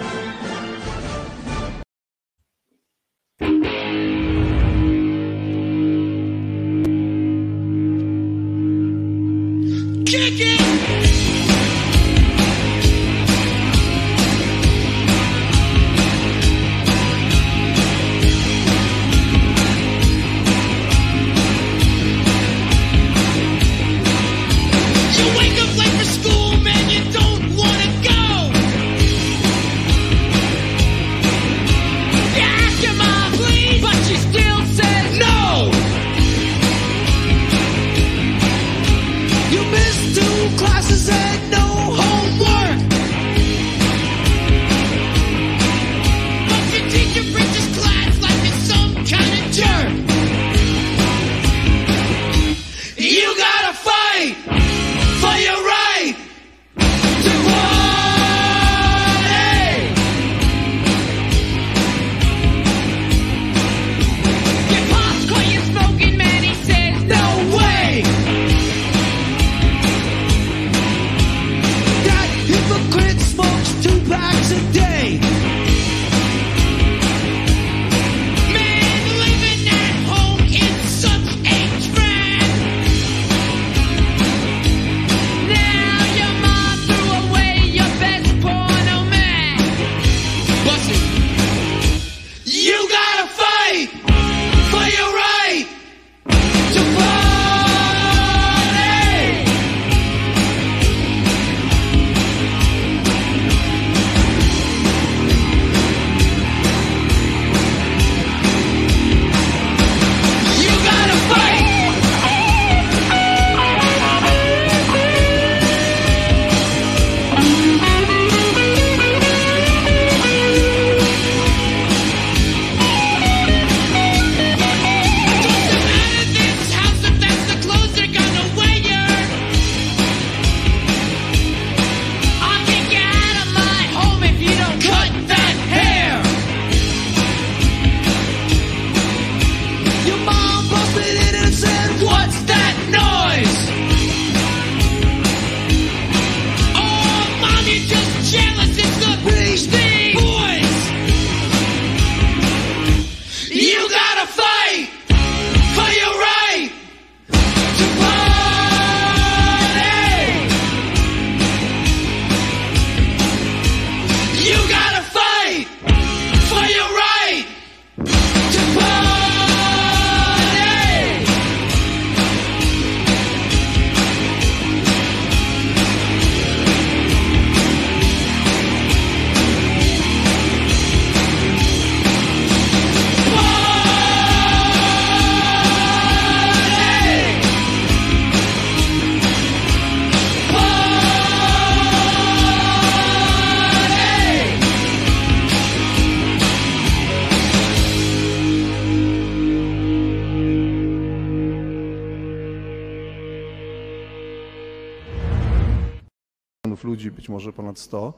[207.75, 208.13] Ponad 100,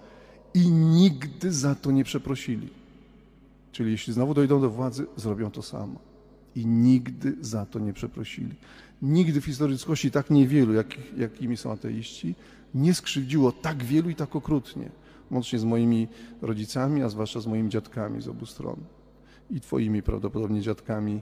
[0.53, 2.69] i nigdy za to nie przeprosili.
[3.71, 5.99] Czyli jeśli znowu dojdą do władzy, zrobią to samo.
[6.55, 8.55] I nigdy za to nie przeprosili.
[9.01, 12.35] Nigdy w historii ludzkości tak niewielu, jak, jakimi są ateiści,
[12.75, 14.89] nie skrzywdziło tak wielu i tak okrutnie.
[15.31, 16.07] Łącznie z moimi
[16.41, 18.79] rodzicami, a zwłaszcza z moimi dziadkami z obu stron.
[19.51, 21.21] I twoimi prawdopodobnie dziadkami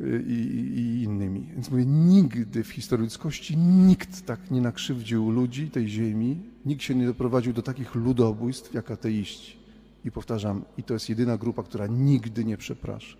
[0.00, 0.32] y, i,
[0.78, 1.46] i innymi.
[1.54, 6.94] Więc mówię, nigdy w historii ludzkości nikt tak nie nakrzywdził ludzi tej ziemi, nikt się
[6.94, 9.56] nie doprowadził do takich ludobójstw jak ateiści.
[10.04, 13.16] I powtarzam, i to jest jedyna grupa, która nigdy nie przeprasza.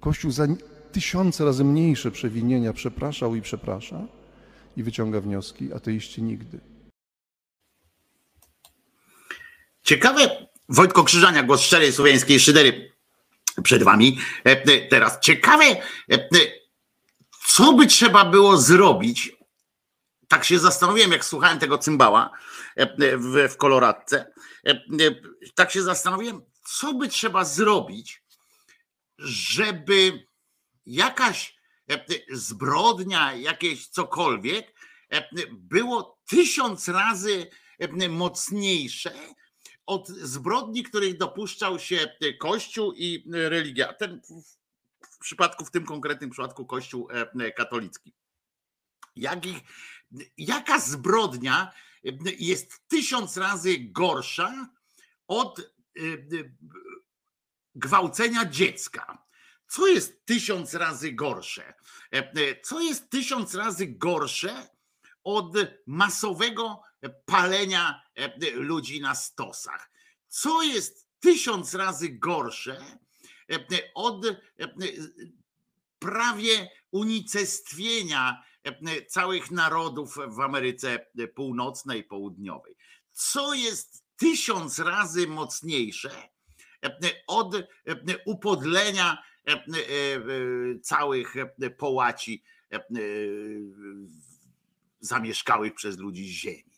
[0.00, 0.46] Kościół za
[0.92, 4.06] tysiące razy mniejsze przewinienia przepraszał i przeprasza
[4.76, 6.60] i wyciąga wnioski, ateiści nigdy.
[9.82, 12.92] Ciekawe, Wojtko Krzyżania, głos szczerej słowiańskiej szydery
[13.62, 14.18] przed wami.
[14.46, 15.64] E, e, Teraz ciekawe,
[16.12, 16.28] e,
[17.46, 19.36] co by trzeba było zrobić,
[20.28, 22.30] tak się zastanowiłem, jak słuchałem tego cymbała
[23.18, 24.32] w, koloradce,
[25.54, 28.24] tak się zastanowiłem, co by trzeba zrobić,
[29.18, 30.26] żeby
[30.86, 31.56] jakaś
[32.30, 34.74] zbrodnia, jakieś cokolwiek
[35.52, 37.50] było tysiąc razy
[38.08, 39.14] mocniejsze
[39.86, 43.92] od zbrodni, których dopuszczał się Kościół i religia.
[43.92, 44.20] Ten
[45.10, 47.08] w- przypadku, w tym konkretnym przypadku Kościół
[47.40, 48.14] e, katolicki.
[49.16, 49.58] Jakich,
[50.38, 51.72] jaka zbrodnia
[52.38, 54.68] jest tysiąc razy gorsza
[55.28, 55.62] od e,
[56.02, 56.50] e,
[57.74, 59.24] gwałcenia dziecka?
[59.66, 61.74] Co jest tysiąc razy gorsze?
[62.12, 64.68] E, e, Co jest tysiąc razy gorsze
[65.24, 65.54] od
[65.86, 66.82] masowego
[67.24, 69.90] palenia e, ludzi na stosach?
[70.28, 72.84] Co jest tysiąc razy gorsze
[73.94, 74.26] od
[75.98, 78.44] prawie unicestwienia
[79.08, 82.76] całych narodów w Ameryce Północnej, Południowej?
[83.12, 86.10] Co jest tysiąc razy mocniejsze
[86.84, 87.62] e, od e,
[88.26, 90.20] upodlenia e, e, e,
[90.82, 92.42] całych e, połaci
[92.72, 92.80] e, e,
[95.00, 96.74] zamieszkałych przez ludzi ziemi.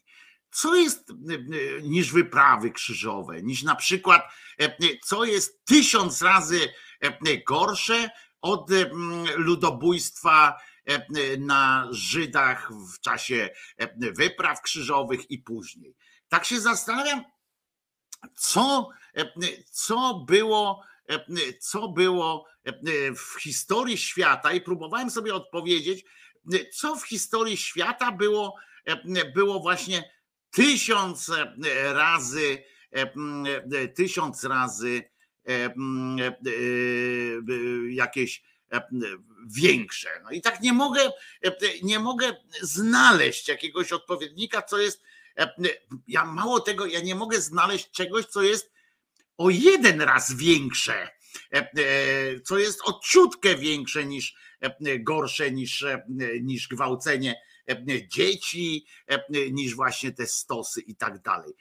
[0.51, 4.23] Co jest e, e, niż wyprawy krzyżowe, niż na przykład,
[4.61, 6.61] e, e, co jest tysiąc razy
[7.01, 8.11] e, gorsze
[8.41, 10.76] od e, m, ludobójstwa e, e,
[11.39, 15.97] na Żydach w czasie e, wypraw krzyżowych i później.
[16.29, 17.25] Tak się zastanawiam,
[18.37, 19.33] co, e,
[19.71, 21.25] co było, e,
[21.61, 22.73] co było e,
[23.15, 26.05] w historii świata i próbowałem sobie odpowiedzieć,
[26.73, 30.11] co w historii świata było, e, było właśnie
[30.51, 33.13] tysiąc e, razy, e,
[33.73, 35.03] e, tysiąc razy
[35.49, 35.73] e, e,
[36.29, 36.33] e,
[37.91, 38.56] jakieś e,
[39.47, 40.09] większe.
[40.25, 41.13] No i tak nie mogę,
[41.45, 41.53] e,
[41.83, 45.03] nie mogę znaleźć jakiegoś odpowiednika, co jest.
[45.39, 45.55] e,
[46.09, 48.73] Ja mało tego, ja nie mogę znaleźć czegoś, co jest
[49.39, 51.09] o jeden raz większe,
[51.55, 51.71] e, e,
[52.41, 56.03] co jest o ciutkę większe niż e, gorsze niż, e,
[56.41, 57.35] niż gwałcenie
[57.71, 61.53] e, dzieci, e, niż właśnie te stosy i tak dalej.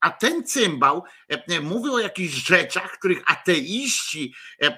[0.00, 4.76] E, A ten cymbał e, mówi o jakichś rzeczach, których ateiści e, e,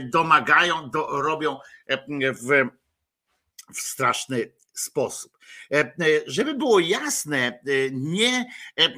[0.00, 2.68] domagają, do, robią e, w,
[3.74, 5.38] w straszny sposób.
[5.72, 5.92] E, e,
[6.26, 7.60] Żeby było jasne, e,
[7.92, 8.88] nie, e,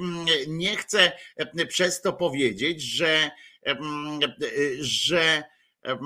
[0.46, 3.30] nie chcę e, przez to powiedzieć, że,
[3.66, 3.78] e, e,
[4.80, 5.42] że
[5.84, 5.96] e, e,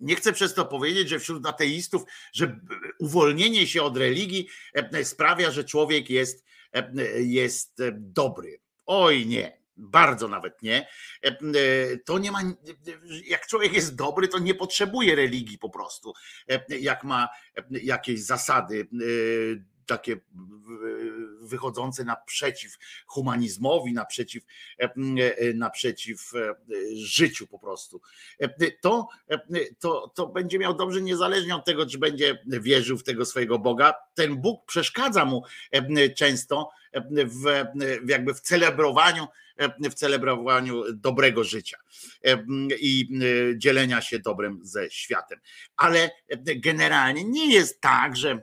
[0.00, 2.02] nie chcę przez to powiedzieć, że wśród ateistów,
[2.32, 2.60] że
[2.98, 6.92] uwolnienie się od religii e, sprawia, że człowiek jest, e,
[7.22, 8.60] jest e, dobry.
[8.86, 10.86] Oj nie, bardzo nawet nie.
[12.04, 12.40] To nie ma,
[13.24, 16.12] jak człowiek jest dobry, to nie potrzebuje religii po prostu.
[16.68, 17.28] Jak ma
[17.70, 18.88] jakieś zasady
[19.86, 20.16] takie
[21.40, 24.44] wychodzące naprzeciw humanizmowi, naprzeciw,
[24.80, 26.54] e, e, naprzeciw e,
[26.94, 28.00] życiu po prostu.
[28.80, 29.08] To,
[29.78, 33.94] to, to będzie miał dobrze niezależnie od tego, czy będzie wierzył w tego swojego Boga.
[34.14, 35.42] Ten Bóg przeszkadza mu
[36.16, 36.70] często
[37.26, 37.64] w,
[38.08, 39.26] jakby w celebrowaniu
[39.90, 41.78] w celebrowaniu dobrego życia
[42.80, 43.08] i
[43.56, 45.40] dzielenia się dobrem ze światem.
[45.76, 46.10] Ale
[46.56, 48.42] generalnie nie jest tak, że,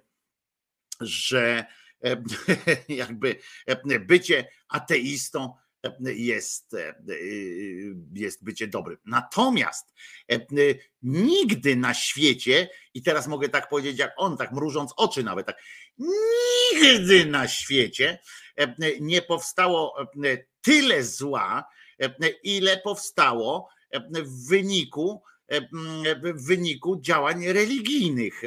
[1.01, 1.65] że
[2.89, 5.53] jakby e, bycie ateistą
[5.83, 6.95] e, jest, e,
[8.13, 8.97] jest bycie dobrym.
[9.05, 9.93] Natomiast
[10.31, 10.39] e,
[11.01, 15.57] nigdy na świecie, i teraz mogę tak powiedzieć jak on, tak mrużąc oczy nawet, tak,
[15.97, 18.19] nigdy na świecie
[18.55, 21.63] e, nie powstało e, tyle zła,
[22.01, 25.23] e, ile powstało e, w wyniku
[26.23, 28.41] w wyniku działań religijnych.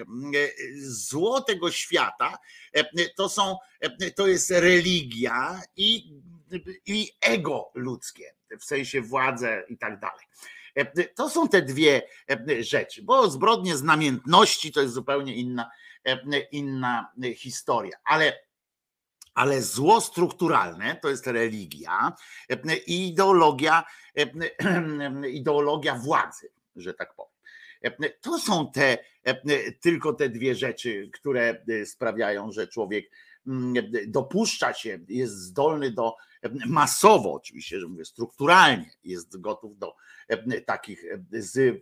[0.81, 2.39] Zło tego świata
[3.17, 3.57] to są,
[4.17, 6.15] to jest religia i,
[6.87, 10.27] i ego ludzkie, w sensie władze i tak dalej.
[11.15, 12.03] To są te dwie
[12.61, 15.71] rzeczy, bo zbrodnie z namiętności to jest zupełnie inna,
[16.53, 18.51] inna historia, ale
[19.35, 22.13] ale zło strukturalne to jest religia
[22.87, 23.85] i ideologia,
[25.41, 27.33] ideologia władzy, że tak powiem.
[28.21, 28.99] To są te
[29.81, 33.11] tylko te dwie rzeczy, które sprawiają, że człowiek
[34.07, 36.17] dopuszcza się, jest zdolny do
[36.67, 39.95] masowo, oczywiście, że mówię strukturalnie, jest gotów do
[40.67, 41.05] takich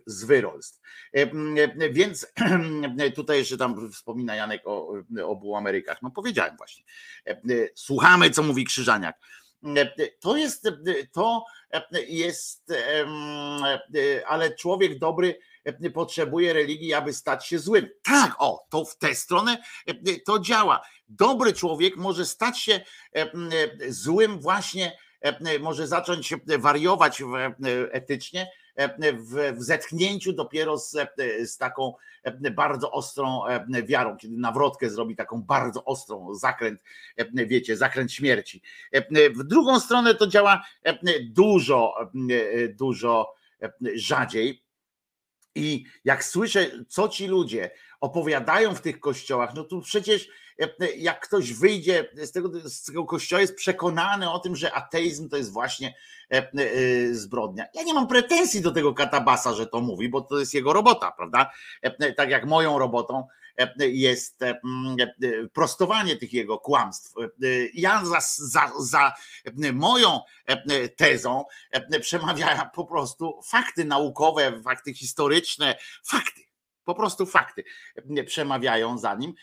[0.05, 0.81] zwyrolstw.
[1.91, 2.33] Więc
[3.15, 4.93] tutaj jeszcze tam wspomina Janek o
[5.23, 6.01] obu Amerykach.
[6.01, 6.83] No powiedziałem właśnie.
[7.75, 9.19] Słuchamy, co mówi Krzyżaniak.
[10.19, 10.69] To jest,
[11.11, 11.45] to
[12.07, 12.73] jest,
[14.27, 15.39] ale człowiek dobry
[15.93, 17.89] potrzebuje religii, aby stać się złym.
[18.03, 19.57] Tak, o, to w tę stronę
[20.25, 20.81] to działa.
[21.07, 22.81] Dobry człowiek może stać się
[23.87, 24.97] złym właśnie,
[25.59, 27.23] może zacząć wariować
[27.91, 30.97] etycznie w, w zetknięciu dopiero z,
[31.43, 31.93] z taką
[32.51, 33.41] bardzo ostrą
[33.83, 36.81] wiarą, kiedy nawrotkę zrobi taką bardzo ostrą zakręt,
[37.33, 38.61] wiecie, zakręt śmierci.
[39.35, 40.65] W drugą stronę to działa
[41.21, 41.95] dużo,
[42.69, 43.35] dużo
[43.95, 44.63] rzadziej.
[45.55, 47.71] I jak słyszę, co ci ludzie
[48.01, 50.29] opowiadają w tych kościołach, no to przecież
[50.97, 55.37] jak ktoś wyjdzie z tego, z tego kościoła, jest przekonany o tym, że ateizm to
[55.37, 55.95] jest właśnie
[57.11, 57.65] zbrodnia.
[57.73, 61.11] Ja nie mam pretensji do tego katabasa, że to mówi, bo to jest jego robota,
[61.11, 61.51] prawda?
[62.17, 63.27] Tak jak moją robotą
[63.79, 64.39] jest
[65.53, 67.13] prostowanie tych jego kłamstw.
[67.73, 69.13] Ja za, za, za
[69.73, 70.19] moją
[70.95, 71.45] tezą
[72.01, 76.48] przemawiają po prostu fakty naukowe, fakty historyczne, fakty.
[76.89, 77.63] Po prostu fakty
[78.25, 79.33] przemawiają za nim.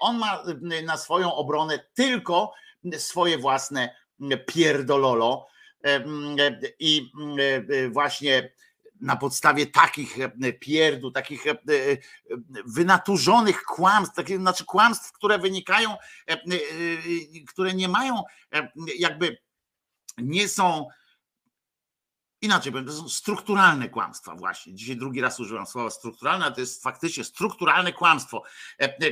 [0.00, 0.44] On ma
[0.84, 2.52] na swoją obronę tylko
[2.96, 3.96] swoje własne
[4.46, 5.46] pierdololo
[6.78, 7.12] i
[7.90, 8.52] właśnie
[9.00, 10.16] na podstawie takich
[10.60, 11.44] pierdół, takich
[12.66, 15.96] wynaturzonych kłamstw, takich, znaczy kłamstw, które wynikają,
[17.48, 18.22] które nie mają
[18.98, 19.38] jakby
[20.18, 20.88] nie są
[22.42, 24.74] inaczej powiem, to są strukturalne kłamstwa właśnie.
[24.74, 28.42] Dzisiaj drugi raz użyłam słowa strukturalne, a to jest faktycznie strukturalne kłamstwo,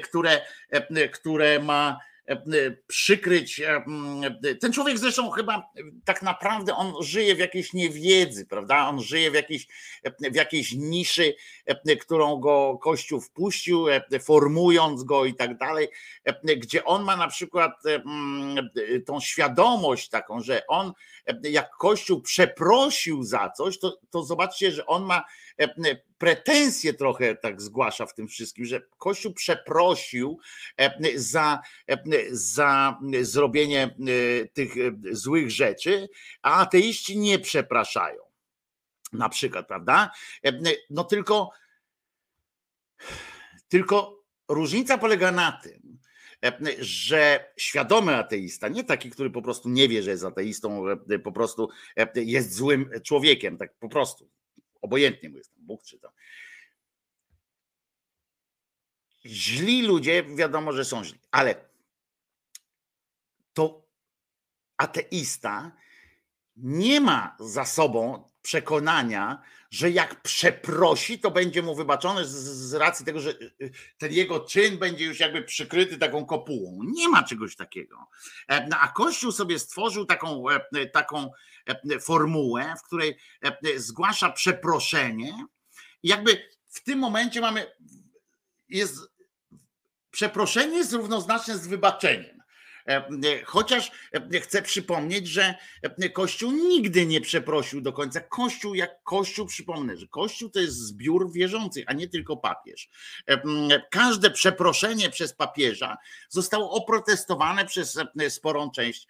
[0.02, 0.40] które,
[1.12, 1.98] które ma
[2.86, 3.62] przykryć.
[4.60, 5.70] Ten człowiek zresztą chyba
[6.04, 8.88] tak naprawdę on żyje w jakiejś niewiedzy, prawda?
[8.88, 9.66] On żyje w jakiejś,
[10.32, 11.34] w jakiejś niszy,
[12.00, 13.86] którą go Kościół wpuścił,
[14.22, 15.88] formując go i tak dalej,
[16.56, 17.72] gdzie on ma na przykład
[19.06, 20.92] tą świadomość taką, że on,
[21.42, 25.24] jak Kościół przeprosił za coś, to, to zobaczcie, że on ma
[26.18, 30.38] pretensje trochę tak zgłasza w tym wszystkim, że Kościół przeprosił
[31.14, 31.60] za,
[32.30, 33.96] za zrobienie
[34.52, 34.72] tych
[35.10, 36.08] złych rzeczy,
[36.42, 38.22] a ateiści nie przepraszają.
[39.12, 40.10] Na przykład, prawda?
[40.90, 41.50] No tylko,
[43.68, 45.98] tylko różnica polega na tym,
[46.78, 50.84] że świadomy ateista, nie taki, który po prostu nie wie, że jest ateistą,
[51.24, 51.68] po prostu
[52.14, 54.30] jest złym człowiekiem, tak po prostu,
[54.80, 56.12] obojętnie mu jest tam Bóg czy tam.
[59.26, 61.68] Źli ludzie, wiadomo, że są źli, ale
[63.52, 63.88] to
[64.76, 65.72] ateista
[66.56, 72.30] nie ma za sobą przekonania, że jak przeprosi, to będzie mu wybaczone z,
[72.68, 73.34] z racji tego, że
[73.98, 76.80] ten jego czyn będzie już jakby przykryty taką kopułą.
[76.84, 78.06] Nie ma czegoś takiego.
[78.48, 80.44] No, a Kościół sobie stworzył taką,
[80.92, 81.30] taką
[82.00, 83.18] formułę, w której
[83.76, 85.46] zgłasza przeproszenie.
[86.02, 87.66] I jakby w tym momencie mamy,
[88.68, 88.96] jest
[90.10, 92.39] przeproszenie jest równoznaczne z wybaczeniem.
[93.44, 93.90] Chociaż
[94.42, 95.54] chcę przypomnieć, że
[96.12, 98.20] Kościół nigdy nie przeprosił do końca.
[98.20, 102.88] Kościół, jak Kościół, przypomnę, że Kościół to jest zbiór wierzących, a nie tylko papież.
[103.90, 105.96] Każde przeproszenie przez papieża
[106.28, 107.98] zostało oprotestowane przez
[108.28, 109.06] sporą część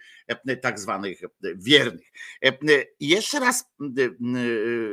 [0.62, 1.20] tak zwanych
[1.54, 2.12] wiernych.
[3.00, 3.70] Jeszcze raz,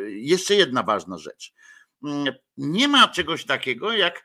[0.07, 1.53] jeszcze jedna ważna rzecz.
[2.57, 4.23] Nie ma czegoś takiego jak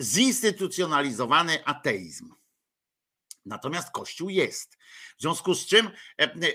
[0.00, 2.37] zinstytucjonalizowany ateizm.
[3.48, 4.78] Natomiast Kościół jest.
[5.18, 5.90] W związku z czym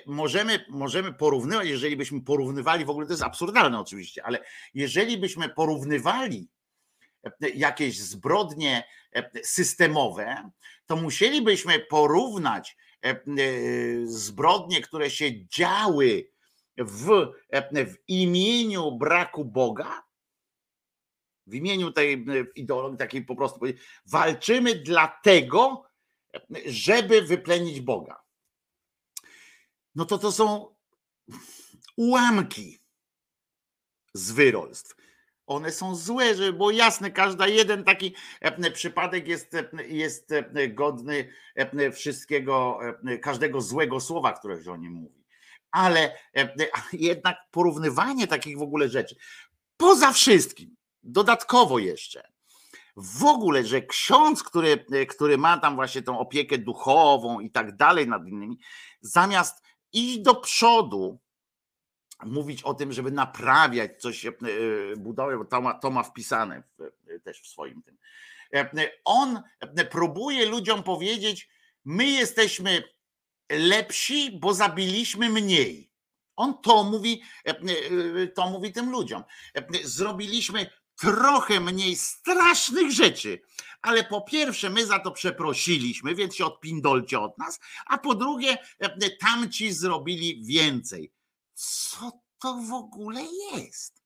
[0.06, 4.44] możemy, możemy porównywać, jeżeli byśmy porównywali, w ogóle to jest absurdalne oczywiście, ale
[4.74, 6.50] jeżeli byśmy porównywali
[7.56, 8.84] jakieś zbrodnie
[9.44, 10.50] systemowe,
[10.86, 12.78] to musielibyśmy porównać
[14.06, 16.30] zbrodnie, które się działy
[16.78, 17.28] w,
[17.74, 20.04] w imieniu braku Boga,
[21.48, 22.26] w imieniu tej
[22.56, 23.60] ideologii takiej po prostu
[24.06, 25.86] walczymy dlatego,
[26.66, 28.24] żeby wyplenić Boga.
[29.96, 30.76] No to to są
[31.98, 32.80] ułamki
[34.14, 34.96] zwyrolstw.
[35.48, 40.70] One są złe, żeby było jasne, każdy jeden taki e, przypadek jest, e, jest e,
[40.70, 41.30] godny
[41.92, 42.80] wszystkiego,
[43.22, 45.24] każdego złego słowa, które się o nim mówi.
[45.72, 46.18] Ale
[46.94, 49.16] jednak porównywanie takich w ogóle rzeczy,
[49.78, 52.33] poza wszystkim, dodatkowo jeszcze,
[52.96, 58.08] w ogóle, że ksiądz, który, który ma tam właśnie tą opiekę duchową i tak dalej
[58.08, 58.60] nad innymi,
[59.02, 59.64] zamiast
[59.94, 61.20] iść do przodu,
[62.26, 64.32] mówić o tym, żeby naprawiać coś, e,
[64.98, 66.64] budować, bo to ma, to ma wpisane
[67.08, 67.98] e, też w swoim tym.
[68.54, 69.42] E, On
[69.92, 71.50] próbuje ludziom powiedzieć,
[71.86, 72.84] my jesteśmy
[73.50, 75.94] lepsi, bo zabiliśmy mniej.
[76.36, 77.22] On to mówi,
[78.36, 79.24] to mówi tym ludziom.
[79.84, 83.42] Zrobiliśmy trochę mniej strasznych rzeczy,
[83.82, 88.58] ale po pierwsze my za to przeprosiliśmy, więc się odpindolcie od nas, a po drugie
[89.20, 91.12] tamci zrobili więcej.
[91.54, 93.22] Co to w ogóle
[93.54, 94.04] jest?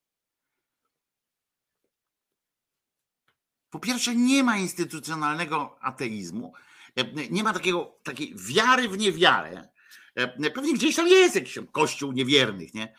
[3.70, 6.54] Po pierwsze, nie ma instytucjonalnego ateizmu,
[7.30, 9.68] nie ma takiego, takiej wiary w niewiarę.
[10.56, 12.96] Pewnie gdzieś tam jest jakiś kościół niewiernych, nie?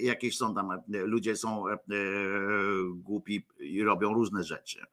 [0.00, 1.76] Jakieś są tam, ludzie są e,
[2.94, 4.86] głupi i robią różne rzeczy.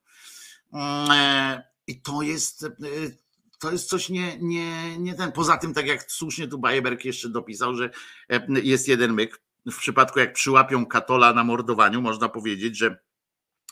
[0.73, 2.69] E, I to jest, e,
[3.59, 5.31] to jest coś nie, nie, nie ten.
[5.31, 7.89] Poza tym, tak jak słusznie tu Bajeberg jeszcze dopisał, że
[8.63, 9.41] jest jeden myk.
[9.71, 12.99] W przypadku jak przyłapią katola na mordowaniu, można powiedzieć, że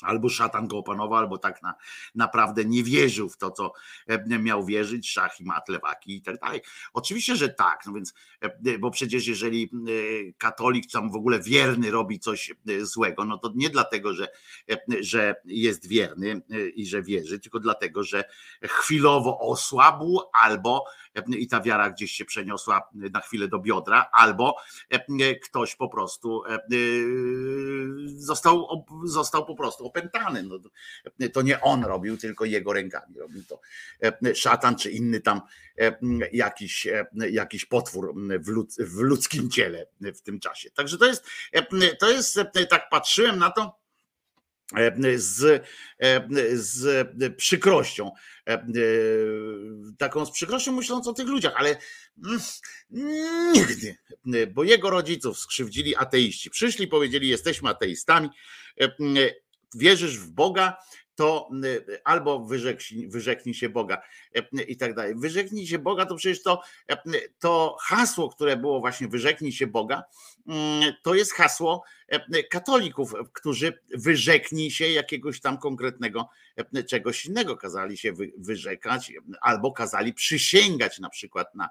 [0.04, 1.74] albo szatan go opanował, albo tak na,
[2.16, 3.74] naprawdę nie wierzył w to, co
[4.08, 6.62] e, miał wierzyć, szach i mat, lewaki i tak dalej.
[6.94, 11.92] Oczywiście, że tak, no więc, e, bo przecież jeżeli e, katolik tam w ogóle wierny
[11.92, 14.28] robi coś złego, no to nie dlatego, że,
[15.00, 16.42] że jest wierny
[16.76, 18.24] i że wierzy, tylko dlatego, że
[18.64, 20.86] chwilowo osłabł albo
[21.28, 24.56] i ta wiara gdzieś się przeniosła na chwilę do biodra, albo
[25.44, 26.44] ktoś po prostu
[28.16, 30.44] został, został po prostu opętany.
[30.44, 30.58] No,
[31.34, 33.60] to nie on robił, tylko jego rękami robił to
[34.36, 35.42] szatan czy inny tam
[36.32, 36.88] jakiś,
[37.32, 40.72] jakiś potwór w, ludz, w ludzkim ciele w tym czasie.
[40.72, 41.26] Także to jest,
[42.00, 42.40] to jest,
[42.70, 43.81] tak patrzyłem na to,
[45.16, 45.64] z,
[46.54, 48.12] z przykrością.
[49.98, 51.78] Taką z przykrością myśląc o tych ludziach, ale
[53.54, 53.98] nigdy,
[54.54, 56.50] bo jego rodziców skrzywdzili ateiści.
[56.50, 58.30] Przyszli, powiedzieli: Jesteśmy ateistami,
[59.76, 60.78] wierzysz w Boga,
[61.22, 61.50] to
[62.04, 62.40] albo
[63.08, 64.02] wyrzeknij, się Boga
[64.68, 65.16] i tak dalej.
[65.16, 66.62] Wyrzeknij się Boga, to przecież to,
[67.40, 70.04] to hasło, które było właśnie wyrzeknij się Boga,
[71.04, 71.84] to jest hasło
[72.50, 76.30] katolików, którzy wyrzeknij się jakiegoś tam konkretnego
[76.88, 79.12] czegoś innego, kazali się wyrzekać
[79.42, 81.70] albo kazali przysięgać na przykład na,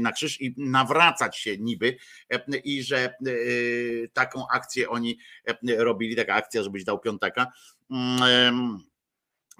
[0.00, 1.96] na krzyż i nawracać się niby
[2.64, 3.14] i że
[4.12, 5.18] taką akcję oni
[5.78, 7.52] robili, taka akcja, żebyś dał piątaka,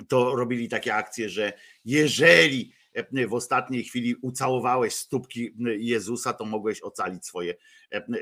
[0.09, 1.53] to robili takie akcje, że
[1.85, 2.73] jeżeli
[3.29, 7.55] w ostatniej chwili ucałowałeś stópki Jezusa, to mogłeś ocalić swoje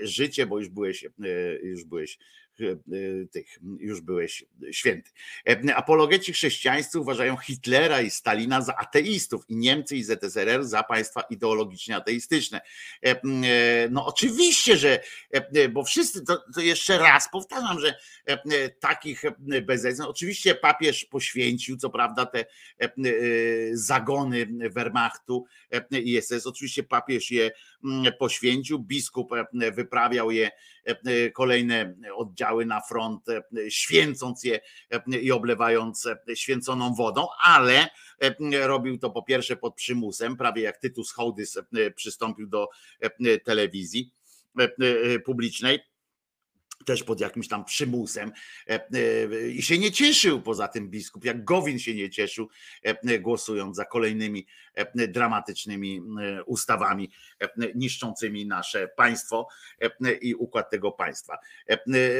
[0.03, 1.05] życie, bo już byłeś,
[1.63, 2.19] już byłeś
[3.33, 5.11] tych, już byłeś święty.
[5.75, 11.97] Apologeci chrześcijańscy uważają Hitlera i Stalina za ateistów i Niemcy i ZSRR za państwa ideologicznie
[11.97, 12.61] ateistyczne.
[13.91, 15.01] No oczywiście, że,
[15.71, 17.95] bo wszyscy, to, to jeszcze raz powtarzam, że
[18.81, 19.23] takich
[19.63, 22.45] bezecnych, oczywiście papież poświęcił, co prawda, te
[23.73, 25.45] zagony Wehrmachtu
[25.91, 27.51] i SS, oczywiście papież je
[28.19, 29.31] poświęcił, biskup
[29.73, 30.51] wyprawiał je
[31.35, 33.27] kolejne oddziały na front,
[33.69, 34.61] święcąc je
[35.21, 37.89] i oblewając święconą wodą, ale
[38.63, 41.59] robił to po pierwsze pod przymusem, prawie jak Tytus Hołdys
[41.95, 42.69] przystąpił do
[43.45, 44.13] telewizji
[45.25, 45.81] publicznej
[46.87, 48.33] też pod jakimś tam przymusem
[49.55, 52.49] i się nie cieszył poza tym biskup, jak Gowin się nie cieszył,
[53.21, 54.47] głosując za kolejnymi
[55.09, 56.03] dramatycznymi
[56.47, 57.11] ustawami
[57.75, 59.49] niszczącymi nasze państwo
[60.21, 61.39] i układ tego państwa.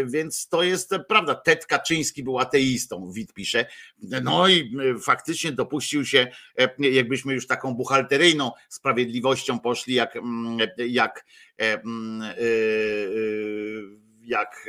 [0.05, 1.35] Więc to jest prawda.
[1.35, 3.67] Ted Kaczyński był ateistą, Wit pisze.
[4.23, 6.27] No i faktycznie dopuścił się,
[6.79, 10.19] jakbyśmy już taką buchalteryjną sprawiedliwością poszli, jak,
[10.89, 11.25] jak
[14.23, 14.67] jak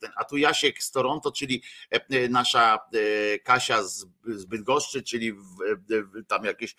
[0.00, 1.62] ten, a tu Jasiek z Toronto, czyli
[2.30, 2.78] nasza
[3.44, 4.06] Kasia z,
[4.46, 5.32] Bydgoszczy, czyli
[6.28, 6.76] tam jakieś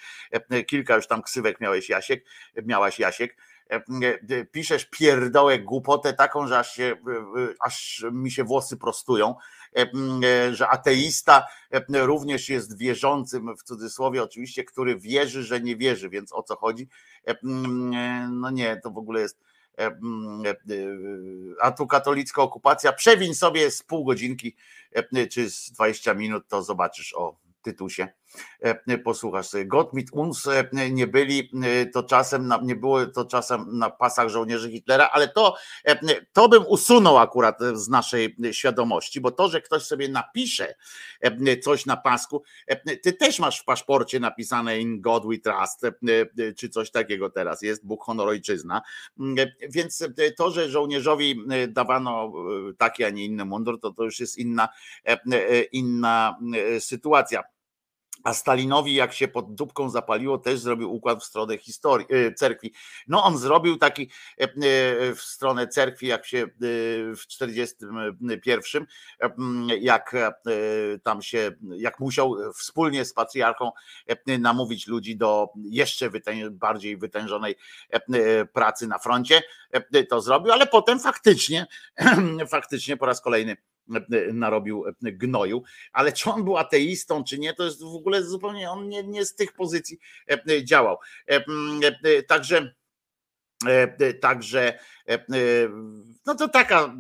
[0.68, 2.26] kilka już tam ksywek miałeś Jasiek,
[2.66, 3.38] miałaś Jasiek,
[3.72, 3.84] e,
[4.30, 9.36] e, piszesz pierdołę, głupotę taką, że aż, się, e, e, aż mi się włosy prostują,
[9.76, 9.92] e,
[10.26, 16.10] e, że ateista e, również jest wierzącym, w cudzysłowie oczywiście, który wierzy, że nie wierzy,
[16.10, 16.88] więc o co chodzi?
[17.28, 17.38] E, e,
[18.32, 19.53] No nie, to w ogóle jest e, e, e,
[21.62, 24.56] a tu katolicka okupacja, przewiń sobie z pół godzinki
[24.92, 28.08] e, czy z 20 minut, to zobaczysz o tytusie.
[28.62, 29.66] E, Posłuchasz sobie.
[29.66, 33.90] Gott mit uns e, nie byli e, to czasem, na, nie było to czasem na
[33.90, 35.56] pasach żołnierzy Hitlera, ale to,
[35.86, 36.00] e,
[36.34, 40.76] to bym usunął akurat z naszej świadomości, bo to, że ktoś sobie napisze
[41.22, 45.84] e, coś na pasku, e, ty też masz w paszporcie napisane in God we trust,
[45.84, 45.92] e,
[46.48, 48.82] e, czy coś takiego teraz jest, Bóg, honor, ojczyzna,
[49.20, 52.34] Mm, e, więc e, to, że żołnierzowi e, dawano
[52.70, 54.70] e, taki, a nie inny mundur, to to już jest inna,
[55.08, 57.44] e, e, inna e, sytuacja.
[58.24, 62.74] A Stalinowi, jak się pod dupką zapaliło, też zrobił układ w stronę historii, e, cerkwi.
[63.08, 64.10] No, on zrobił taki
[64.40, 64.50] e, e,
[65.16, 66.48] w stronę cerkwi, jak się e,
[67.16, 68.86] w 41,
[69.20, 69.30] e,
[69.78, 70.16] jak
[71.04, 73.72] tam się, jak musiał wspólnie z patriarchą
[74.40, 77.56] namówić ludzi do jeszcze wytę- bardziej wytężonej
[78.54, 79.42] pracy na froncie,
[80.10, 81.68] to zrobił, ale potem faktycznie,
[82.50, 83.58] faktycznie po raz kolejny
[84.34, 88.72] narobił e, gnoju, ale czy on był ateistą, czy nie, to jest w ogóle zupełnie,
[88.72, 90.00] on nie, nie z tych pozycji
[90.30, 90.98] e, e, działał.
[91.30, 92.74] E, e, e, Także
[93.68, 94.80] E, e, Także
[95.10, 95.20] e, e,
[96.26, 96.94] no to taka e,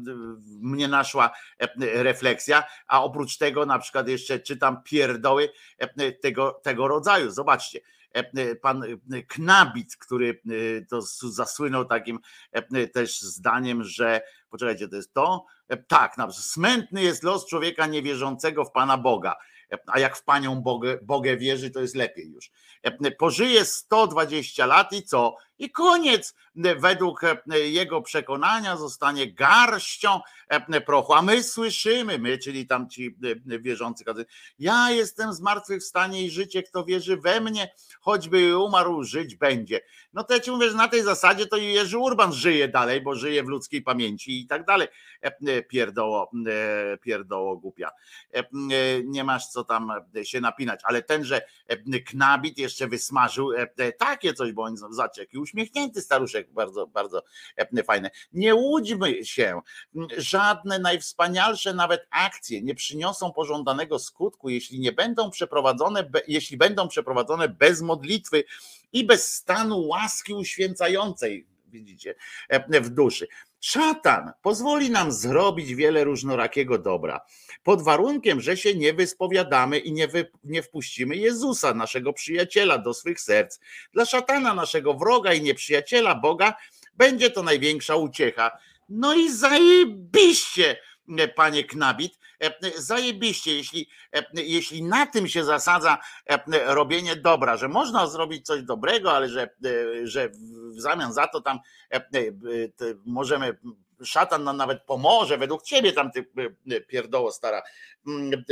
[0.61, 1.68] mnie naszła e,
[2.03, 7.31] refleksja, a oprócz tego na przykład jeszcze czytam pierdoły e, tego, tego rodzaju.
[7.31, 7.93] Zobaczcie, e, e,
[8.61, 8.84] pan
[9.14, 12.19] e, Knabit, który e, to zasłynął takim
[12.52, 15.45] e, też zdaniem, że poczekajcie, to jest to?
[15.69, 19.35] E, Tak, smętny jest los człowieka niewierzącego w Pana Boga.
[19.72, 22.52] E, A jak w panią Bogę, Bogę wierzy, to jest lepiej już.
[22.84, 25.35] E, Pożyje 120 lat i co?
[25.59, 26.34] I koniec.
[26.55, 31.13] Według e, jego przekonania zostanie garścią e, prochu.
[31.13, 33.17] A my słyszymy, my, czyli tam ci
[33.51, 34.03] e, wierzący,
[34.59, 39.81] ja jestem zmartwychwstanie i życie, kto wierzy we mnie, choćby umarł, żyć będzie.
[40.13, 43.15] No to ja ci mówię, że na tej zasadzie to Jerzy Urban żyje dalej, bo
[43.15, 44.88] żyje w ludzkiej pamięci i tak dalej.
[45.69, 46.31] Pierdoło,
[47.01, 47.89] pierdoło głupia.
[49.03, 49.91] Nie masz co tam
[50.23, 51.41] się napinać, ale ten, że
[52.05, 53.51] Knabit jeszcze wysmażył
[53.99, 57.23] takie coś, bo on zobaczcie, jaki uśmiechnięty staruszek, bardzo, bardzo
[57.57, 58.11] e, fajne.
[58.34, 59.61] Nie łudźmy się,
[60.17, 67.49] żadne najwspanialsze nawet akcje nie przyniosą pożądanego skutku, jeśli nie będą przeprowadzone, jeśli będą przeprowadzone
[67.49, 68.43] bez modlitwy
[68.93, 72.15] i bez stanu łaski uświęcającej, widzicie,
[72.49, 73.27] e, w duszy.
[73.65, 77.22] Szatan pozwoli nam zrobić wiele różnorakiego dobra,
[77.64, 82.94] pod warunkiem, że się nie wyspowiadamy i nie, wy, nie wpuścimy Jezusa, naszego przyjaciela, do
[82.94, 83.60] swych serc.
[83.94, 86.53] Dla szatana, naszego wroga i nieprzyjaciela Boga,
[86.98, 88.52] będzie to największa uciecha.
[88.90, 90.77] No i zajebiście,
[91.35, 92.19] panie Knabit,
[92.78, 96.40] zajebiście, jeśli, e, jeśli na tym się zasadza e,
[96.74, 100.30] robienie dobra, że można zrobić coś dobrego, ale że, e, że
[100.76, 101.60] w zamian za to tam
[101.91, 102.02] e, e,
[103.06, 103.57] możemy,
[104.03, 106.26] szatan nam nawet pomoże, według ciebie tam ty
[106.72, 107.61] e, pierdoło stara,
[108.07, 108.44] mm, e,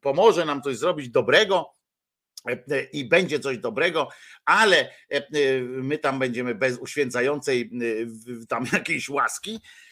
[0.00, 1.72] pomoże nam coś zrobić dobrego,
[2.48, 4.08] e, i będzie coś dobrego,
[4.44, 5.22] ale e, e,
[5.62, 7.70] my tam będziemy bez uświęcającej
[8.42, 9.60] e, tam jakiejś łaski,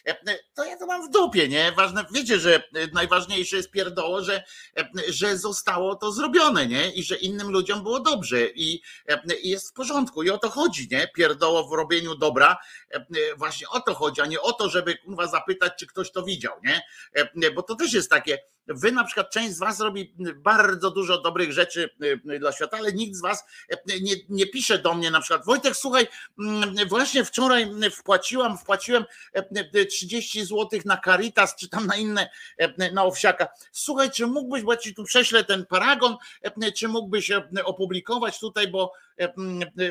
[0.53, 1.71] to ja to mam w dupie, nie?
[1.71, 2.61] Ważne, wiecie, że e,
[2.93, 4.43] najważniejsze jest pierdoło, że,
[4.77, 6.91] e, że zostało to zrobione, nie?
[6.91, 10.49] I że innym ludziom było dobrze i, e, i jest w porządku i o to
[10.49, 11.07] chodzi, nie?
[11.15, 12.57] Pierdoło w robieniu dobra,
[12.91, 13.05] e, e,
[13.37, 16.53] właśnie o to chodzi, a nie o to, żeby kurwa zapytać, czy ktoś to widział,
[16.63, 16.81] nie?
[17.15, 18.37] E, e, Bo to też jest takie,
[18.67, 21.89] wy na przykład część z was robi bardzo dużo dobrych rzeczy
[22.29, 25.45] e, dla świata, ale nikt z was e, nie, nie pisze do mnie na przykład,
[25.45, 26.07] Wojtek, słuchaj,
[26.39, 29.05] mm, właśnie wczoraj wpłaciłam, wpłaciłem
[29.35, 33.47] e, e, 30 zł na Caritas, czy tam na inne, e, na Owsiaka.
[33.71, 38.39] Słuchaj, czy mógłbyś, bo ja ci tu prześlę ten paragon, e, czy mógłbyś e, opublikować
[38.39, 39.10] tutaj, bo, e, e,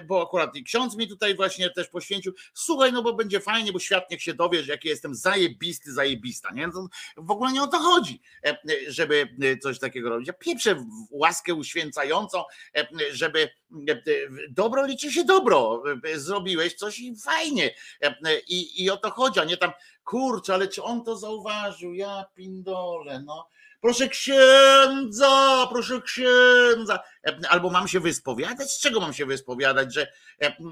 [0.07, 2.33] bo akurat i ksiądz mi tutaj właśnie też poświęcił.
[2.55, 6.51] Słuchaj, no bo będzie fajnie, bo świat niech się dowie, że jaki jestem zajebisty, zajebista,
[6.55, 6.71] nie?
[6.71, 6.87] To
[7.17, 8.57] w ogóle nie o to chodzi, e,
[8.89, 9.29] żeby
[9.63, 10.27] coś takiego robić.
[10.27, 12.45] Ja pieprzę łaskę uświęcającą,
[12.77, 13.51] e, żeby
[13.89, 14.03] e,
[14.51, 15.83] dobro liczy się dobro.
[16.05, 17.75] E, Zrobiłeś coś i fajnie.
[18.03, 18.15] E,
[18.49, 19.73] I, i o to chodzi, a nie tam,
[20.05, 21.95] kurczę, ale czy on to zauważył?
[21.95, 23.49] Ja pindole, no.
[23.81, 27.01] Proszę księdza, proszę księdza.
[27.49, 28.73] Albo mam się wyspowiadać?
[28.73, 29.95] Z czego mam się wyspowiadać?
[29.95, 30.13] Że,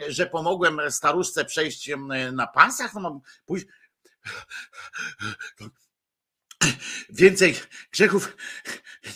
[0.08, 1.90] że pomogłem staruszce przejść
[2.32, 2.94] na pasach?
[2.94, 3.66] No mam pójść
[7.10, 7.54] Więcej
[7.92, 8.36] grzechów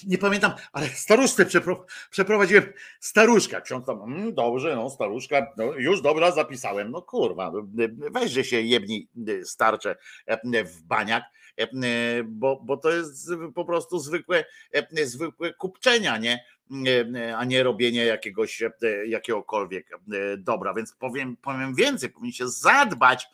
[0.07, 2.73] nie pamiętam, ale staruszce przepro, przeprowadziłem.
[3.01, 6.91] Staruszka, ksiądz tam, mm, dobrze, no staruszka, no, już dobra, zapisałem.
[6.91, 7.63] No kurwa, no,
[8.11, 9.97] weź, że się jebni y, starcze
[10.65, 11.25] w baniak,
[12.25, 14.45] bo, bo to jest po prostu zwykłe,
[15.05, 16.45] zwykłe kupczenia, nie?
[17.17, 18.63] E, a nie robienie jakiegoś,
[19.07, 19.87] jakiegokolwiek
[20.39, 20.75] dobra.
[20.75, 23.27] Więc powiem, powiem więcej, powinniście zadbać,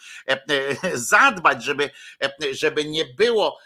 [0.95, 1.91] zadbać, żeby,
[2.53, 3.59] żeby nie było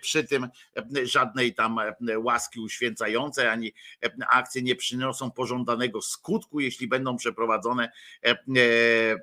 [0.00, 3.72] przy tym e, żadnej tam e, łaski uświęcającej, ani
[4.04, 7.92] e, akcje nie przyniosą pożądanego skutku, jeśli będą przeprowadzone
[8.24, 9.18] e, e, e,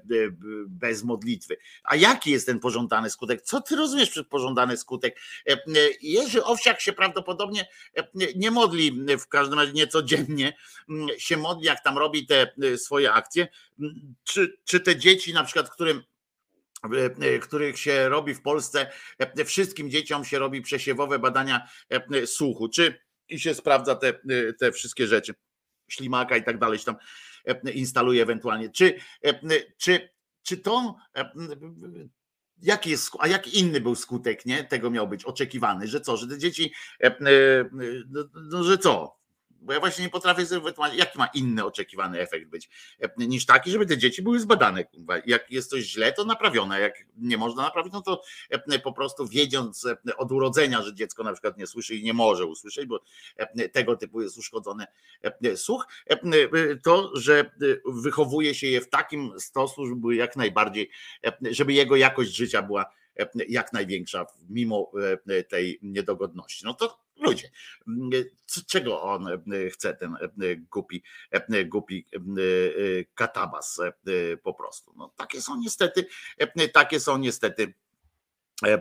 [0.67, 1.57] bez modlitwy.
[1.83, 3.41] A jaki jest ten pożądany skutek?
[3.41, 5.19] Co ty rozumiesz przez pożądany skutek?
[5.49, 5.57] E, e,
[6.01, 7.67] Jerzy Owsiak się prawdopodobnie
[7.97, 10.53] e, nie modli w każdym razie nie codziennie,
[10.89, 13.47] mm, się modli, jak tam robi te e, swoje akcje.
[13.79, 16.03] Mm, Czy, czy te dzieci, na przykład, którym e, e,
[17.41, 22.99] których się robi w Polsce, e, wszystkim dzieciom się robi przesiewowe badania e, słuchu, czy
[23.29, 25.33] i się sprawdza te, e, te wszystkie rzeczy,
[25.89, 26.95] ślimaka i tak dalej, się tam
[27.45, 28.69] e, instaluje ewentualnie.
[28.69, 29.39] Czy, e,
[29.77, 30.09] czy,
[30.43, 31.31] czy to, e,
[32.61, 34.63] jaki jest, a jaki inny był skutek, nie?
[34.63, 36.73] Tego miał być oczekiwany, że co, że te dzieci,
[37.03, 37.15] e, e,
[38.09, 39.18] no, no, że co?
[39.61, 42.69] Bo ja właśnie nie potrafię sobie wytłumaczyć, jaki ma inny oczekiwany efekt być,
[42.99, 44.83] e, niż taki, żeby te dzieci były zbadane.
[45.25, 46.79] Jak jest coś źle, to naprawione.
[46.79, 51.23] Jak nie można naprawić, no to e, po prostu wiedząc e, od urodzenia, że dziecko
[51.23, 52.99] na przykład nie słyszy i nie może usłyszeć, bo
[53.71, 54.85] tego typu jest uszkodzony
[55.55, 55.87] słuch,
[56.83, 57.51] to, że
[57.85, 60.89] wychowuje się je w takim stosu, żeby jak najbardziej,
[61.51, 62.85] żeby jego jakość życia była
[63.49, 64.91] jak największa, mimo
[65.49, 66.65] tej niedogodności.
[66.65, 67.51] No to ludzie,
[68.67, 72.05] czego on e, chce, ten e, głupi, e, głupi
[73.13, 73.79] katabas
[74.43, 74.93] po prostu.
[74.97, 76.07] No, takie są niestety,
[76.73, 77.73] takie są niestety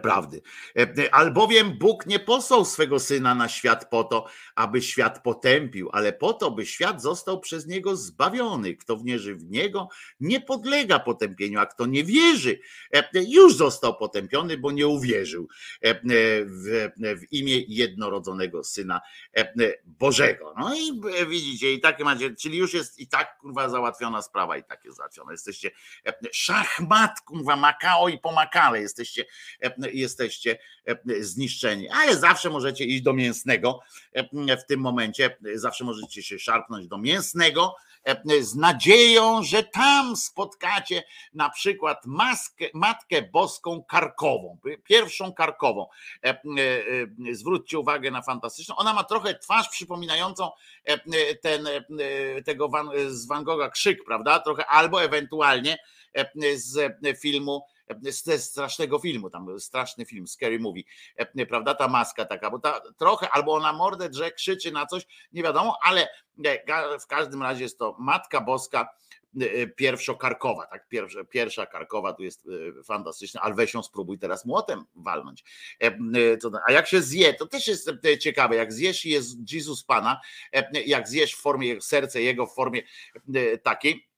[0.02, 0.42] prawdy.
[0.78, 6.12] E, Albowiem Bóg nie posłał swego syna na świat po to, aby świat potępił, ale
[6.12, 8.74] po to, by świat został przez niego zbawiony.
[8.74, 9.88] Kto wierzy w niego,
[10.20, 12.60] nie podlega potępieniu, a kto nie wierzy,
[12.94, 15.48] e, już został potępiony, bo nie uwierzył
[15.80, 16.00] e,
[16.44, 19.00] w, imię jednorodzonego syna
[19.36, 19.52] e,
[19.84, 20.54] Bożego.
[20.58, 24.56] No i e, widzicie, i takie macie, czyli już jest i tak kurwa załatwiona sprawa,
[24.56, 25.32] i tak jest załatwiona.
[25.32, 25.70] Jesteście
[26.06, 29.24] e, szachmat, kurwa, Makao i pomakale, jesteście
[29.60, 31.88] e, jesteście e, zniszczeni.
[31.88, 33.80] Ale zawsze możecie iść do mięsnego
[34.12, 37.74] e, w tym momencie, zawsze możecie się szarpnąć do mięsnego
[38.04, 41.02] e, z nadzieją, że tam spotkacie
[41.34, 45.86] na przykład maskę, Matkę Boską Karkową, pierwszą Karkową.
[46.24, 46.34] E, e,
[47.30, 48.76] e, Zwróćcie uwagę na fantastyczną.
[48.76, 50.50] Ona ma trochę twarz przypominającą
[50.84, 54.38] e, ten, e, tego Van, z Van Gogha krzyk, prawda?
[54.40, 55.78] Trochę albo ewentualnie
[56.14, 57.64] e, z filmu
[58.00, 60.82] ze strasznego filmu, tam straszny film, Scary Movie,
[61.16, 65.06] e, prawda, ta maska taka, bo ta trochę, albo ona mordę drze, krzyczy na coś,
[65.32, 66.08] nie wiadomo, ale
[66.44, 68.88] e, w każdym razie jest to Matka Boska
[69.40, 72.48] e, pierwszokarkowa, tak, pierwsza, pierwsza karkowa tu jest
[72.78, 75.44] e, fantastyczna, ale weź ją spróbuj teraz młotem walnąć.
[75.82, 75.96] E, e,
[76.66, 80.20] A jak się zje, to też jest e, ciekawe, jak zjesz jest Jezus Pana,
[80.52, 82.82] e, jak zjesz w formie, serce jego w formie
[83.34, 84.08] e, takiej,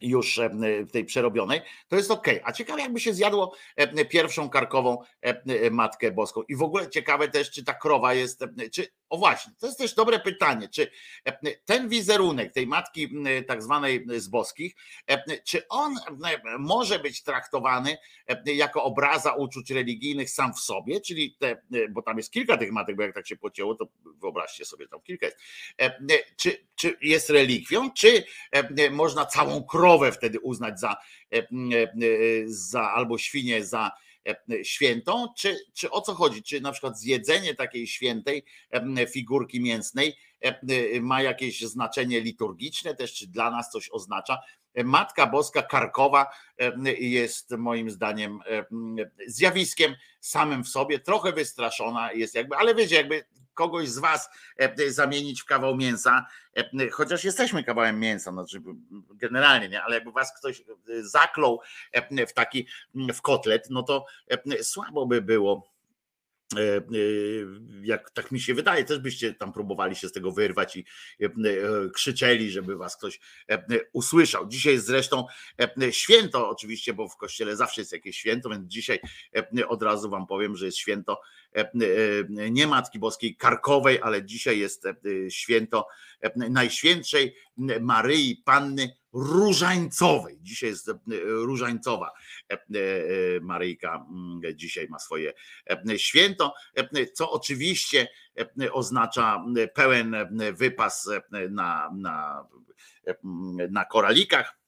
[0.00, 0.50] już e,
[0.92, 2.26] tej przerobionej, to jest ok.
[2.44, 6.42] A ciekawe, jakby się zjadło e, pierwszą karkową e, Matkę Boską.
[6.42, 9.94] I w ogóle ciekawe też, czy ta krowa jest, czy, o właśnie, to jest też
[9.94, 10.90] dobre pytanie, czy
[11.24, 13.08] e, ten wizerunek tej matki
[13.46, 14.74] tak zwanej z boskich,
[15.06, 15.94] e, czy on
[16.58, 22.16] może być traktowany e, jako obraza uczuć religijnych sam w sobie, czyli te, bo tam
[22.16, 23.88] jest kilka tych matek, bo jak tak się pocięło, to
[24.22, 25.38] wyobraźcie sobie, tam kilka jest.
[26.36, 28.24] Czy, czy jest relikwią, czy
[28.90, 30.96] można całą krowę wtedy uznać za,
[32.46, 33.90] za albo świnię za
[34.62, 36.42] świętą, czy, czy o co chodzi?
[36.42, 43.14] Czy na przykład zjedzenie takiej świętej e, figurki mięsnej e, ma jakieś znaczenie liturgiczne też,
[43.14, 44.38] czy dla nas coś oznacza?
[44.84, 46.26] Matka Boska Karkowa
[46.58, 48.64] e, jest moim zdaniem e,
[49.26, 53.24] zjawiskiem samym w sobie, trochę wystraszona jest jakby, ale wiecie, jakby
[53.56, 56.26] kogoś z was e, zamienić w kawał mięsa,
[56.56, 58.62] e, chociaż jesteśmy kawałem mięsa, znaczy
[59.14, 60.62] generalnie, nie, ale jakby was ktoś
[61.00, 61.60] zaklął
[61.92, 62.66] e, w taki
[63.14, 65.76] w kotlet, no to e, słabo by było.
[66.56, 66.80] E, e,
[67.82, 70.84] Jak tak mi się wydaje, też byście tam próbowali się z tego wyrwać i
[71.20, 71.30] e, e,
[71.90, 73.20] krzyczeli, żeby was ktoś
[73.50, 74.48] e, usłyszał.
[74.48, 75.26] Dzisiaj jest zresztą
[75.82, 79.00] e, święto, oczywiście, bo w kościele zawsze jest jakieś święto, więc dzisiaj
[79.58, 81.45] e, od razu wam powiem, że jest święto e, e,
[82.50, 84.94] nie Matki Boskiej Karkowej, ale dzisiaj jest e,
[85.28, 85.86] święto
[86.20, 87.36] e, Najświętszej
[87.80, 90.38] Maryi Panny różańcowej.
[90.42, 92.10] Dzisiaj jest e, różańcowa.
[92.52, 92.60] E, e,
[93.40, 95.32] Maryjka mm, dzisiaj ma swoje
[95.70, 98.08] e, święto, e, co oczywiście
[98.60, 102.46] e, oznacza pełen e, wypas e, na, na,
[103.06, 103.14] e,
[103.70, 104.58] na koralikach.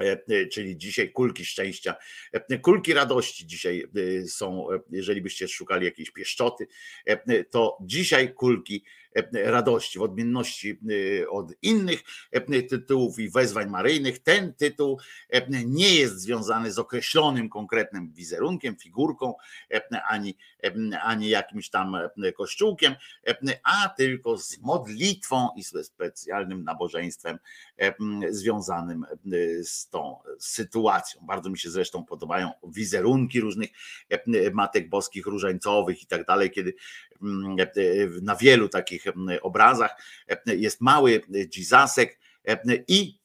[0.00, 1.94] E, e, Czyli dzisiaj kulki szczęścia,
[2.32, 3.84] e, kulki radości dzisiaj
[4.28, 6.66] są, jeżeli byście szukali jakiejś pieszczoty,
[7.50, 8.84] to dzisiaj kulki
[9.44, 10.78] radości, w odmienności
[11.22, 12.02] e, od innych
[12.32, 14.18] e, tytułów i wezwań maryjnych.
[14.18, 14.98] Ten tytuł
[15.30, 19.34] e, nie jest związany z określonym konkretnym wizerunkiem, figurką,
[19.70, 22.94] e, ani, e, ani jakimś tam e, kościółkiem,
[23.26, 27.38] e, a tylko z modlitwą i ze specjalnym nabożeństwem
[27.78, 27.94] e,
[28.30, 31.20] związanym e, z tą sytuacją.
[31.26, 33.70] Bardzo mi się zresztą podobają wizerunki różnych
[34.10, 37.05] e, matek boskich, różańcowych i tak dalej, kiedy e,
[38.22, 39.04] na wielu takich
[39.42, 39.90] obrazach
[40.28, 42.18] e, jest mały dzizasek
[42.48, 43.18] e, i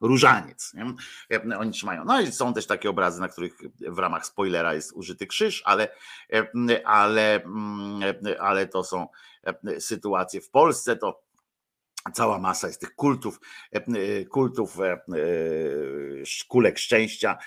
[0.00, 0.74] różaniec.
[0.74, 0.94] Nie?
[1.36, 2.04] E, Oni trzymają.
[2.04, 5.88] No i są też takie obrazy, na których w ramach spoilera jest użyty krzyż, ale,
[6.32, 7.44] e, ale,
[8.26, 9.06] e, ale to są
[9.44, 11.27] e, sytuacje w Polsce, to
[12.12, 13.40] cała masa jest tych kultów,
[13.74, 15.00] e, e, kultów e,
[16.48, 17.38] kulek szczęścia.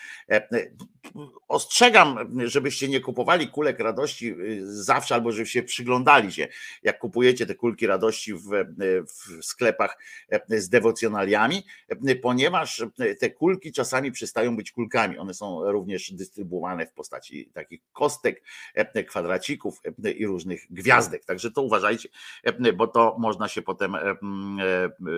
[1.47, 6.47] Ostrzegam, żebyście nie kupowali kulek radości e, zawsze, albo żebyście przyglądali się,
[6.83, 8.49] jak kupujecie te kulki radości w,
[9.07, 9.97] w sklepach
[10.49, 11.65] z dewocjonaliami,
[12.21, 12.83] ponieważ
[13.19, 15.17] te kulki czasami przestają być kulkami.
[15.17, 18.43] One są również dystrybuowane w postaci takich kostek,
[19.07, 19.81] kwadracików
[20.15, 21.25] i różnych gwiazdek.
[21.25, 22.09] Także to uważajcie,
[22.75, 23.95] bo to można się potem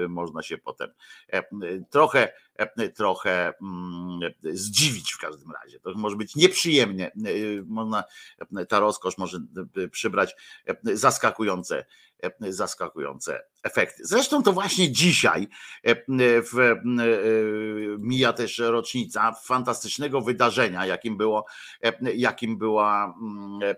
[0.10, 0.90] można się potem
[1.28, 1.44] e,
[1.90, 5.80] trochę e, trochę mm, zdziwić w każdym razie.
[5.80, 7.08] To może być nieprzyjemnie.
[7.08, 8.04] E, Można,
[8.70, 9.38] ta rozkosz może
[9.78, 10.36] e, przybrać
[10.66, 11.86] e, zaskakujące,
[12.24, 14.06] e, zaskakujące efekty.
[14.06, 15.48] Zresztą to właśnie dzisiaj
[15.84, 15.96] e,
[16.42, 16.82] w, e,
[18.00, 21.46] mija też rocznica fantastycznego wydarzenia, jakim było,
[21.84, 23.74] e, jakim była mm, e,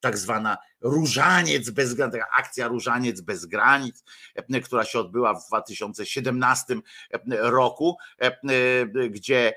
[0.00, 4.04] tak zwana Różaniec bez granic, akcja Różaniec bez granic,
[4.34, 6.80] e, która się odbyła w 2017
[7.28, 8.36] roku, e,
[9.10, 9.52] gdzie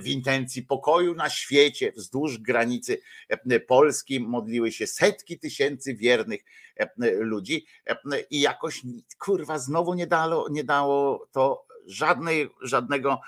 [0.00, 6.40] w intencji pokoju na świecie, wzdłuż granicy e, Polski modliły się setki tysięcy wiernych
[6.76, 7.96] e, ludzi e,
[8.30, 8.82] i jakoś
[9.18, 13.20] kurwa znowu nie dało, nie dało to żadnej, żadnego,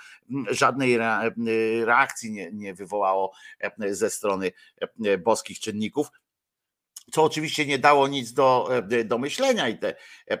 [0.49, 1.31] żadnej rea-
[1.85, 4.51] reakcji nie, nie wywołało e, ze strony
[5.05, 6.07] e, boskich czynników
[7.11, 9.95] co oczywiście nie dało nic do, e, do myślenia i te
[10.29, 10.37] e,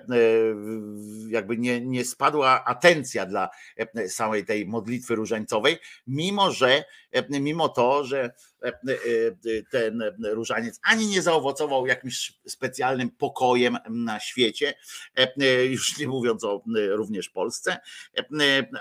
[1.27, 5.77] jakby nie, nie spadła atencja dla e, samej tej modlitwy różańcowej,
[6.07, 6.83] mimo że
[7.29, 8.33] mimo to, że
[9.71, 14.73] ten różaniec ani nie zaowocował jakimś specjalnym pokojem na świecie,
[15.69, 17.77] już nie mówiąc o również Polsce,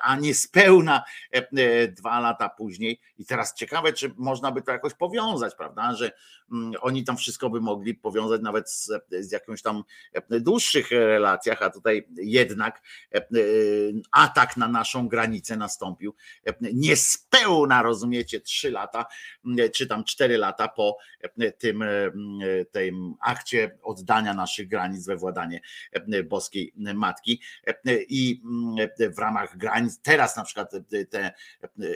[0.02, 1.02] a niespełna
[1.88, 3.00] dwa lata później.
[3.18, 6.12] I teraz ciekawe, czy można by to jakoś powiązać, prawda, że
[6.52, 9.84] mm, oni tam wszystko by mogli powiązać nawet z, z jakąś tam
[10.30, 12.82] dłuższych relacjach, a tutaj jednak
[14.12, 16.14] atak na naszą granicę nastąpił
[16.60, 19.06] niespełna, rozumiecie, trzy lata,
[19.70, 20.99] czy tam cztery lata po
[21.59, 21.85] tym,
[22.70, 25.61] tym akcie oddania naszych granic we władanie
[26.24, 27.40] boskiej matki
[28.09, 28.43] i
[29.15, 30.73] w ramach granic teraz na przykład
[31.11, 31.32] te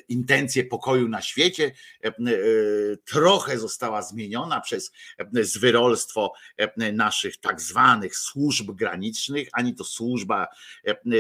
[0.08, 1.72] intencje pokoju na świecie
[3.04, 4.92] trochę została zmieniona przez
[5.40, 6.32] zwyrolstwo
[6.92, 10.46] naszych tak zwanych służb granicznych, ani to służba,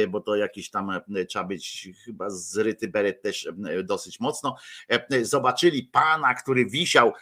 [0.08, 3.48] bo to jakiś tam trzeba być chyba zryty beret też
[3.84, 4.56] dosyć mocno.
[5.22, 7.12] Zobaczyli pana, który wisiał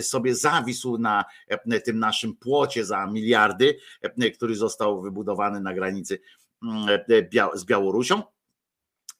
[0.00, 1.24] sobie zawisł na
[1.84, 3.78] tym naszym płocie za miliardy,
[4.34, 6.20] który został wybudowany na granicy
[7.54, 8.22] z Białorusią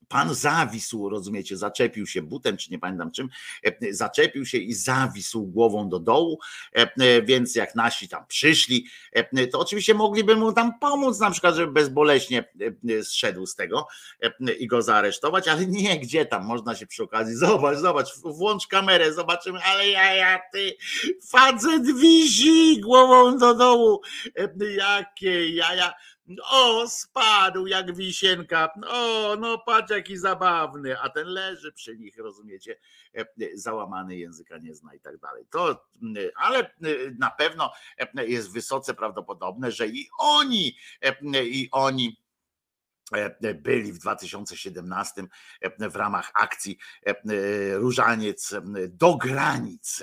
[0.08, 3.28] Pan zawisł, rozumiecie, zaczepił się butem, czy nie pamiętam czym,
[3.64, 6.38] e, zaczepił się i zawisł głową do dołu,
[6.76, 8.86] e, e, więc jak nasi tam przyszli,
[9.52, 12.44] to oczywiście mogliby mu tam pomóc, na przykład, żeby bezboleśnie
[13.02, 13.86] zszedł z tego
[14.58, 19.12] i go zaaresztować, ale nie, gdzie tam, można się przy okazji, zobacz, zobacz, włącz kamerę,
[19.12, 20.76] zobaczymy, ale ja, ja, ty,
[21.30, 24.00] facet wisi głową do dołu,
[24.76, 25.92] jakie jaja,
[26.42, 28.74] o, spadł jak wisienka.
[28.86, 31.00] O, no patrz jaki zabawny.
[31.00, 32.76] A ten leży przy nich, rozumiecie,
[33.14, 35.44] e, załamany języka nie zna i tak dalej.
[35.50, 35.86] To,
[36.36, 36.70] ale e,
[37.18, 40.76] na pewno e, jest wysoce prawdopodobne, że i oni,
[41.44, 42.20] i oni
[43.54, 45.24] byli w 2017
[45.90, 46.78] w ramach akcji
[47.72, 48.54] Różaniec
[48.88, 50.02] do granic.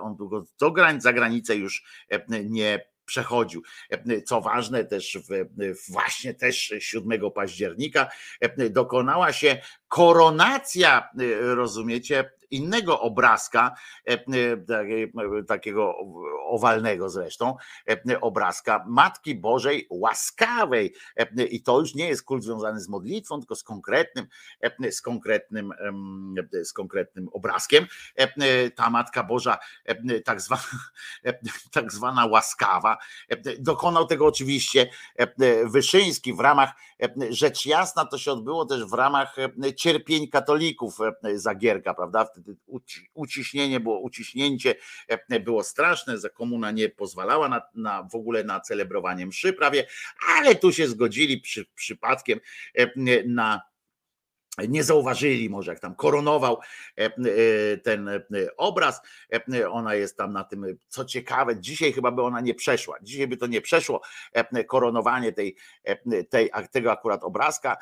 [0.00, 1.84] On długo do granic, za granicę już
[2.44, 3.62] nie przechodził.
[3.90, 8.10] E, Co ważne, też w- właśnie też 7 października
[8.40, 9.60] e, dokonała się
[9.90, 13.74] koronacja, e, rozumiecie, innego obrazka,
[14.06, 14.18] e, e,
[15.38, 15.94] e, takiego
[16.44, 17.56] owalnego zresztą,
[18.20, 20.94] obrazka Matki Bożej Łaskawej.
[21.50, 24.26] I to już nie jest kult związany z modlitwą, tylko z konkretnym,
[24.90, 25.72] z konkretnym,
[26.64, 27.86] z konkretnym obrazkiem.
[28.74, 29.58] Ta Matka Boża,
[30.24, 30.62] tak zwana,
[31.72, 32.98] tak zwana łaskawa,
[33.58, 34.90] dokonał tego oczywiście
[35.64, 36.70] Wyszyński w ramach,
[37.30, 39.36] rzecz jasna, to się odbyło też w ramach
[39.80, 42.24] cierpień katolików e, Zagierka, prawda?
[42.24, 44.74] Wtedy uci- uciśnienie było, uciśnięcie
[45.08, 49.86] e, było straszne, za komuna nie pozwalała na, na w ogóle na celebrowanie mszy prawie,
[50.36, 52.40] ale tu się zgodzili przy, przypadkiem
[52.78, 52.90] e,
[53.26, 53.69] na
[54.68, 56.58] nie zauważyli może jak tam koronował
[56.98, 57.10] e, e,
[57.76, 58.20] ten e,
[58.56, 59.00] obraz,
[59.70, 63.36] ona jest tam na tym, co ciekawe, dzisiaj chyba by ona nie przeszła, dzisiaj by
[63.36, 64.00] to nie przeszło
[64.66, 65.56] koronowanie tej,
[66.28, 67.76] tej, tego akurat obrazka,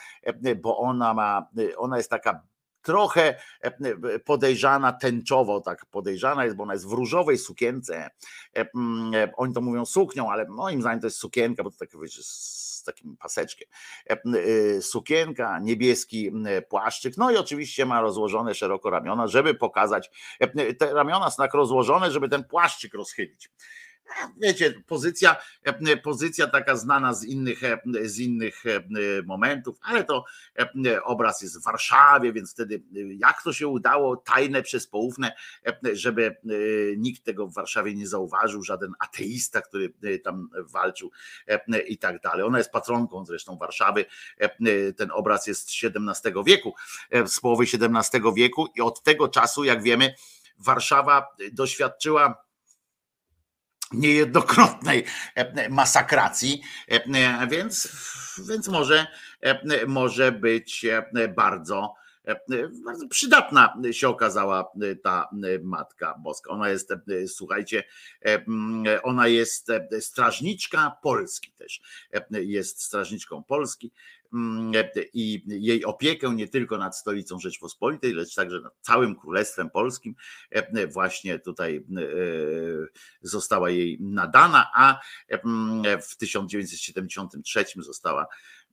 [0.57, 2.43] bo ona ma, ona jest taka
[2.89, 8.11] trochę e, podejrzana tęczowo, tak podejrzana jest, bo ona jest w różowej sukience.
[8.57, 11.89] E, e, Oni to mówią suknią, ale moim zdaniem to jest sukienka, bo to tak
[12.03, 13.69] wiecie, z takim paseczkiem.
[14.07, 14.17] E,
[14.83, 16.33] Sukienka, niebieski
[16.69, 20.11] płaszczyk, no i oczywiście ma rozłożone szeroko ramiona, żeby pokazać,
[20.79, 23.51] te ramiona są tak rozłożone, żeby ten płaszczyk rozchylić.
[24.37, 28.83] Wiecie, pozycja, e, pozycja taka znana z innych, e, z innych e,
[29.27, 30.25] momentów, ale to
[31.05, 32.83] obraz jest w Warszawie, więc wtedy
[33.19, 35.33] jak to się udało, tajne przez poufne,
[35.93, 36.37] żeby
[36.97, 39.93] nikt tego w Warszawie nie zauważył, żaden ateista, który
[40.25, 41.11] tam walczył
[41.87, 42.45] i tak dalej.
[42.45, 44.05] Ona jest patronką zresztą Warszawy.
[44.97, 46.75] Ten obraz jest z XVII wieku,
[47.27, 50.15] z połowy XVII wieku i od tego czasu, jak wiemy,
[50.59, 52.48] Warszawa doświadczyła
[53.93, 55.05] niejednokrotnej
[55.35, 57.89] e, masakracji, e, więc,
[58.49, 59.07] więc może,
[59.41, 61.95] e, może być e, bardzo,
[62.25, 62.37] e,
[62.85, 66.51] bardzo przydatna się okazała e, ta e, Matka Boska.
[66.51, 67.85] Ona jest, e, słuchajcie,
[68.27, 68.45] e,
[69.03, 71.81] ona jest e, strażniczka Polski też.
[72.13, 74.18] E, Jest strażniczką Polski e,
[75.13, 80.15] i jej opiekę nie tylko nad stolicą Rzeczpospolitej, lecz także nad całym Królestwem Polskim
[80.51, 82.03] e, właśnie tutaj e,
[83.23, 88.27] została jej nadana, a mm, w 1973 została,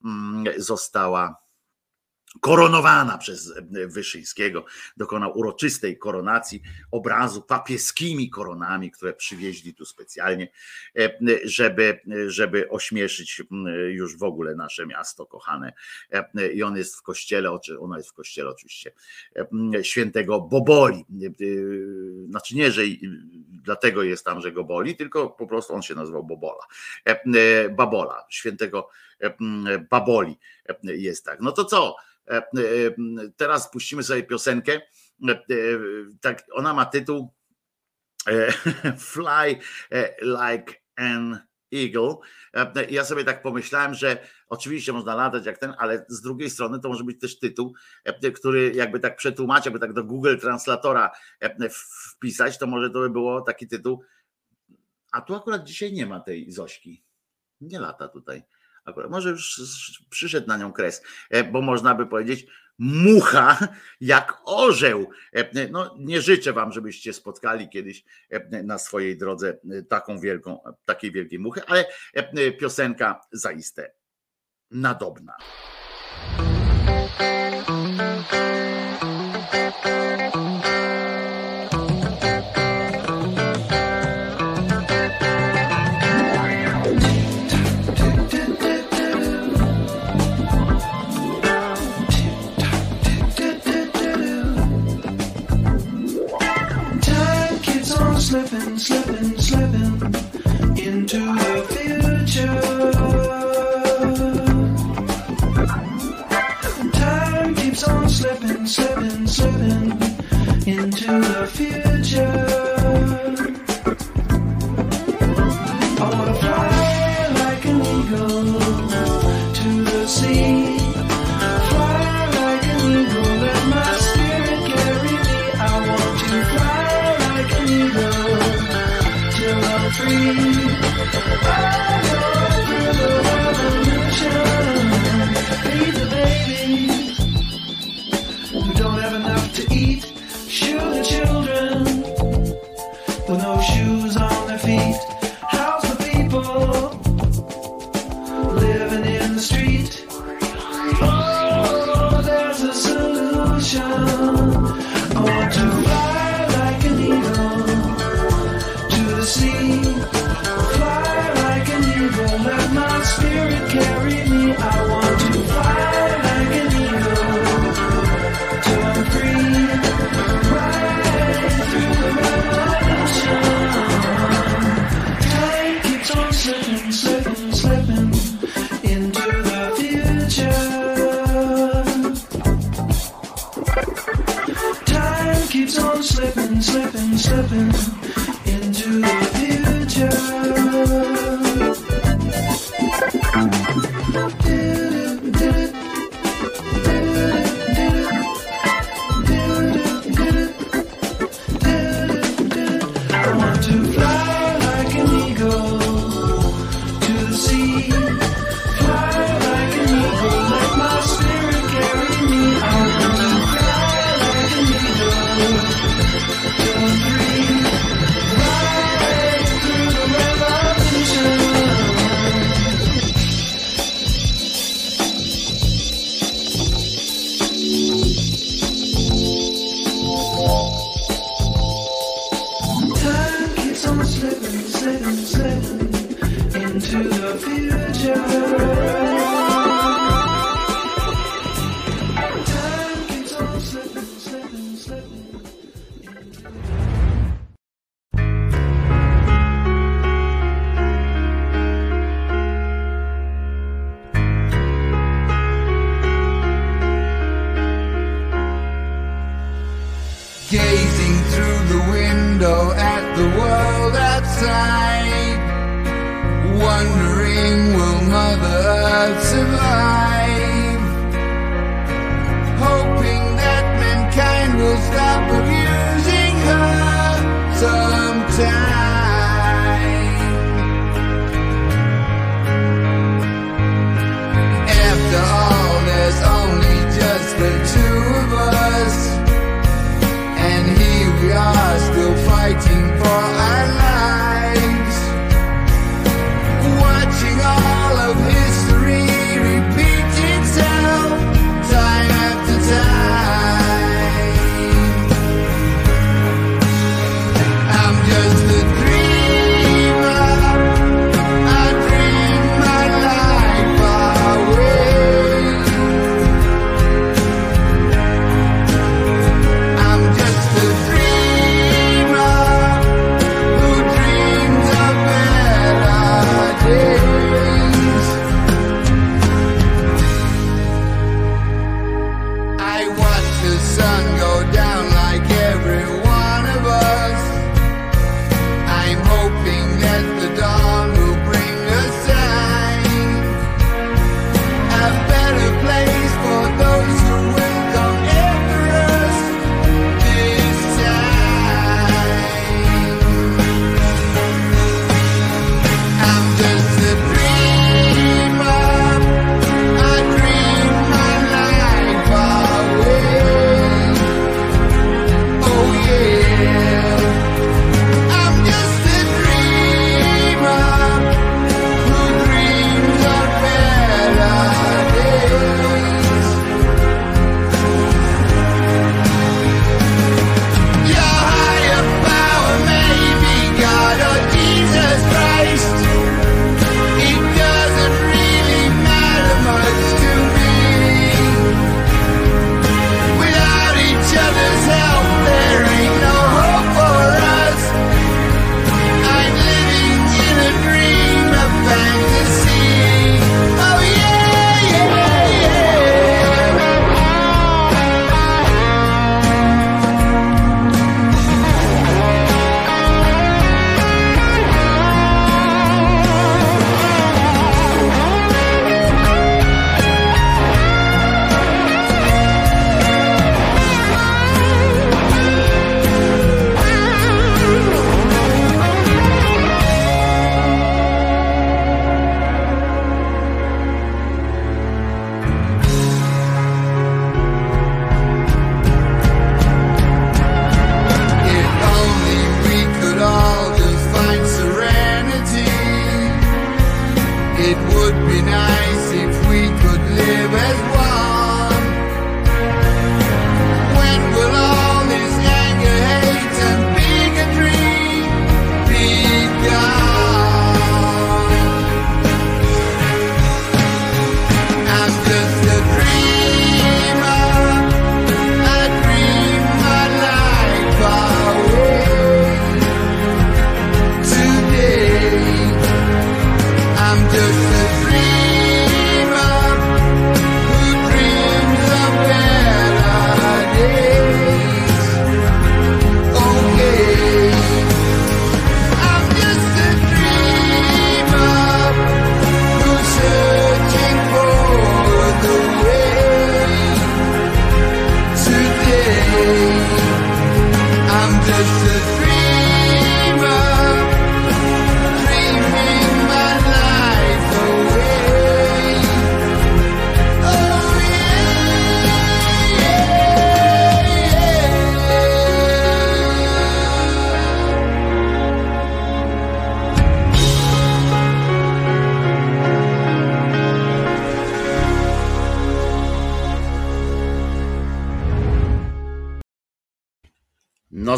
[0.05, 1.44] mm, została
[2.41, 3.53] koronowana przez
[3.87, 4.65] Wyszyńskiego,
[4.97, 10.51] dokonał uroczystej koronacji obrazu papieskimi koronami, które przywieźli tu specjalnie,
[10.97, 13.41] e, żeby, żeby ośmieszyć
[13.89, 15.73] już w ogóle nasze miasto kochane.
[16.11, 18.91] E, I on jest w kościele, ona jest w kościele oczywiście
[19.35, 21.05] e, świętego Boboli.
[21.23, 22.81] E, Znaczy nie, że
[23.65, 26.63] dlatego jest tam, że go boli, tylko po prostu on się nazywał Bobola.
[27.07, 29.14] E, e, Babola, świętego e,
[29.89, 30.39] Baboli
[30.69, 31.39] e, jest tak.
[31.41, 31.95] No to co?
[32.27, 32.43] E, e,
[33.37, 34.73] Teraz puścimy sobie piosenkę.
[35.27, 35.39] E, e,
[36.21, 37.33] Tak, ona ma tytuł
[38.27, 38.51] e,
[39.11, 39.59] Fly
[39.91, 41.39] e, Like an
[41.73, 42.15] Eagle.
[42.53, 46.79] E, Ja sobie tak pomyślałem, że oczywiście można latać jak ten, ale z drugiej strony
[46.79, 47.73] to może być też tytuł,
[48.03, 52.99] e, który jakby tak przetłumaczyć, jakby tak do Google Translatora e, wpisać, to może to
[52.99, 54.03] by było taki tytuł.
[55.11, 57.03] A tu akurat dzisiaj nie ma tej Zośki.
[57.61, 58.43] Nie lata tutaj.
[58.85, 62.45] Akurat może już przyszedł na nią kres, e, bo można by powiedzieć
[62.77, 63.67] mucha
[64.01, 65.09] jak orzeł.
[65.33, 70.59] E, No nie życzę wam, żebyście spotkali kiedyś e, na swojej drodze e, taką wielką,
[70.85, 73.91] takiej wielkiej muchy, ale e, piosenka zaiste
[74.71, 75.37] nadobna.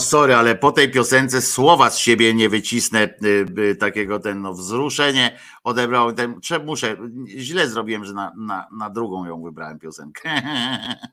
[0.08, 5.40] Sorry, ale po tej piosence słowa z siebie nie wycisnę y, takiego ten no, wzruszenie
[5.64, 6.16] odebrałem.
[6.16, 10.30] Ten, muszę, źle zrobiłem, że na, na, na drugą ją wybrałem piosenkę.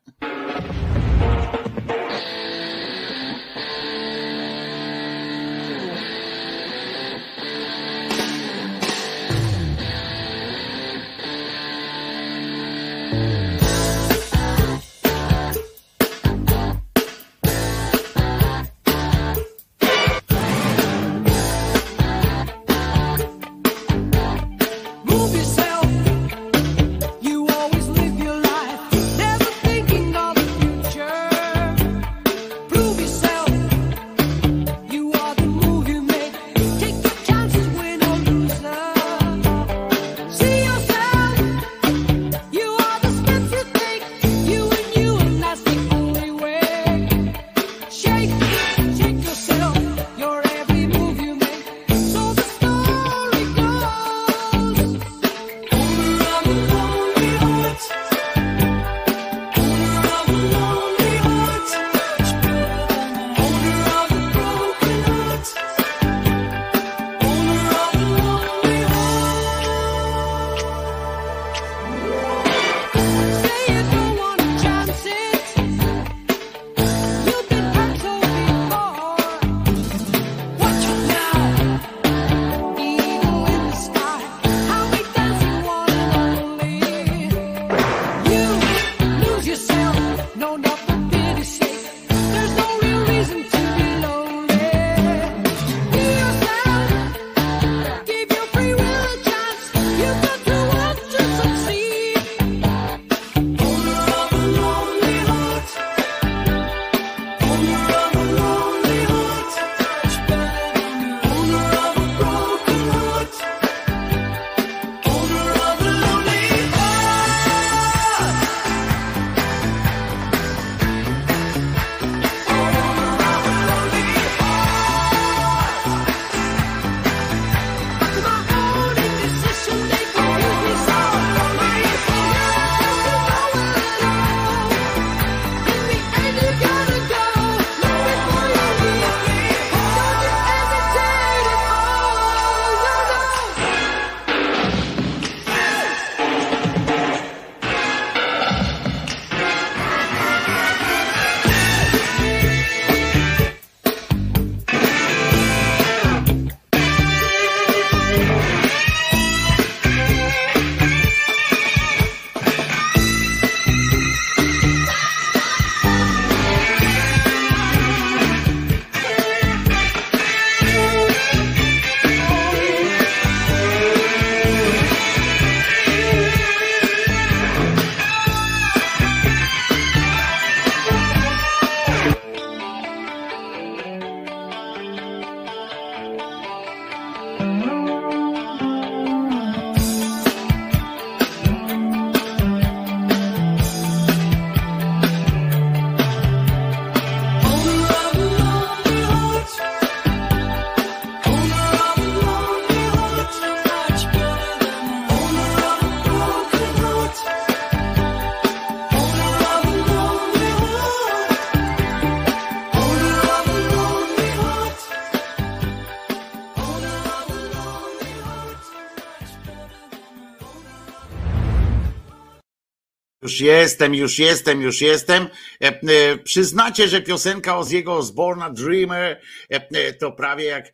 [223.34, 225.28] Już jestem, już jestem, już jestem.
[225.62, 230.72] E, e, Przyznacie, że piosenka Ozziego Osborna Dreamer e, to prawie jak,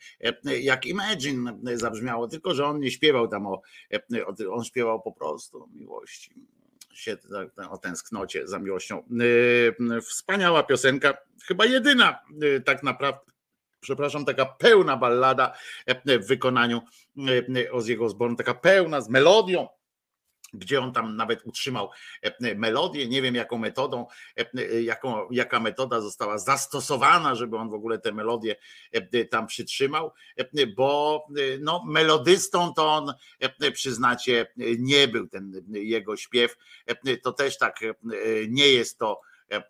[0.61, 3.63] jak Imagine zabrzmiało, tylko że on nie śpiewał tam o,
[4.27, 6.35] o on śpiewał po prostu o miłości,
[7.71, 9.05] o tęsknocie za miłością.
[10.03, 11.15] Wspaniała piosenka,
[11.47, 12.19] chyba jedyna
[12.65, 13.31] tak naprawdę
[13.81, 15.53] przepraszam, taka pełna ballada
[16.07, 16.81] w wykonaniu
[17.67, 19.69] e, Ozziego Osborna, taka pełna z melodią,
[20.55, 21.91] gdzie on tam nawet utrzymał
[22.23, 23.09] e, melodię.
[23.09, 24.07] Nie wiem, jaką metodą,
[24.37, 28.57] e, jaką, jaka metoda została zastosowana, żeby on w ogóle tę melodię
[28.93, 33.15] e, tam przytrzymał, e, bo e, no, melodystą to on,
[33.61, 34.47] e, przyznacie,
[34.79, 36.57] nie był ten jego śpiew.
[36.87, 37.95] E, To też tak e,
[38.49, 39.21] nie jest to,
[39.51, 39.63] e,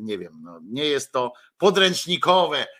[0.00, 2.77] nie wiem, no, nie jest to podręcznikowe e, e,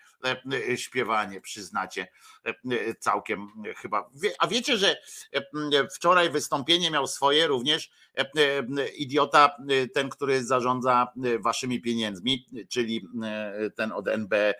[0.76, 2.08] śpiewanie, przyznacie,
[2.46, 4.10] e, e, całkiem e, chyba.
[4.38, 4.96] A wiecie, że
[5.32, 11.80] e, wczoraj wystąpienie miał swoje również e, e, idiota, e, ten, który zarządza e, waszymi
[11.80, 14.54] pieniędzmi, czyli e, ten od NB, e,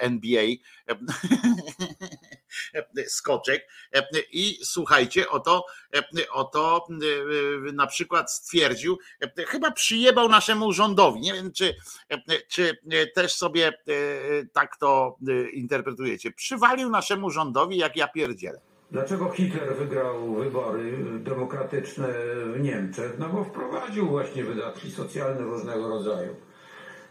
[0.00, 0.58] NBA, e,
[3.06, 3.68] skoczek.
[3.94, 11.20] E, I słuchajcie, oto, e, oto e, na przykład stwierdził, e, chyba przyjebał naszemu rządowi.
[11.20, 11.74] Nie wiem, czy,
[12.08, 12.78] e, czy
[13.14, 13.72] też sobie e,
[14.52, 16.30] tak to e, interpretujecie.
[16.32, 18.60] Przywalił naszemu rządowi, jak ja pierdzielę.
[18.90, 22.08] Dlaczego Hitler wygrał wybory demokratyczne
[22.54, 23.12] w Niemczech?
[23.18, 26.36] No bo wprowadził właśnie wydatki socjalne różnego rodzaju.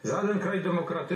[0.04, 1.16] Żaden kraj demokratyczny.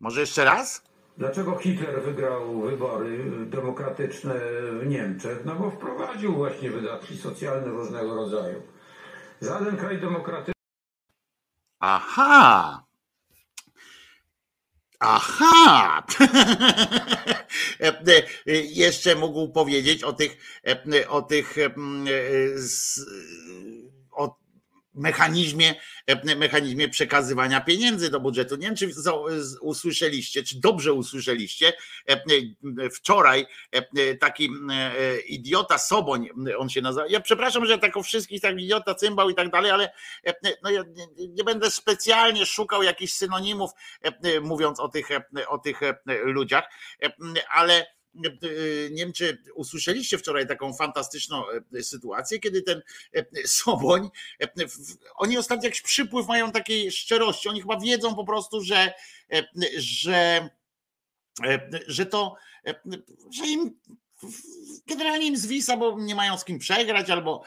[0.00, 0.91] Może jeszcze raz?
[1.18, 4.34] Dlaczego Hitler wygrał wybory demokratyczne
[4.80, 5.38] w Niemczech?
[5.44, 8.62] No bo wprowadził właśnie wydatki socjalne różnego rodzaju.
[9.42, 10.52] Żaden kraj demokratyczny.
[11.80, 12.84] Aha!
[15.00, 16.02] Aha!
[18.64, 20.36] Jeszcze mógł powiedzieć o tych,
[21.08, 22.06] o tych, mm,
[22.54, 24.01] z- o
[24.94, 25.74] mechanizmie,
[26.36, 28.56] mechanizmie przekazywania pieniędzy do budżetu.
[28.56, 28.90] Nie wiem, czy
[29.60, 31.72] usłyszeliście, czy dobrze usłyszeliście.
[32.94, 33.46] Wczoraj
[34.20, 34.50] taki
[35.26, 37.06] idiota Soboń, on się nazywa.
[37.06, 39.92] Ja przepraszam, że tak o wszystkich tak idiota, cymbał i tak dalej, ale
[40.62, 40.84] no ja
[41.18, 43.70] nie będę specjalnie szukał jakichś synonimów,
[44.42, 45.08] mówiąc o tych,
[45.48, 45.80] o tych
[46.24, 46.64] ludziach,
[47.54, 47.86] ale
[48.90, 51.42] nie wiem, czy usłyszeliście wczoraj taką fantastyczną
[51.82, 52.82] sytuację, kiedy ten
[53.46, 54.10] Soboń,
[55.14, 58.92] oni ostatnio jakiś przypływ mają takiej szczerości, oni chyba wiedzą po prostu, że,
[59.76, 60.48] że,
[61.86, 62.34] że to,
[63.30, 63.78] że im
[64.86, 67.42] generalnie im zwisa, bo nie mają z kim przegrać, albo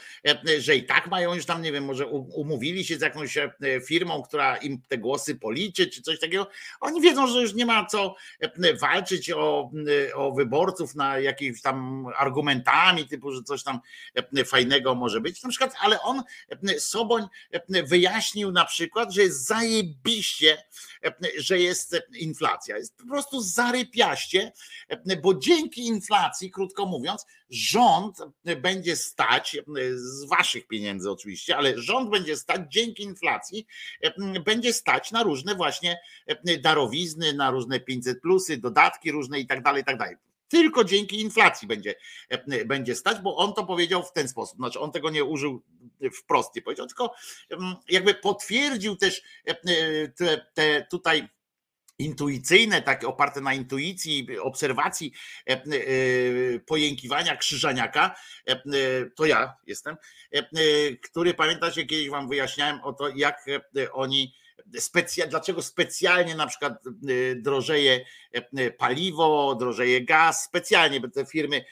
[0.60, 3.52] że i tak mają już tam, nie wiem, może umówili się z jakąś e,
[3.88, 6.48] firmą, która im te głosy policzy, czy coś takiego.
[6.82, 9.72] Oni wiedzą, że już nie ma co e, walczyć o,
[10.16, 13.80] o wyborców na jakimiś tam argumentami, typu, że coś tam
[14.36, 15.44] e, fajnego może być.
[15.44, 20.64] Na przykład, ale on, e, Soboń, e, wyjaśnił na przykład, że jest zajebiście, e,
[21.38, 22.78] że jest inflacja.
[22.78, 24.52] Jest po prostu zarypiaście,
[25.24, 28.18] bo dzięki inflacji, krótko mówiąc, rząd
[28.62, 29.58] będzie stać,
[29.96, 33.68] z waszych pieniędzy oczywiście, ale rząd będzie stać dzięki inflacji,
[34.46, 36.00] będzie stać na różne właśnie
[36.62, 40.16] darowizny, na różne 500 plusy, dodatki różne i tak dalej, i tak dalej.
[40.48, 41.96] Tylko dzięki inflacji będzie,
[42.66, 44.58] będzie stać, bo on to powiedział w ten sposób.
[44.58, 45.64] Znaczy, on tego nie użył
[46.14, 47.14] wprost, nie powiedział, tylko
[47.50, 49.56] em, jakby potwierdził też e,
[50.08, 51.28] te, te tutaj
[52.00, 55.12] intuicyjne, takie oparte na intuicji, obserwacji,
[55.50, 55.64] e, e,
[56.60, 58.16] pojękiwania Krzyżaniaka,
[58.48, 58.62] e, e,
[59.16, 59.96] to ja jestem,
[60.36, 60.46] e, e,
[61.04, 63.46] który pamiętacie, kiedyś wam wyjaśniałem o to, jak
[63.78, 64.36] e, oni
[64.80, 71.66] specja, dlaczego specjalnie na przykład e, drożeje e, paliwo, drożeje gaz, specjalnie, te firmy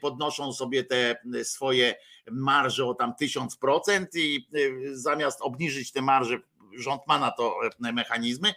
[0.00, 1.94] podnoszą sobie te swoje
[2.30, 4.48] marże o tam 1000% i
[4.92, 6.38] zamiast obniżyć te marże,
[6.78, 8.54] rząd ma na to mechanizmy,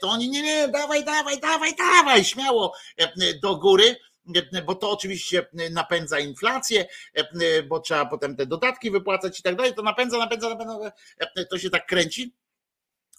[0.00, 2.74] to oni nie, nie, dawaj, dawaj, dawaj, dawaj, śmiało
[3.42, 3.96] do góry,
[4.66, 6.86] bo to oczywiście napędza inflację,
[7.68, 10.92] bo trzeba potem te dodatki wypłacać i tak dalej, to napędza, napędza, napędza,
[11.50, 12.34] to się tak kręci.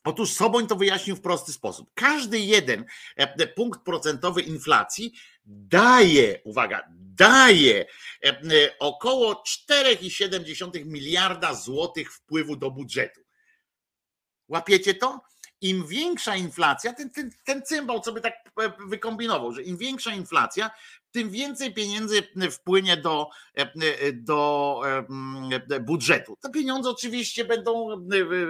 [0.04, 1.92] Otóż Soboń to wyjaśnił w prosty sposób.
[1.94, 5.14] Każdy jeden e, punkt procentowy inflacji
[5.46, 7.86] daje, uwaga, daje
[8.26, 8.40] e,
[8.80, 13.22] około 4,7 miliarda złotych wpływu do budżetu.
[14.48, 15.22] Łapiecie to?
[15.62, 20.72] Im większa inflacja, ten, ten, ten cymbał, by tak e, wykombinował, że im większa inflacja,
[21.12, 24.82] tym więcej pieniędzy wpłynie do, e, e, do
[25.72, 26.38] e, budżetu.
[26.42, 27.98] Te pieniądze oczywiście będą, e,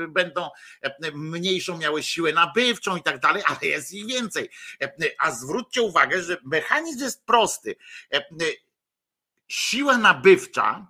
[0.08, 0.50] będą
[0.82, 4.50] e, mniejszą miały siłę nabywczą i tak dalej, ale jest ich więcej.
[4.82, 7.76] E, A zwróćcie uwagę, że mechanizm jest prosty.
[8.14, 8.24] E, e,
[9.48, 10.88] Siła nabywcza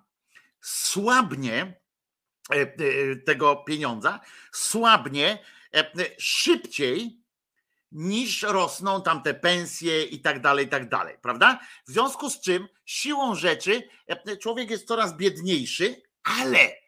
[0.60, 1.80] słabnie
[2.50, 4.20] e, e, tego pieniądza,
[4.52, 5.38] słabnie
[5.74, 7.21] e, szybciej
[7.92, 11.60] niż rosną tam te pensje i tak dalej, i tak dalej, prawda?
[11.86, 16.82] W związku z czym siłą rzeczy e, człowiek jest coraz biedniejszy, ale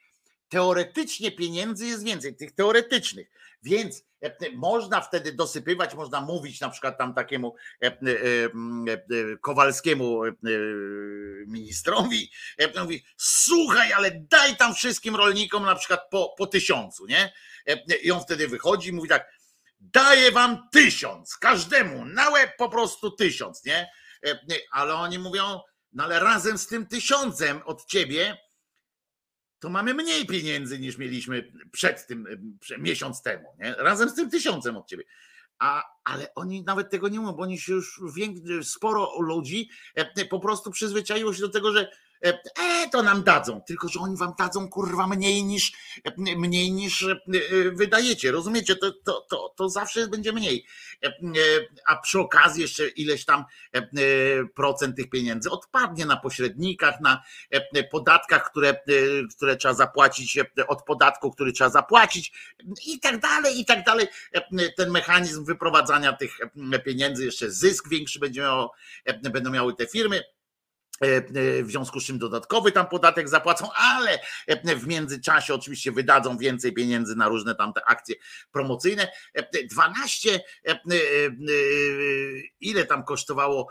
[0.48, 3.30] teoretycznie pieniędzy jest więcej, tych teoretycznych,
[3.62, 7.98] więc e, można wtedy dosypywać, można mówić na przykład tam takiemu e,
[9.40, 10.20] Kowalskiemu
[11.46, 17.32] ministrowi, e, mówi, słuchaj, ale daj tam wszystkim rolnikom na przykład po, po tysiącu, nie?
[18.02, 19.26] I on wtedy wychodzi i mówi tak,
[19.80, 23.90] daję wam tysiąc, każdemu, na łeb po prostu tysiąc, nie?
[24.26, 24.38] E,
[24.72, 25.60] Ale oni mówią,
[25.92, 28.36] no ale razem z tym tysiącem od ciebie,
[29.58, 32.26] to mamy mniej pieniędzy niż mieliśmy przed tym,
[32.60, 33.74] prze- miesiąc temu, nie?
[33.74, 35.04] razem z tym tysiącem od ciebie.
[35.58, 38.00] A, ale oni nawet tego nie mówią, bo oni się już
[38.62, 41.90] sporo ludzi e, po prostu przyzwyczaiło się do tego, że
[42.24, 45.72] e, e, to nam dadzą, tylko że oni wam dadzą kurwa mniej niż
[46.04, 47.16] e, mniej niż e,
[47.72, 48.32] wydajecie.
[48.32, 48.76] Rozumiecie?
[48.76, 50.66] To, to, to, to zawsze będzie mniej.
[51.86, 53.44] A przy okazji jeszcze ileś tam
[54.54, 57.22] procent tych pieniędzy odpadnie na pośrednikach, na
[57.90, 58.80] podatkach, które,
[59.36, 62.32] które trzeba zapłacić, od podatku, który trzeba zapłacić
[62.86, 64.06] i tak dalej, i tak dalej.
[64.76, 66.38] Ten mechanizm wyprowadzania tych
[66.84, 68.72] pieniędzy, jeszcze zysk większy będzie miało,
[69.32, 70.33] będą miały te firmy.
[71.04, 75.92] E, e, W związku z czym dodatkowy tam podatek zapłacą, ale e, w międzyczasie oczywiście
[75.92, 78.14] wydadzą więcej pieniędzy na różne tam te akcje
[78.52, 79.08] promocyjne.
[79.34, 80.80] E, 12, e, e, e,
[82.60, 83.68] ile tam kosztowało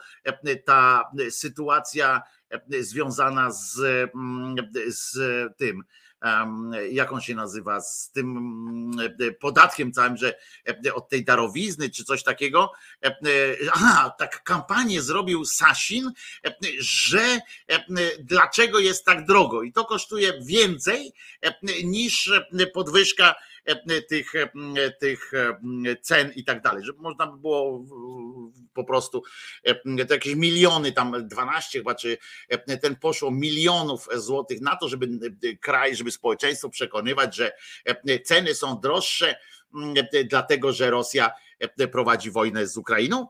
[0.66, 2.22] ta sytuacja
[2.80, 3.80] związana z,
[4.16, 4.56] mm,
[4.88, 5.18] z
[5.58, 5.84] tym,
[6.92, 8.92] jak on się nazywa, z tym
[9.40, 10.34] podatkiem całym, że
[10.94, 12.72] od tej darowizny czy coś takiego.
[13.74, 16.12] Aha, tak kampanię zrobił Sasin,
[16.80, 17.40] że
[18.20, 21.14] dlaczego jest tak drogo i to kosztuje więcej
[21.84, 22.32] niż
[22.74, 23.36] podwyżka
[24.10, 25.58] tych, e, tych e,
[26.02, 27.86] cen i tak dalej, żeby można by było
[28.74, 29.24] po prostu
[29.64, 32.18] e, to jakieś miliony, tam 12 chyba, czy
[32.50, 35.06] e, ten poszło milionów złotych na to, żeby
[35.44, 37.52] e, kraj, żeby społeczeństwo przekonywać, że
[37.86, 39.36] e, ceny są droższe,
[40.14, 43.28] e, dlatego że Rosja e, prowadzi wojnę z Ukrainą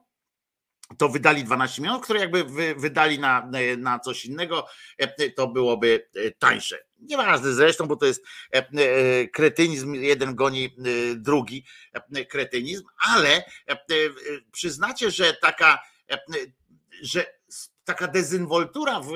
[0.97, 6.09] to wydali 12 milionów, które jakby wy, wydali na, na coś innego, e, to byłoby
[6.15, 6.77] e, tańsze.
[6.99, 10.69] Nieważne zresztą, bo to jest e, e, kretynizm, jeden goni e,
[11.15, 11.65] drugi
[12.15, 13.77] e, kretynizm, ale e, e,
[14.51, 16.19] przyznacie, że taka, e,
[17.01, 17.25] że
[17.85, 19.07] taka dezynwoltura w,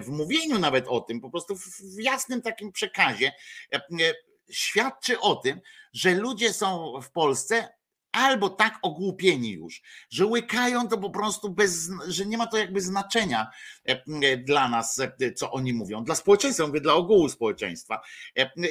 [0.00, 3.32] w mówieniu nawet o tym, po prostu w, jasnym takim przekazie,
[3.72, 4.14] e, e,
[4.50, 5.60] świadczy o tym,
[5.92, 7.68] że ludzie są w Polsce
[8.14, 12.80] albo tak ogłupieni już, że łykają to po prostu bez, że nie ma to jakby
[12.80, 13.50] znaczenia
[13.88, 18.00] e, e, dla nas, e, co oni mówią, dla społeczeństwa, mówię dla ogółu społeczeństwa.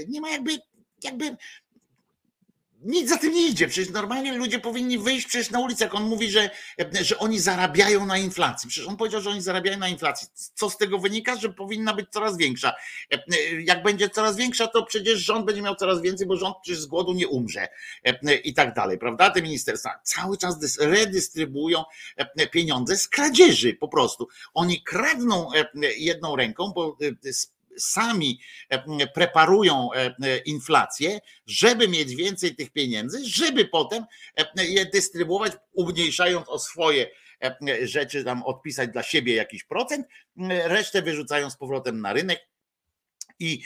[0.08, 0.58] Nie ma jakby,
[1.04, 1.38] jakby
[2.86, 3.68] nic za tym nie idzie.
[3.68, 6.50] Przecież normalnie ludzie powinni wyjść przecież na ulicę, jak on mówi, że,
[7.02, 8.70] że oni zarabiają na inflacji.
[8.70, 10.28] Przecież on powiedział, że oni zarabiają na inflacji.
[10.53, 11.36] Co z tego wynika?
[11.36, 12.74] Że powinna być coraz większa.
[13.64, 16.86] Jak będzie coraz większa, to przecież rząd będzie miał coraz więcej, bo rząd przecież z
[16.86, 17.68] głodu nie umrze
[18.44, 19.30] i tak dalej, prawda?
[19.30, 21.84] Te ministerstwa cały czas dys- redystrybuują
[22.52, 24.28] pieniądze z kradzieży po prostu.
[24.53, 25.50] Oni kradną
[25.98, 26.98] jedną ręką, bo
[27.77, 28.40] sami
[29.14, 29.90] preparują
[30.45, 34.06] inflację, żeby mieć więcej tych pieniędzy, żeby potem
[34.56, 37.10] je dystrybuować, umniejszając o swoje
[37.82, 40.08] rzeczy, tam odpisać dla siebie jakiś procent,
[40.48, 42.40] resztę wyrzucają z powrotem na rynek.
[43.40, 43.64] I,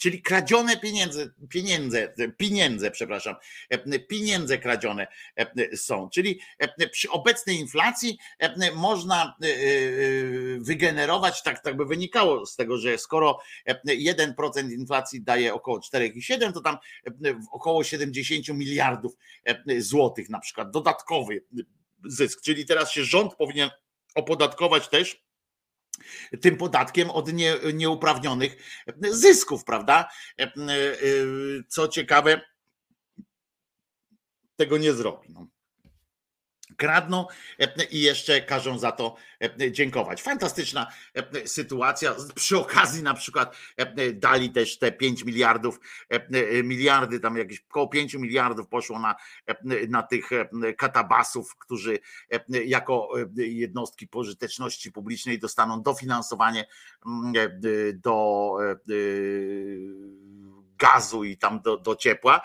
[0.00, 3.34] czyli kradzione pieniądze, pieniądze, pieniądze, przepraszam,
[4.08, 5.06] pieniądze kradzione
[5.76, 6.08] są.
[6.08, 6.40] Czyli
[6.92, 8.18] przy obecnej inflacji
[8.74, 9.36] można
[10.58, 13.38] wygenerować, tak, tak by wynikało z tego, że skoro
[13.86, 16.76] 1% inflacji daje około 4,7, to tam
[17.52, 19.12] około 70 miliardów
[19.78, 21.44] złotych na przykład dodatkowy
[22.04, 22.40] zysk.
[22.40, 23.70] Czyli teraz się rząd powinien
[24.14, 25.24] opodatkować też
[26.40, 28.56] tym podatkiem od nie, nieuprawnionych
[29.10, 30.08] zysków, prawda?
[31.68, 32.40] Co ciekawe,
[34.56, 35.28] tego nie zrobi.
[35.32, 35.53] No.
[36.76, 37.26] Kradną
[37.90, 39.16] i jeszcze każą za to
[39.70, 40.22] dziękować.
[40.22, 40.86] Fantastyczna
[41.44, 42.14] sytuacja.
[42.34, 43.56] Przy okazji na przykład
[44.14, 45.80] dali też te 5 miliardów,
[46.64, 49.14] miliardy, tam jakieś około 5 miliardów poszło na,
[49.88, 50.30] na tych
[50.78, 51.98] katabasów, którzy
[52.48, 56.66] jako jednostki pożyteczności publicznej dostaną dofinansowanie
[57.94, 58.58] do
[60.78, 62.40] gazu i tam do, do ciepła.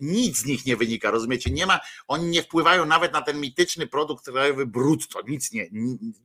[0.00, 1.50] Nic z nich nie wynika, rozumiecie?
[1.50, 5.66] Nie ma, oni nie wpływają nawet na ten mityczny produkt krajowy brutto, nic nie.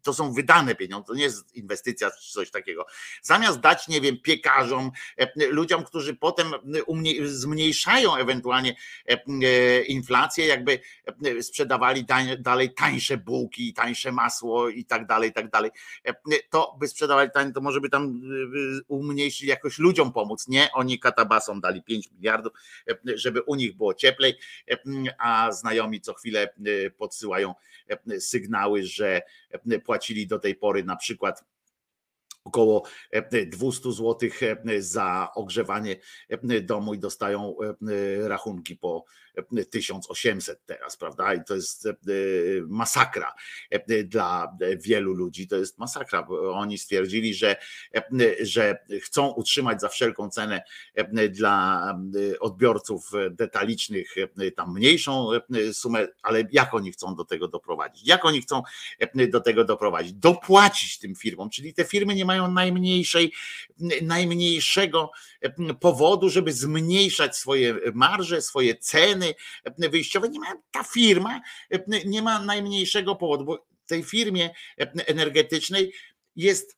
[0.04, 2.86] To są wydane pieniądze, to nie jest inwestycja czy coś takiego.
[3.22, 4.92] Zamiast dać, nie wiem, piekarzom,
[5.50, 6.52] ludziom, którzy potem
[7.24, 8.76] zmniejszają ewentualnie
[9.88, 10.80] inflację, jakby
[11.42, 15.72] sprzedawali tań, dalej tańsze bułki, tańsze masło i tak dalej, i tak dalej,
[16.50, 18.22] to by sprzedawali tańsze, to może by tam
[18.88, 20.48] umniejszyć jakoś ludziom pomóc.
[20.48, 22.54] Nie, oni katabasom dali 5 miliardów,
[23.06, 24.38] żeby u nich było cieplej,
[25.20, 26.54] a znajomi co chwilę
[26.98, 27.56] podsyłają
[28.20, 29.22] sygnały, że
[29.86, 31.44] płacili do tej pory na przykład
[32.44, 34.30] około e, 200 zł
[34.80, 35.96] za ogrzewanie
[36.30, 39.27] e, domu i dostają e, rachunki po e,
[39.70, 41.34] 1800 teraz, prawda?
[41.34, 41.92] I to jest e,
[42.68, 43.34] masakra
[43.70, 45.48] e, dla wielu ludzi.
[45.48, 46.24] To jest masakra.
[46.24, 47.56] bo Oni stwierdzili, że,
[47.96, 48.06] e,
[48.42, 50.64] że chcą utrzymać za wszelką cenę
[50.96, 51.92] e, dla
[52.34, 58.08] e, odbiorców detalicznych e, tam mniejszą e, sumę, ale jak oni chcą do tego doprowadzić?
[58.08, 58.64] Jak oni chcą
[59.00, 60.14] e, do tego doprowadzić?
[60.14, 63.34] Dopłacić tym firmom, czyli te firmy nie mają najmniejszej,
[64.02, 69.27] najmniejszego e, powodu, żeby zmniejszać swoje marże, swoje ceny
[69.64, 70.30] e, wyjściowe.
[70.30, 71.42] Nie ma, ta firma
[71.72, 74.50] e, nie ma najmniejszego powodu, bo tej firmie
[74.80, 75.94] e, energetycznej
[76.36, 76.78] jest,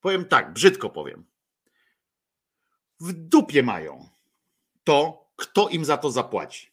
[0.00, 1.24] powiem tak, brzydko powiem,
[3.00, 4.08] w dupie mają
[4.84, 6.72] to, kto im za to zapłaci.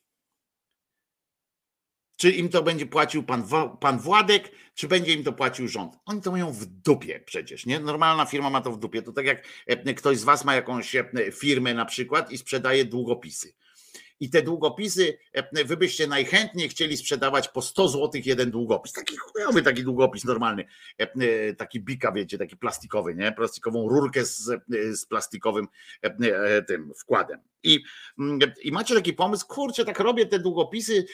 [2.20, 3.44] Czy im to będzie płacił pan,
[3.80, 5.98] pan Władek, czy będzie im to płacił rząd?
[6.06, 7.80] Oni to mają w dupie przecież, nie?
[7.80, 9.02] Normalna firma ma to w dupie.
[9.02, 9.44] To tak jak
[9.98, 10.96] ktoś z was ma jakąś
[11.40, 13.54] firmę na przykład i sprzedaje długopisy.
[14.20, 18.94] I te długopisy, e, wy byście najchętniej chcieli sprzedawać po 100 zł jeden długopis.
[18.94, 20.66] Taki chujowy taki długopis normalny.
[21.00, 23.32] E, e, Taki bika, wiecie, taki plastikowy, nie?
[23.32, 25.68] Plastikową rurkę z, z plastikowym
[26.68, 27.40] tym wkładem.
[27.64, 27.80] I,
[28.20, 31.06] mm, I macie taki pomysł, kurczę, tak robię te długopisy,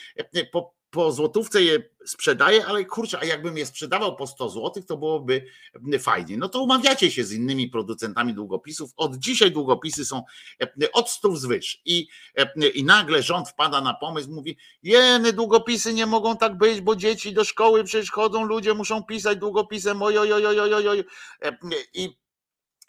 [0.51, 4.97] po, po złotówce je sprzedaję, ale kurczę, a jakbym je sprzedawał po 100 zł, to
[4.97, 5.45] byłoby
[5.93, 6.37] e, fajnie.
[6.37, 8.91] No to umawiacie się z innymi producentami długopisów.
[8.97, 10.23] Od dzisiaj długopisy są
[10.61, 11.81] e, od 100 wzwyż.
[11.85, 12.07] I,
[12.37, 16.95] e, I nagle rząd wpada na pomysł, mówi, jeny, długopisy nie mogą tak być, bo
[16.95, 21.03] dzieci do szkoły przecież chodzą, ludzie muszą pisać długopisem, ojojojojojoj.
[21.41, 21.57] E,
[21.93, 22.24] I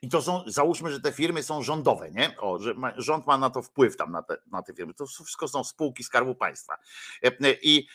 [0.02, 2.36] i to są, załóżmy, że te firmy są rządowe, nie?
[2.38, 4.94] O, że ma, rząd ma na to wpływ tam na te, na te firmy.
[4.94, 6.76] To wszystko są spółki Skarbu Państwa.
[7.62, 7.86] I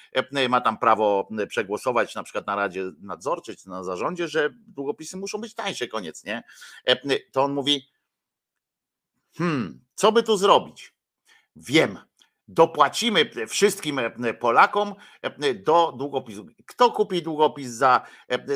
[0.50, 5.42] ma tam prawo przegłosować na przykład na Radzie Nadzorczej czy na zarządzie, że długopisy muszą
[5.42, 6.44] być tańsze, koniec, nie?
[7.32, 7.90] To on mówi,
[9.38, 10.94] hmm, co by tu zrobić?
[11.56, 12.00] Wiem,
[12.48, 14.00] dopłacimy wszystkim
[14.40, 14.96] Polakom
[15.66, 16.46] do długopisu.
[16.66, 18.02] Kto kupi długopis za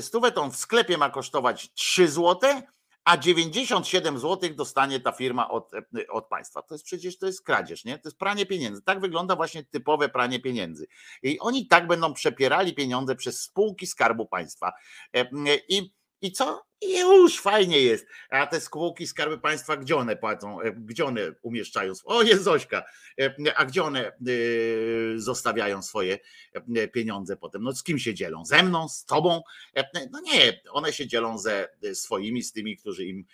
[0.02, 2.75] stówę, to on w sklepie ma kosztować 3 złote,
[3.06, 5.72] a 97 zł dostanie ta firma od,
[6.10, 6.62] od państwa.
[6.62, 8.00] To jest przecież to jest kradzież, nie?
[8.00, 8.82] To jest pranie pieniędzy.
[8.82, 10.88] Tak wygląda właśnie typowe pranie pieniędzy.
[11.24, 14.74] I oni tak będą przepierali pieniądze przez spółki Skarbu Państwa.
[15.16, 15.26] E,
[15.70, 16.66] I, i co?
[16.82, 18.08] I już fajnie jest.
[18.30, 20.62] A te spółki Skarby Państwa, gdzie one płacą?
[20.62, 21.94] E, Gdzie one umieszczają?
[22.06, 22.84] O, jest Zośka.
[23.20, 24.12] E, A gdzie one e,
[25.16, 26.20] zostawiają swoje
[26.94, 27.64] pieniądze potem?
[27.64, 28.46] No z kim się dzielą?
[28.46, 28.90] Ze mną?
[28.90, 29.42] Z tobą?
[30.12, 33.26] No nie, one się dzielą ze swoimi, z tymi, którzy im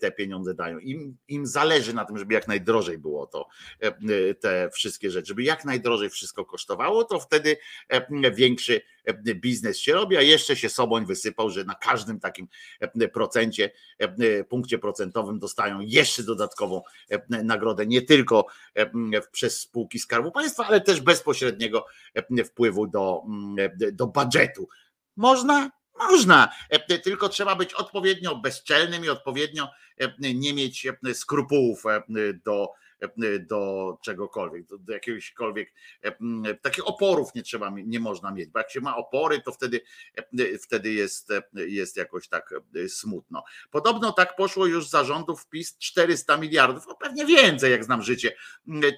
[0.00, 0.78] te pieniądze dają.
[0.78, 3.48] Im, im zależy na tym, żeby jak najdrożej było to,
[4.40, 7.56] te wszystkie rzeczy, żeby jak najdrożej wszystko kosztowało, to wtedy
[8.34, 8.80] większy
[9.34, 12.48] biznes się robi, a jeszcze się Soboń wysypał, że na każdym takim
[13.12, 18.46] procencie, e, punkcie procentowym dostają jeszcze dodatkową e, nagrodę, nie tylko
[18.76, 18.90] e,
[19.32, 23.22] przez spółki Skarbu Państwa, ale też bezpośredniego e, wpływu do,
[23.92, 24.68] do budżetu.
[25.16, 25.70] Można?
[25.98, 29.68] Można, E, tylko trzeba być odpowiednio bezczelnym i odpowiednio
[30.00, 32.02] e, nie mieć e, skrupułów e,
[32.44, 32.83] do, e,
[33.40, 36.14] do czegokolwiek, do, do jakiegośkolwiek e,
[36.54, 39.80] takich oporów nie trzeba, nie można mieć, bo jak się ma opory, to wtedy,
[40.38, 43.44] e, wtedy jest, e, jest jakoś tak e, smutno.
[43.70, 48.36] Podobno tak poszło już zarządów PiS 400 miliardów, no pewnie więcej, jak znam życie,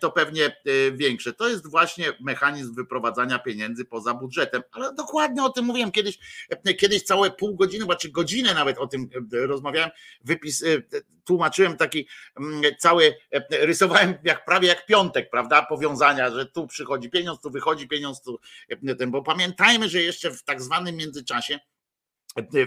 [0.01, 1.33] to pewnie e, większe.
[1.33, 6.18] To jest właśnie mechanizm wyprowadzania pieniędzy poza budżetem, ale dokładnie o tym mówiłem kiedyś,
[6.65, 9.91] e, kiedyś całe pół godziny, czy godzinę nawet o tym e, rozmawiałem,
[10.25, 10.83] wypis, e,
[11.26, 12.08] tłumaczyłem taki
[12.40, 17.50] mm, cały, e, rysowałem jak prawie jak piątek, prawda, powiązania, że tu przychodzi pieniądz, tu
[17.50, 21.58] wychodzi pieniądz, tu e, ten, bo pamiętajmy, że jeszcze w tak zwanym międzyczasie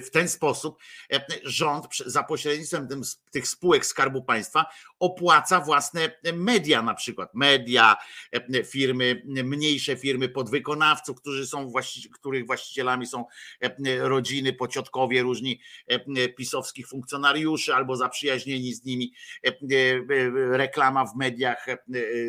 [0.04, 0.78] w ten sposób
[1.14, 2.88] e, rząd za pośrednictwem
[3.32, 4.66] tych spółek Skarbu Państwa
[5.00, 7.96] opłaca własne media, na przykład media,
[8.32, 13.26] e, firmy, mniejsze firmy podwykonawców, którzy są właści- których właścicielami są
[13.62, 19.14] e, rodziny, pociotkowie, różni e, pisowskich funkcjonariuszy albo zaprzyjaźnieni z nimi,
[19.46, 19.54] e, e,
[20.58, 21.78] reklama w mediach e,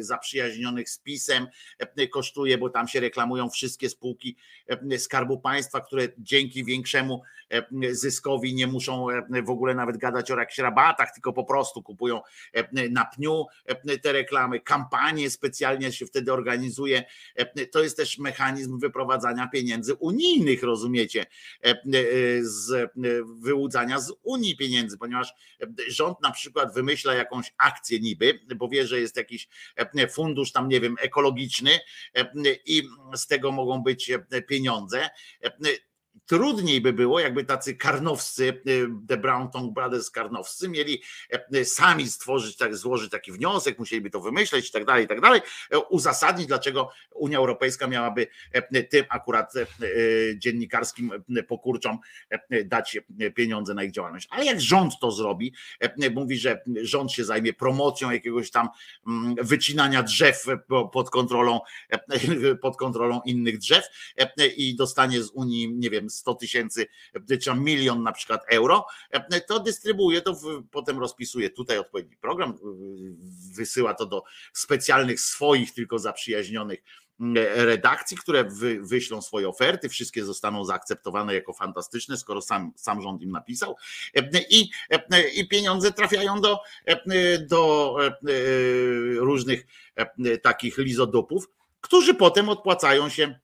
[0.00, 1.46] zaprzyjaźnionych z PiSem
[1.78, 4.36] e, kosztuje, bo tam się reklamują wszystkie spółki
[4.66, 7.29] e, Skarbu Państwa, które dzięki większemu e,
[7.90, 12.20] zyskowi nie muszą e, w ogóle nawet gadać o jakichś rabatach, tylko po prostu kupują
[12.52, 17.04] e, na pniu e, te reklamy, kampanie specjalnie się wtedy organizuje.
[17.36, 21.26] E, To jest też mechanizm wyprowadzania pieniędzy unijnych, rozumiecie,
[21.64, 21.74] E, e,
[22.42, 22.88] z e,
[23.40, 25.34] wyłudzania z Unii pieniędzy, ponieważ
[25.88, 30.68] rząd na przykład wymyśla jakąś akcję niby, bo wie, że jest jakiś e, fundusz tam,
[30.68, 31.70] nie wiem, ekologiczny
[32.16, 32.32] e,
[32.66, 32.82] i
[33.14, 35.10] z tego mogą być e, pieniądze.
[36.30, 41.02] Trudniej by było, jakby tacy karnowscy, y, The Brown Tongue Brothers karnowscy mieli
[41.52, 45.20] e, sami stworzyć, tak, złożyć taki wniosek, musieliby to wymyśleć i tak dalej, i tak
[45.20, 45.40] dalej,
[45.88, 48.26] uzasadnić, dlaczego Unia Europejska miałaby
[48.90, 49.52] tym akurat
[50.36, 51.12] dziennikarskim
[51.48, 51.98] pokurczom
[52.64, 52.98] dać
[53.34, 54.28] pieniądze na ich działalność.
[54.30, 55.54] Ale jak rząd to zrobi,
[56.14, 58.68] mówi, że rząd się zajmie promocją jakiegoś tam
[59.06, 61.60] mm, wycinania drzew po- pod kontrolą,
[62.62, 63.84] pod kontrolą innych drzew
[64.56, 66.86] i dostanie z Unii, nie wiem, 100 tysięcy
[67.30, 70.40] e, czy milion na przykład euro, e, to dystrybuuje to,
[70.70, 71.50] potem rozpisuje.
[71.50, 72.58] Tutaj odpowiedni program,
[73.54, 76.82] wysyła to do specjalnych swoich, tylko zaprzyjaźnionych
[77.20, 83.02] mm, redakcji, które wy, wyślą swoje oferty, wszystkie zostaną zaakceptowane jako fantastyczne, skoro sam, sam
[83.02, 83.76] rząd im napisał.
[84.14, 88.10] E, i, e, i pieniądze trafiają do, e, do e,
[89.14, 89.66] różnych
[89.96, 91.48] e, takich lizodupów,
[91.80, 93.38] którzy potem odpłacają się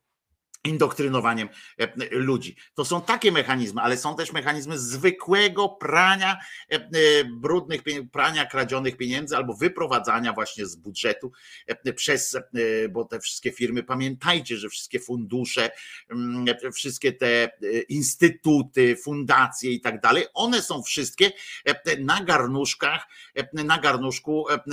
[0.67, 2.57] indoktrynowaniem e, ludzi.
[2.75, 6.37] To są takie mechanizmy, ale są też mechanizmy zwykłego prania
[6.73, 6.89] e, e,
[7.25, 11.33] brudnych, prania kradzionych pieniędzy albo wyprowadzania właśnie z budżetu
[11.67, 12.41] e, przez, e,
[12.89, 15.71] bo te wszystkie firmy, pamiętajcie, że wszystkie fundusze,
[16.11, 17.49] mm, wszystkie te e,
[17.89, 21.33] instytuty, fundacje i tak dalej, one są wszystkie
[21.65, 24.65] e, na garnuszkach, e, na garnuszku e,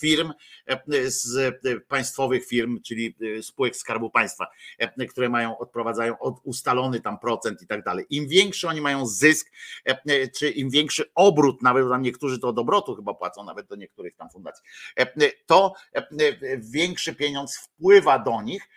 [0.00, 0.32] firm
[0.66, 4.46] e, z e, państwowych firm, czyli e, spółek Skarbu Państwa,
[4.78, 8.06] e, które mają, odprowadzają od ustalony tam procent i tak dalej.
[8.10, 9.50] Im większy oni mają zysk,
[9.88, 13.66] e, e, czy im większy obrót, nawet tam niektórzy to od obrotu chyba płacą, nawet
[13.66, 14.64] do niektórych tam fundacji,
[14.98, 15.74] e, to
[16.58, 18.68] większy pieniądz wpływa do nich,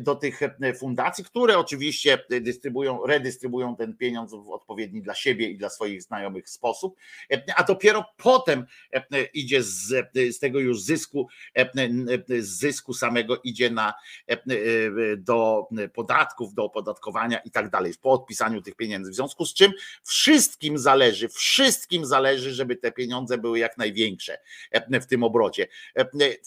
[0.00, 5.58] do tych e, fundacji, które oczywiście dystrybuują, redystrybuują ten pieniądz w odpowiedni dla siebie i
[5.58, 6.96] dla swoich znajomych sposób,
[7.32, 11.28] e, a dopiero potem e, idzie z, z tego już zysku,
[12.38, 13.94] z zysku samego idzie na
[15.18, 19.10] do podatków, do opodatkowania i tak dalej, po odpisaniu tych pieniędzy.
[19.10, 19.72] W związku z czym
[20.02, 24.38] wszystkim zależy, wszystkim zależy, żeby te pieniądze były jak największe
[24.90, 25.66] w tym obrocie.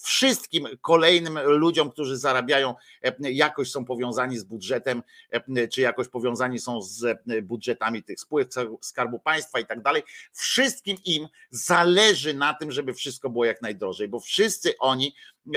[0.04, 2.76] Wszystkim kolejnym ludziom, którzy zarabiają,
[3.20, 8.50] jakoś są powiązani z budżetem, e, czy jakoś powiązani są z e, budżetami tych spółek
[8.82, 14.08] Skarbu Państwa i tak dalej, wszystkim im zależy na tym, żeby wszystko było jak najdrożej,
[14.08, 15.16] bo wszyscy oni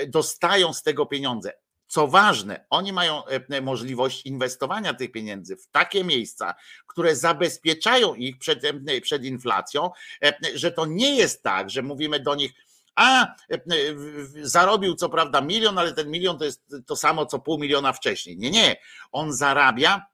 [0.08, 1.52] dostają z tego pieniądze.
[1.90, 6.54] Co ważne, oni mają e, możliwość inwestowania tych pieniędzy w takie miejsca,
[6.86, 9.90] które zabezpieczają ich przed, e, przed inflacją,
[10.24, 12.52] e, że to nie jest tak, że mówimy do nich,
[13.00, 13.58] a e,
[13.94, 17.92] w- zarobił co prawda milion, ale ten milion to jest to samo co pół miliona
[17.92, 18.38] wcześniej.
[18.38, 18.76] Nie, nie.
[19.12, 20.06] On zarabia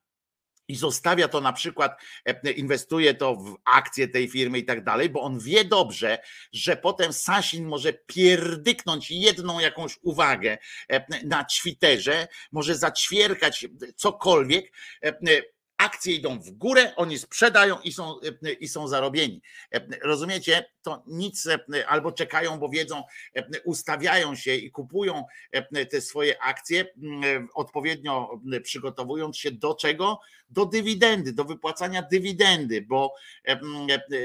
[0.68, 5.10] i zostawia to na przykład, e, inwestuje to w akcje tej firmy i tak dalej,
[5.10, 6.18] bo on wie dobrze,
[6.52, 10.58] że potem Sasin może pierdyknąć jedną jakąś uwagę
[10.90, 13.66] e, na Twitterze, może zaćwierkać
[13.96, 14.72] cokolwiek.
[15.78, 19.42] Akcje idą w górę, oni sprzedają i są, e, i są zarobieni.
[19.74, 20.64] E, Rozumiecie?
[20.82, 23.02] To nic, e, albo czekają, bo wiedzą,
[23.64, 25.24] ustawiają się i kupują
[25.90, 30.20] te swoje akcje, m, odpowiednio przygotowując się do czego?
[30.50, 33.14] Do dywidendy, do wypłacania dywidendy, bo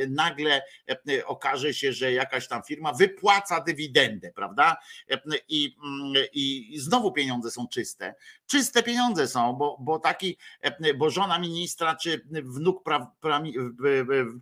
[0.09, 0.61] nagle
[1.25, 4.77] okaże się, że jakaś tam firma wypłaca dywidendę, prawda?
[5.47, 8.15] I, mm, i znowu pieniądze są czyste.
[8.47, 10.38] Czyste pieniądze są, bo, bo taki,
[10.97, 13.53] bo żona ministra, czy wnuk praw, prami-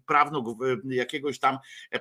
[0.05, 1.57] prawnuk jakiegoś tam
[1.91, 1.99] e,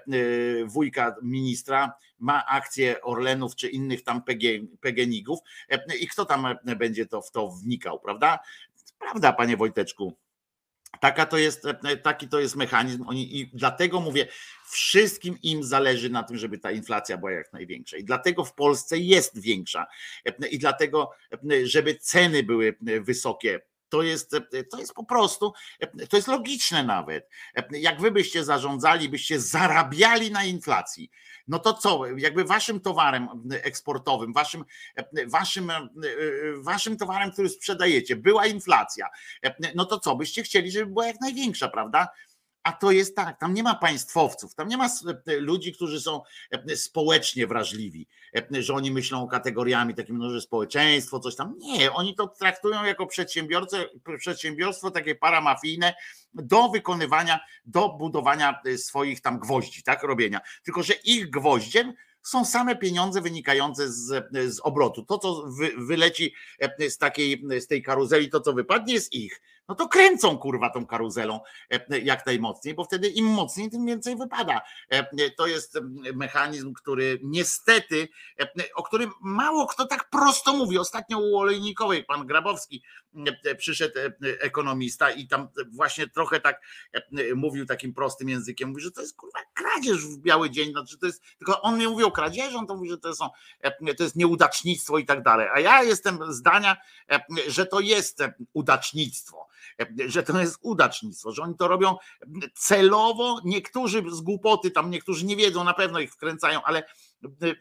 [0.66, 6.46] wujka ministra ma akcje Orlenów czy innych tam PG, PGNiG-ów e, i kto tam
[6.76, 8.38] będzie to w to wnikał, prawda?
[8.98, 10.16] Prawda, panie Wojteczku.
[11.00, 13.04] Taka to jest, e, taki to jest mechanizm.
[13.12, 14.28] I dlatego mówię,
[14.70, 17.96] wszystkim im zależy na tym, żeby ta inflacja była jak największa.
[17.96, 19.86] I dlatego w Polsce jest większa.
[20.24, 23.60] E, I dlatego, e, żeby ceny były wysokie.
[23.88, 27.28] To jest, e, to jest po prostu, e, to jest logiczne nawet.
[27.54, 31.10] E, Jak wy byście zarządzali, byście zarabiali na inflacji,
[31.48, 34.64] no to co, jakby waszym towarem eksportowym, waszym,
[35.26, 35.72] waszym,
[36.58, 39.08] waszym towarem, który sprzedajecie, była inflacja,
[39.74, 42.08] no to co, byście chcieli, żeby była jak największa, prawda?
[42.62, 46.20] A to jest tak, tam nie ma państwowców, tam nie ma s- ludzi, którzy są
[46.74, 48.06] społecznie wrażliwi,
[48.50, 51.54] że oni myślą kategoriami takimi, no, że społeczeństwo, coś tam.
[51.58, 53.84] Nie, oni to traktują jako przedsiębiorcę,
[54.18, 55.94] przedsiębiorstwo takie paramafijne
[56.34, 60.40] do wykonywania, do budowania swoich tam gwoździ, tak, robienia.
[60.64, 65.02] Tylko, że ich gwoździem są same pieniądze wynikające z, z obrotu.
[65.04, 69.40] To, co wy, wyleci e, z takiej, z tej karuzeli, to co wypadnie, jest ich.
[69.68, 71.40] No to kręcą kurwa tą karuzelą
[71.70, 74.60] e, jak najmocniej, bo wtedy im mocniej, tym więcej wypada.
[74.90, 75.78] E, To jest
[76.14, 78.08] mechanizm, który niestety,
[78.40, 80.78] e, o którym mało kto tak prosto mówi.
[80.78, 83.07] Ostatnio u Olejnikowej pan Grabowski e,
[83.58, 86.60] przyszedł e, ekonomista i tam właśnie trochę tak
[86.92, 90.98] e, mówił takim prostym językiem, mówi, że to jest kurwa kradzież w biały dzień, znaczy
[90.98, 93.30] to jest, tylko on nie mówi o kradzieży, on to mówi, że to, są,
[93.60, 96.76] e, to jest nieudacznictwo i tak dalej, a ja jestem zdania,
[97.10, 99.48] e, że to jest e, udacznictwo,
[99.80, 101.96] e, że to jest udacznictwo, że oni to robią
[102.54, 107.54] celowo, niektórzy z głupoty, tam niektórzy nie wiedzą, na pewno ich wkręcają, ale e, e,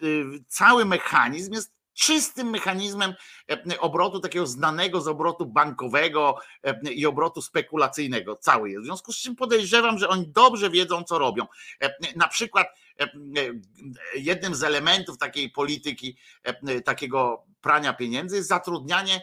[0.48, 3.14] cały mechanizm jest czystym mechanizmem
[3.50, 8.82] e, obrotu takiego znanego z obrotu bankowego e, i obrotu spekulacyjnego cały jest.
[8.82, 11.46] W związku z czym podejrzewam, że oni dobrze wiedzą, co robią.
[11.82, 12.68] E, Na przykład
[14.16, 16.18] jednym z elementów takiej polityki,
[16.86, 19.22] takiego prania pieniędzy jest zatrudnianie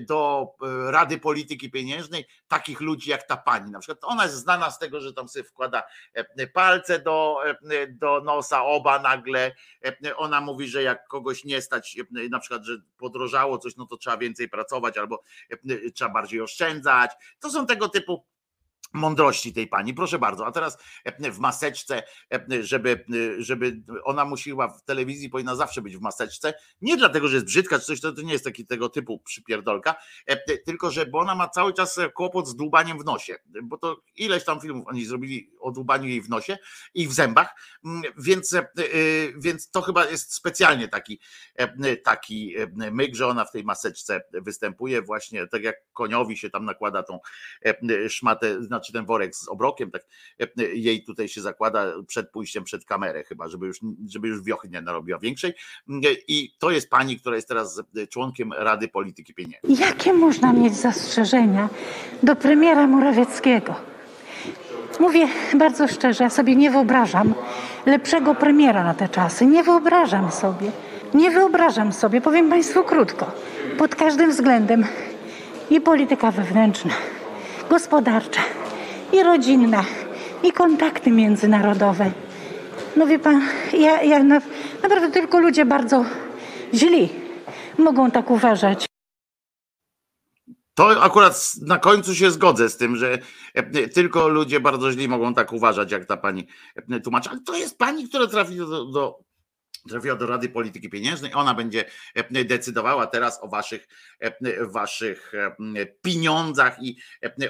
[0.00, 3.70] do e, Rady Polityki Pieniężnej takich ludzi jak ta pani.
[3.70, 5.82] Na przykład ona jest znana z tego, że tam sobie wkłada
[6.14, 7.38] e, palce do,
[7.70, 9.52] e, do nosa, oba nagle.
[9.84, 13.86] E, Ona mówi, że jak kogoś nie stać, e, na przykład, że podrożało coś, no
[13.86, 17.10] to trzeba więcej pracować albo e, trzeba bardziej oszczędzać.
[17.40, 18.24] To są tego typu
[18.94, 19.94] mądrości tej pani.
[19.94, 20.46] Proszę bardzo.
[20.46, 23.04] A teraz e, w maseczce, e, żeby,
[23.38, 26.54] żeby ona musiła w telewizji, powinna zawsze być w maseczce.
[26.80, 29.94] Nie dlatego, że jest brzydka czy coś, to, to nie jest taki tego typu przypierdolka,
[30.26, 33.36] e, tylko że bo ona ma cały czas kłopot z dłubaniem w nosie.
[33.62, 36.58] Bo to ileś tam filmów oni zrobili o dłubaniu jej w nosie
[36.94, 38.64] i w zębach, Mm, więc, e, e,
[39.36, 41.20] więc to chyba jest specjalnie taki,
[41.54, 46.50] e, taki e, myk, że ona w tej maseczce występuje właśnie tak jak koniowi się
[46.50, 47.18] tam nakłada tą
[47.64, 50.02] e, szmatę, znaczy ten worek z obrokiem, tak
[50.40, 54.68] e, jej tutaj się zakłada przed pójściem przed kamerę chyba, żeby już, żeby już wiochy
[54.68, 55.54] nie narobiła większej
[55.88, 59.76] Mm, i to jest pani, która jest teraz członkiem Rady Polityki Pieniężnej.
[59.78, 61.68] Jakie można mieć zastrzeżenia
[62.22, 63.74] do premiera Morawieckiego?
[65.00, 67.34] Mówię bardzo szczerze, ja sobie nie wyobrażam
[67.86, 69.46] lepszego premiera na te czasy.
[69.46, 70.70] Nie wyobrażam sobie.
[71.14, 73.32] Nie wyobrażam sobie, powiem Państwu krótko,
[73.78, 74.86] pod każdym względem
[75.70, 76.94] i polityka wewnętrzna,
[77.70, 78.40] gospodarcza,
[79.12, 79.84] i rodzinna,
[80.42, 82.12] i kontakty międzynarodowe.
[82.96, 83.42] No wie Pan,
[83.72, 84.40] ja, ja na,
[84.82, 86.04] naprawdę tylko ludzie bardzo
[86.74, 87.08] źli
[87.78, 88.86] mogą tak uważać.
[90.74, 93.18] To akurat na końcu się zgodzę z tym, że
[93.54, 96.46] e, tylko ludzie bardzo źli mogą tak uważać, jak ta pani
[96.90, 97.30] e, tłumaczy.
[97.30, 99.18] Ale to jest pani, która trafi do, do,
[99.88, 101.34] trafiła do Rady Polityki Pieniężnej.
[101.34, 103.88] Ona będzie e, decydowała teraz o waszych,
[104.60, 105.32] waszych
[106.02, 106.96] pieniądzach i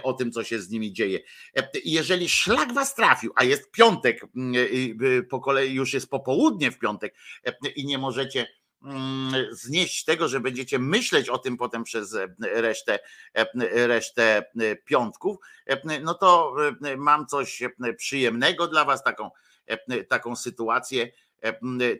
[0.02, 1.20] o tym, co się z nimi dzieje.
[1.84, 4.26] Jeżeli szlak was trafił, a jest piątek,
[4.72, 4.96] i
[5.30, 7.14] po kolei już jest popołudnie w piątek
[7.76, 8.46] i nie możecie
[8.84, 12.98] mm, znieść tego, że będziecie myśleć o tym potem przez e, resztę,
[13.34, 15.36] e, resztę e, piątków,
[16.02, 16.54] no to
[16.84, 19.30] e, mam coś e, przyjemnego dla Was, taką,
[19.66, 21.10] e, taką sytuację e,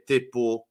[0.07, 0.69] typu,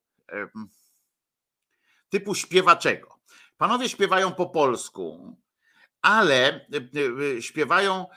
[2.10, 3.19] typu śpiewaczego.
[3.58, 5.38] Panowie śpiewają po polsku,
[6.02, 6.68] ale
[7.40, 8.08] śpiewają,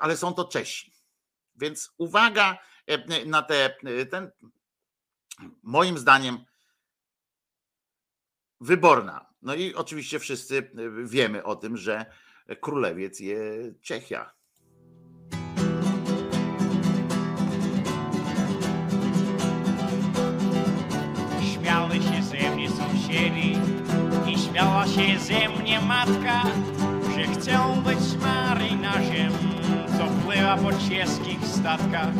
[0.00, 0.92] ale są to Czesi.
[1.54, 2.58] Więc uwaga
[3.26, 3.76] na te,
[4.10, 4.30] ten,
[5.62, 6.44] moim zdaniem,
[8.60, 9.32] wyborna.
[9.42, 10.70] No i oczywiście wszyscy
[11.04, 12.06] wiemy o tym, że
[12.60, 13.38] królewiec je
[13.82, 14.32] Czechia.
[23.12, 23.58] Sąsiedzi
[24.26, 26.42] i śmiała się ze mnie matka,
[27.14, 29.32] że chcę być marynarzem,
[29.98, 32.14] co pływa po czeskich statkach.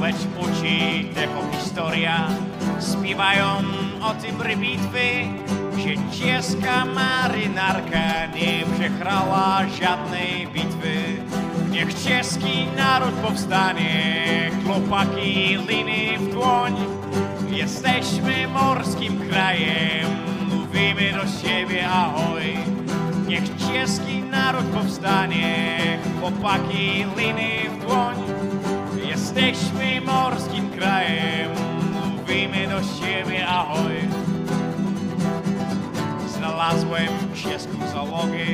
[0.00, 2.26] Lecz uczy tego historia,
[2.92, 3.46] śpiewają
[4.02, 5.08] o tym bitwy,
[5.78, 11.22] że czeska marynarka nie przegrała żadnej bitwy.
[11.70, 16.76] Niech czeski naród powstanie, chłopaki liny w dłoń.
[17.52, 20.08] Jesteśmy morskim krajem,
[20.48, 22.42] mówimy do siebie ahoj.
[23.28, 25.78] Niech czeski naród powstanie,
[26.20, 28.16] chłopaki liny w dłoń.
[29.08, 31.50] Jesteśmy morskim krajem,
[31.94, 33.94] mówimy do siebie ahoj.
[36.28, 38.46] Znalazłem czeską załogę,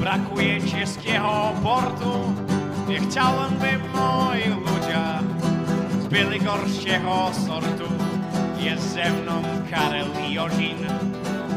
[0.00, 2.34] brakuje czeskiego portu.
[2.88, 5.28] Nie chciałem, by moi ludzie
[6.10, 8.07] byli gorszego sortu.
[8.60, 10.76] Jest ze mną Karel i Jorzin.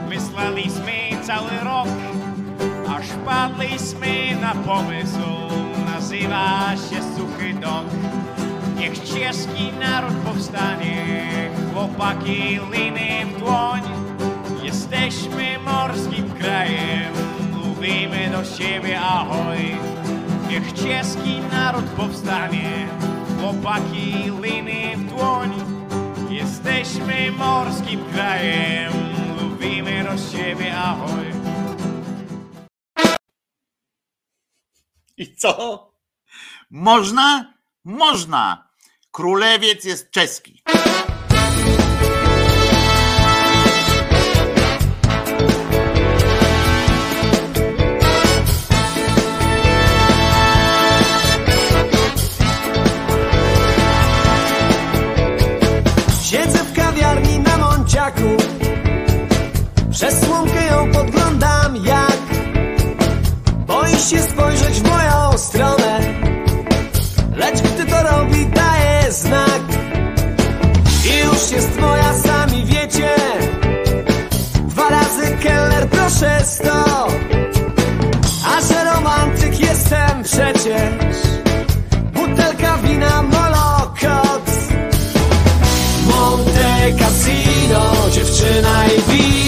[0.10, 1.88] Myśleliśmy cały rok,
[2.90, 5.20] aż padliśmy na pomysł.
[5.86, 7.86] Nazywa się Suchy Dok.
[8.78, 11.22] Niech czeski naród powstanie,
[11.74, 13.82] chłopaki liny w dłoń.
[14.64, 17.14] Jesteśmy morskim krajem,
[17.66, 19.76] mówimy do siebie ahoj.
[20.50, 22.88] Niech czeski naród powstanie,
[23.42, 25.71] chłopaki liny w dłoń.
[26.66, 28.94] Jesteśmy morskim krajem,
[29.42, 31.26] lubimy roz siebie, ahoj.
[35.18, 35.88] I co?
[36.70, 37.54] Można?
[37.84, 38.70] Można.
[39.12, 40.64] Królewiec jest czeski.
[60.02, 62.22] Przez słomkę ją podglądam jak
[63.68, 66.00] Boi się spojrzeć w moją stronę.
[67.36, 69.62] Lecz gdy to robi daje znak.
[71.06, 73.16] I już jest moja sami wiecie.
[74.68, 77.08] Dwa razy keller proszę sto
[78.46, 81.18] A że romantyk jestem przecież.
[82.14, 84.52] Butelka wina molokot.
[86.06, 89.41] Monte Cassino, dziewczyna i wino.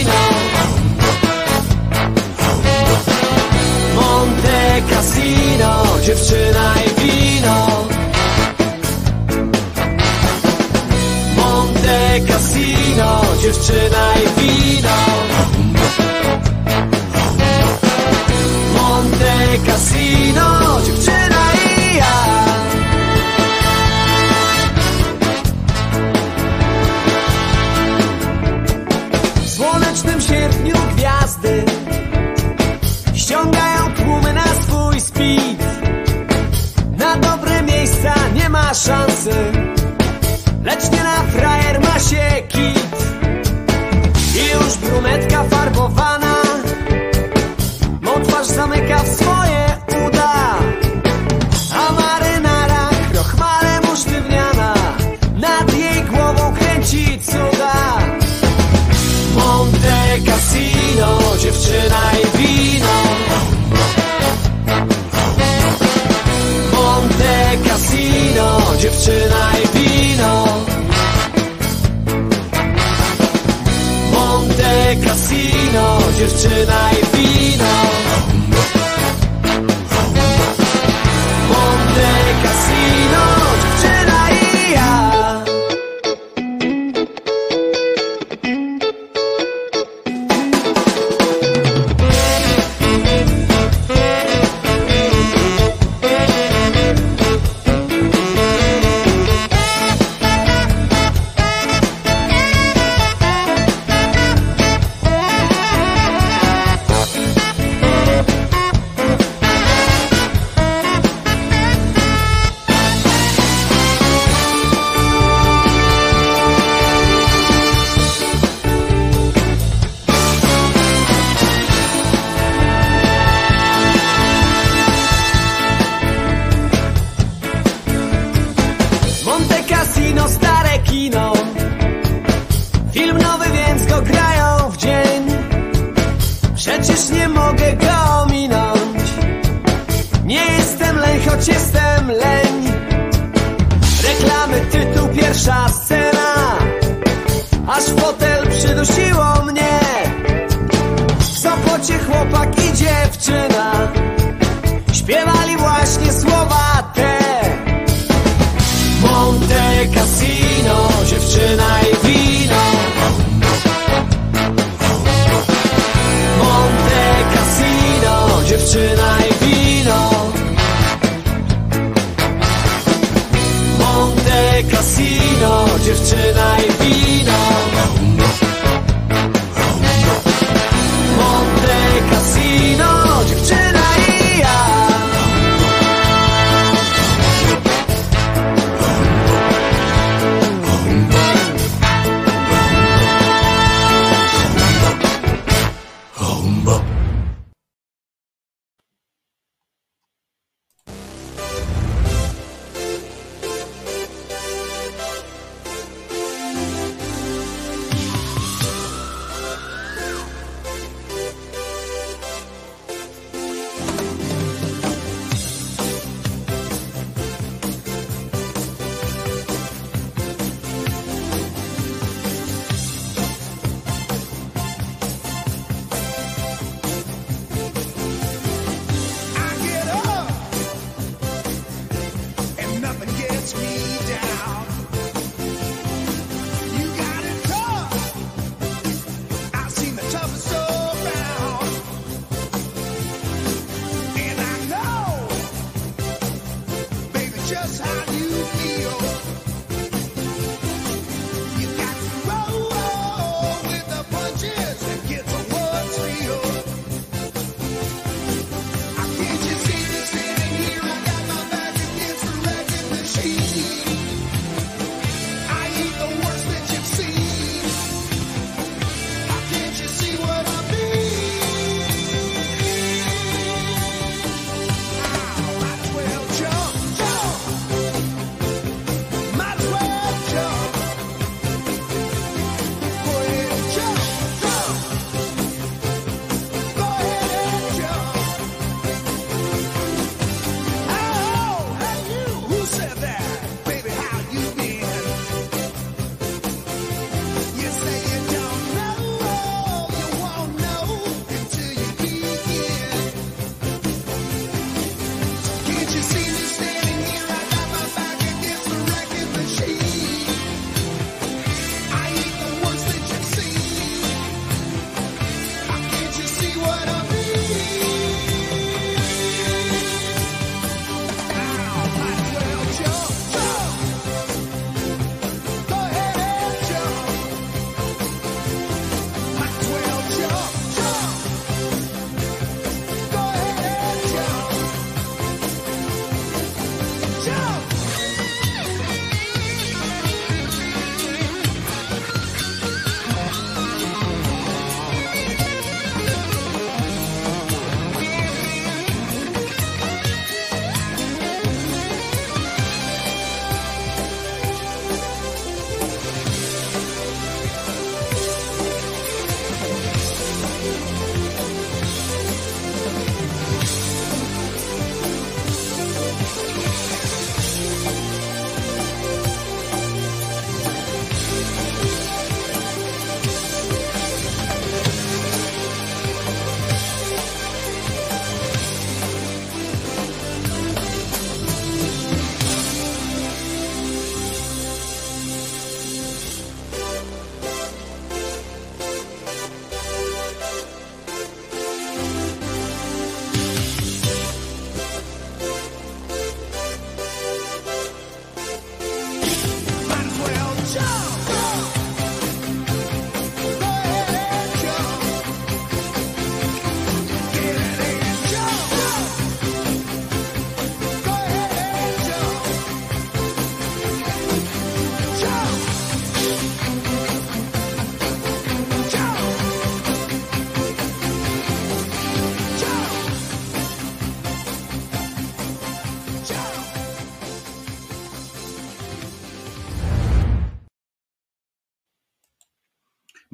[4.89, 7.67] Cassino, dziewczyna i wino.
[11.35, 14.97] Monte Cassino, dziewczyna i wino.
[18.73, 22.42] Monte Cassino, dziewczyna i ja.
[38.73, 39.51] Szansy,
[40.63, 42.95] lecz nie na frajer ma się kit.
[44.35, 46.35] I już brunetka farbowana,
[48.01, 49.77] mą twarz zamyka w swoje
[50.07, 50.33] uda.
[51.75, 54.73] A marynara krochmalem usztywniana,
[55.35, 57.73] nad jej głową kręci cuda.
[59.35, 62.42] Monte Cassino, dziewczyna i
[68.93, 70.45] dziewczyna i wino.
[74.11, 77.73] Monte Cassino, dziewczyna i wino.
[81.49, 82.11] Monte
[82.43, 83.02] Cassino,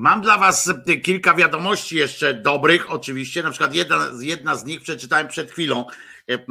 [0.10, 0.74] Mam dla Was
[1.04, 3.44] kilka wiadomości jeszcze dobrych, oczywiście.
[3.44, 5.86] Na przykład jedna, jedna z nich przeczytałem przed chwilą.
[6.30, 6.46] E,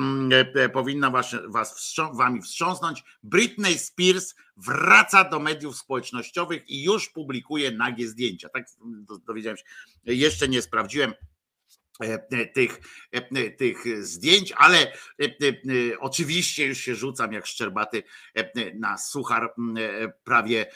[0.54, 3.04] e, Powinna was, was Wami wstrząsnąć.
[3.22, 8.48] Britney Spears wraca do mediów społecznościowych i już publikuje nagie zdjęcia.
[8.48, 9.64] Tak do- dowiedziałem się.
[10.04, 11.14] Jeszcze nie sprawdziłem
[12.02, 12.80] e, e, tych,
[13.12, 15.28] e, tych zdjęć, ale e, e,
[15.92, 18.02] e, oczywiście już się rzucam jak szczerbaty
[18.34, 20.66] e, na suchar e, prawie,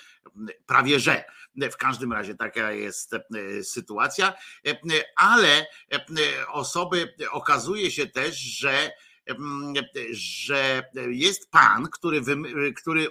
[0.67, 1.25] prawie że.
[1.73, 3.21] W każdym razie taka jest e,
[3.63, 4.33] sytuacja,
[4.67, 4.79] E,
[5.17, 8.91] ale e, osoby okazuje się też, że
[10.13, 12.21] że jest pan, który,
[12.77, 13.07] który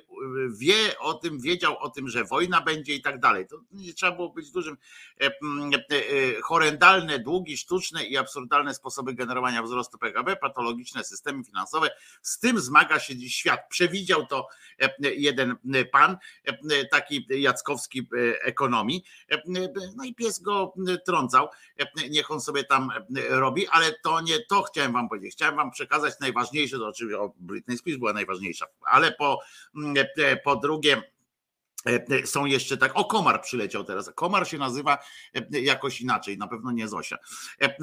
[0.57, 3.47] wie o tym, wiedział o tym, że wojna będzie i tak dalej.
[3.47, 4.77] To nie trzeba było być dużym.
[6.43, 11.89] Horrendalne, długi, sztuczne i absurdalne sposoby generowania wzrostu PKB, patologiczne systemy finansowe.
[12.21, 13.59] Z tym zmaga się dziś świat.
[13.69, 14.47] Przewidział to
[14.99, 15.55] jeden
[15.91, 19.03] pan, e, taki Jackowski e, ekonomii.
[19.31, 19.41] E,
[19.95, 20.73] No i pies go
[21.05, 21.49] trącał.
[21.79, 25.33] E, Niech on sobie tam e, robi, ale to nie to chciałem wam powiedzieć.
[25.33, 29.39] Chciałem wam przekazać najważniejsze, to oczywiście Britney Spears była najważniejsza, ale po,
[29.75, 31.01] mm, e, po drugie e,
[32.25, 34.11] są jeszcze tak, o komar przyleciał teraz.
[34.15, 34.97] Komar się nazywa
[35.35, 37.17] e, jakoś inaczej, na pewno nie Zosia.
[37.61, 37.75] E,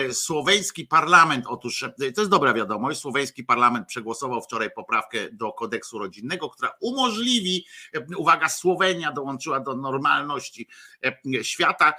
[0.00, 5.52] e, Słoweński parlament, otóż e, to jest dobra wiadomość, słoweński parlament przegłosował wczoraj poprawkę do
[5.52, 10.68] kodeksu rodzinnego, która umożliwi, e, uwaga, Słowenia dołączyła do normalności
[11.04, 11.94] e, świata,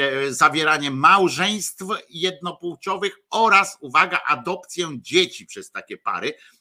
[0.00, 6.57] e, zawieranie małżeństw jednopłciowych oraz, uwaga, adopcję dzieci przez takie pary, e,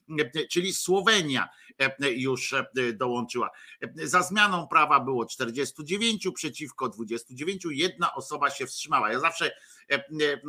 [0.50, 3.50] czyli Słowenia e, już e, dołączyła.
[3.96, 9.12] Za zmianą prawa było 49 przeciwko 29, jedna osoba się wstrzymała.
[9.12, 9.52] Ja zawsze
[9.92, 10.40] e, e, e,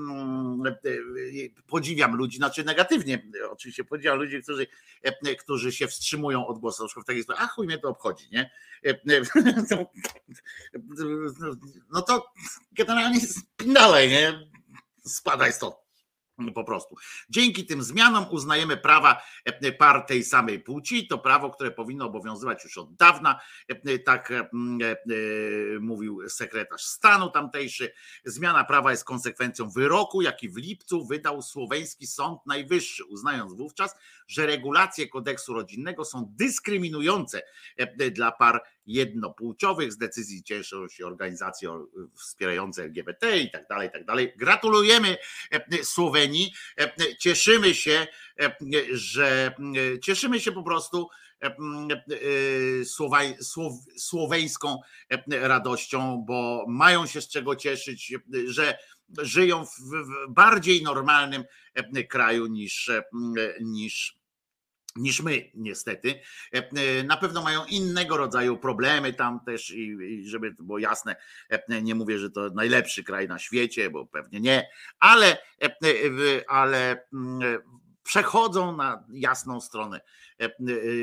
[1.66, 4.66] podziwiam ludzi, znaczy negatywnie oczywiście podziwiam ludzi, którzy,
[5.02, 6.82] e, którzy się wstrzymują od głosu.
[6.82, 8.50] Na przykład w takiej sprawie, a chuj mnie to obchodzi, nie?
[8.86, 9.22] E, e,
[11.90, 12.32] No to
[12.72, 13.20] generalnie
[13.74, 14.50] dalej, nie?
[15.04, 15.87] Spadaj stąd.
[16.54, 16.96] Po prostu.
[17.30, 21.06] Dzięki tym zmianom uznajemy prawa e, par tej samej płci.
[21.06, 23.40] To prawo, które powinno obowiązywać już od dawna.
[23.68, 24.48] E, Tak e,
[25.80, 27.92] mówił sekretarz stanu tamtejszy.
[28.24, 33.94] Zmiana prawa jest konsekwencją wyroku, jaki w lipcu wydał słoweński Sąd Najwyższy, uznając wówczas,
[34.26, 37.42] że regulacje kodeksu rodzinnego są dyskryminujące
[38.12, 39.92] dla par jednopłciowych.
[39.92, 41.84] Z decyzji cieszą się organizacje
[42.14, 44.32] wspierające LGBT i tak dalej, i tak dalej.
[44.36, 45.16] Gratulujemy
[45.50, 46.52] e, Słowenii.
[46.80, 48.06] E, Cieszymy się,
[48.40, 48.56] e,
[48.92, 49.54] że
[50.02, 51.08] cieszymy się po prostu
[53.96, 54.80] słoweńską
[55.28, 58.14] radością, bo mają się z czego cieszyć,
[58.46, 58.78] że
[59.18, 59.70] żyją w
[60.28, 61.44] bardziej normalnym
[62.08, 62.90] kraju niż,
[63.60, 64.17] niż
[64.96, 66.20] niż my, niestety.
[66.52, 71.16] E, Na pewno mają innego rodzaju problemy tam też, i, żeby to było jasne,
[71.48, 74.68] e, nie mówię, że to najlepszy kraj na świecie, bo pewnie nie,
[74.98, 75.76] ale, e,
[76.48, 77.58] ale mm,
[78.02, 80.00] przechodzą na jasną stronę,
[80.40, 80.50] e,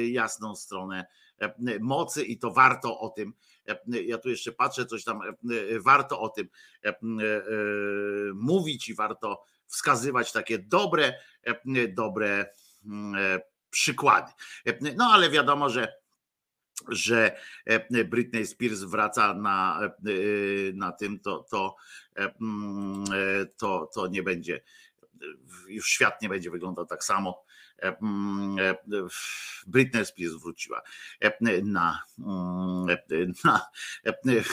[0.08, 1.06] jasną stronę
[1.40, 3.34] e, mocy i to warto o tym.
[3.68, 5.32] e, Ja tu jeszcze patrzę, coś tam, e,
[5.80, 6.50] warto o tym
[6.84, 6.96] e, e,
[8.34, 12.46] mówić i warto wskazywać takie dobre, e, dobre
[12.86, 14.32] mm, e, przykłady.
[14.96, 15.94] No ale wiadomo, że
[16.88, 19.90] że e, Britney Spears wraca na, e,
[20.74, 21.76] na tym, to, to,
[22.18, 23.06] e, mm,
[23.58, 24.62] to, to nie będzie,
[25.68, 27.45] już świat nie będzie wyglądał tak samo.
[27.84, 28.76] E, mm, e,
[29.68, 30.82] Britney Spears wróciła
[31.20, 32.98] e, na, mm,
[33.44, 33.62] na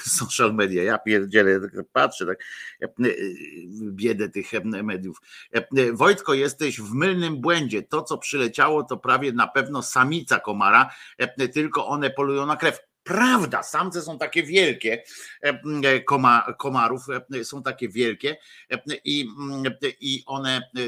[0.07, 0.83] social media.
[0.83, 2.39] Ja pierdzielę, tak patrzę, tak
[3.93, 4.53] biedę tych
[4.83, 5.21] mediów.
[5.93, 7.83] Wojtko, jesteś w mylnym błędzie.
[7.83, 10.91] To, co przyleciało, to prawie na pewno samica komara,
[11.53, 12.92] tylko one polują na krew.
[13.05, 15.03] Prawda, samce są takie wielkie,
[15.41, 17.03] e, koma, komarów
[17.35, 18.37] e, są takie wielkie
[18.71, 19.29] e, i,
[20.01, 20.81] i one e,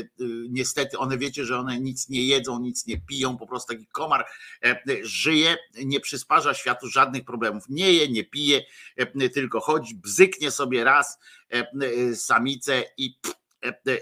[0.48, 4.26] niestety, one wiecie, że one nic nie jedzą, nic nie piją, po prostu taki komar
[4.64, 8.62] e, żyje, nie przysparza światu żadnych problemów, nie je, nie pije,
[8.96, 11.18] e, tylko chodzi, bzyknie sobie raz
[11.50, 13.43] e, samicę i pff,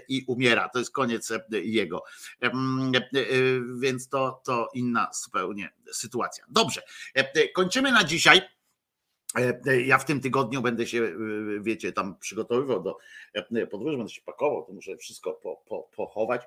[0.07, 0.69] i umiera.
[0.69, 2.03] To jest koniec jego.
[3.79, 6.45] Więc to, to inna zupełnie sytuacja.
[6.49, 6.81] Dobrze,
[7.53, 8.41] kończymy na dzisiaj.
[9.85, 11.13] Ja w tym tygodniu będę się,
[11.61, 12.97] wiecie, tam przygotowywał do
[13.71, 16.41] podróży, będę się pakował, to muszę wszystko po, po, pochować,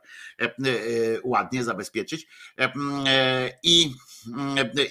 [1.24, 2.26] ładnie zabezpieczyć.
[3.62, 3.94] I,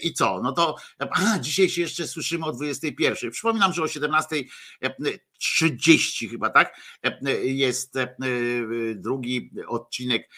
[0.04, 0.42] I co?
[0.44, 3.32] No to a, dzisiaj się jeszcze słyszymy o 21.
[3.32, 6.80] Przypominam, że o 17.30 chyba, tak?
[7.44, 7.94] Jest
[8.96, 10.30] drugi odcinek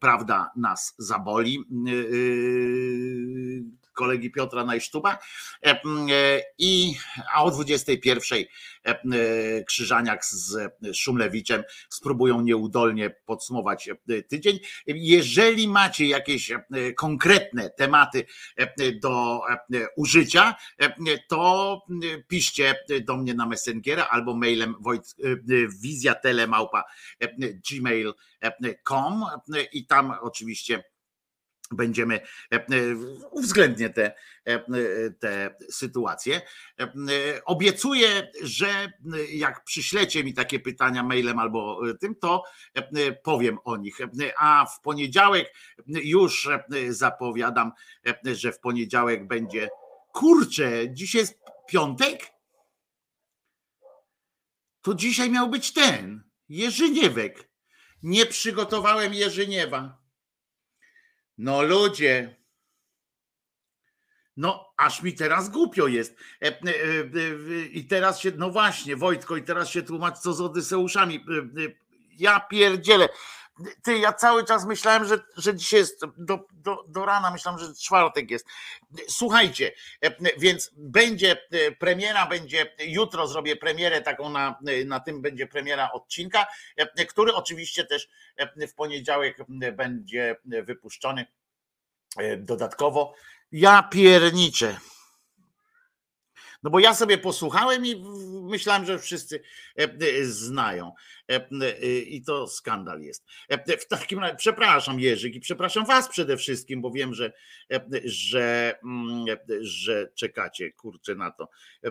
[0.00, 1.64] Prawda nas zaboli
[4.00, 5.18] kolegi Piotra Najsztuba
[6.58, 6.94] i
[7.34, 8.44] a o 21
[9.66, 10.56] Krzyżaniak z
[10.94, 13.90] Szumlewiczem spróbują nieudolnie podsumować
[14.28, 14.58] tydzień.
[14.86, 16.52] Jeżeli macie jakieś
[16.96, 18.26] konkretne tematy
[19.02, 19.40] do
[19.96, 20.54] użycia,
[21.28, 21.82] to
[22.28, 24.74] piszcie do mnie na Messengera albo mailem
[25.82, 26.84] wizjatelemałpa
[27.70, 29.24] gmail.com
[29.72, 30.84] i tam oczywiście
[31.70, 32.20] będziemy
[33.30, 34.14] uwzględnie te,
[35.20, 36.40] te sytuacje.
[37.44, 38.92] Obiecuję, że
[39.30, 42.44] jak przyślecie mi takie pytania mailem albo tym, to
[43.22, 43.98] powiem o nich.
[44.38, 45.54] A w poniedziałek
[45.86, 46.48] już
[46.88, 47.72] zapowiadam,
[48.24, 49.68] że w poniedziałek będzie.
[50.12, 52.32] Kurczę, dzisiaj jest piątek?
[54.82, 57.50] To dzisiaj miał być ten Jerzyniewek.
[58.02, 59.99] Nie przygotowałem Jerzyniewa.
[61.42, 62.36] No ludzie.
[64.36, 66.16] No, aż mi teraz głupio jest.
[67.70, 71.24] I teraz się, no właśnie, Wojtko, i teraz się tłumacz, co z Odyseuszami.
[72.18, 73.08] Ja pierdzielę.
[73.82, 77.74] Ty, ja cały czas myślałem, że, że dzisiaj jest do, do, do rana, myślałem, że
[77.74, 78.46] czwartek jest.
[79.08, 79.72] Słuchajcie,
[80.38, 81.36] więc będzie
[81.78, 86.46] premiera, będzie jutro zrobię premierę taką na, na tym będzie premiera odcinka,
[87.08, 88.08] który oczywiście też
[88.68, 89.36] w poniedziałek
[89.72, 91.26] będzie wypuszczony
[92.38, 93.14] dodatkowo.
[93.52, 94.76] Ja pierniczę.
[96.62, 98.04] No bo ja sobie posłuchałem i
[98.42, 99.40] myślałem, że wszyscy
[100.22, 100.92] znają.
[102.06, 103.26] I to skandal jest.
[103.80, 107.32] W takim razie, przepraszam Jerzyk i przepraszam Was przede wszystkim, bo wiem, że,
[108.04, 108.78] że,
[109.60, 111.48] że czekacie, kurczę na to.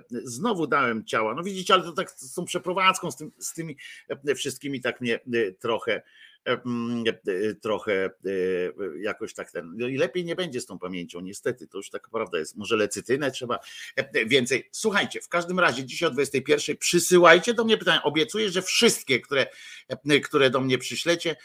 [0.09, 1.33] Znowu dałem ciała.
[1.33, 3.77] No widzicie, ale to tak z tą przeprowadzką, z, tym, z tymi
[4.35, 5.19] wszystkimi tak mnie
[5.59, 6.01] trochę
[7.61, 8.09] trochę
[8.99, 9.73] jakoś tak ten.
[9.77, 12.55] No i lepiej nie będzie z tą pamięcią, niestety, to już tak prawda jest.
[12.55, 13.59] Może lecytynę trzeba
[14.27, 14.69] więcej.
[14.71, 18.03] Słuchajcie, w każdym razie dzisiaj o 21 przysyłajcie do mnie pytania.
[18.03, 19.47] Obiecuję, że wszystkie, które,
[20.23, 21.35] które do mnie przyślecie,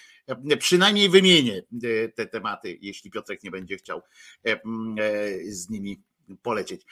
[0.58, 1.62] przynajmniej wymienię
[2.14, 4.02] te tematy, jeśli Piotrek nie będzie chciał
[5.46, 6.02] z nimi
[6.42, 6.86] polecieć.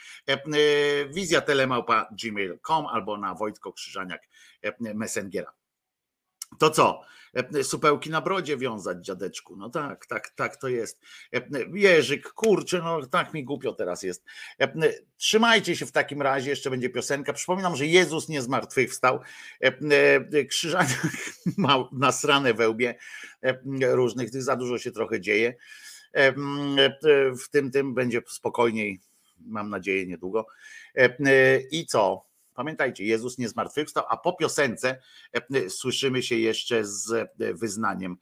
[1.13, 4.21] Wizja telemałpa gmail.com albo na Wojtko Krzyżaniak
[4.79, 5.53] Messengera.
[6.59, 7.01] To co?
[7.63, 9.55] Supełki na brodzie wiązać, dziadeczku.
[9.55, 11.01] No tak, tak, tak to jest.
[11.73, 14.23] Jerzyk, kurczę, no tak mi głupio teraz jest.
[15.17, 17.33] Trzymajcie się w takim razie, jeszcze będzie piosenka.
[17.33, 19.19] Przypominam, że Jezus nie zmartwychwstał.
[20.49, 21.07] Krzyżaniak
[21.57, 22.95] ma nasrane wełbie
[23.81, 25.55] różnych, tych za dużo się trochę dzieje.
[27.43, 28.99] W tym tym będzie spokojniej,
[29.45, 30.47] mam nadzieję, niedługo.
[31.71, 32.32] I co?
[32.53, 35.01] Pamiętajcie, Jezus nie zmartwychwstał, a po piosence
[35.69, 38.17] słyszymy się jeszcze z wyznaniem,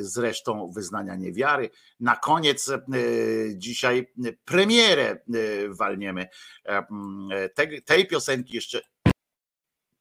[0.00, 1.70] z resztą wyznania niewiary.
[2.00, 2.70] Na koniec
[3.54, 4.12] dzisiaj
[4.44, 5.18] premierę
[5.68, 6.28] walniemy
[7.84, 8.80] tej piosenki jeszcze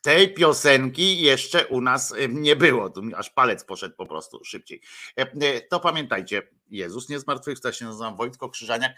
[0.04, 2.90] tej piosenki jeszcze nie nie było.
[2.90, 4.82] Tu aż palec poszedł po prostu szybciej.
[5.70, 8.92] To pamiętajcie, Jezus nie zmartwychwstał, się nazywam Wojtko Krzyżaniak.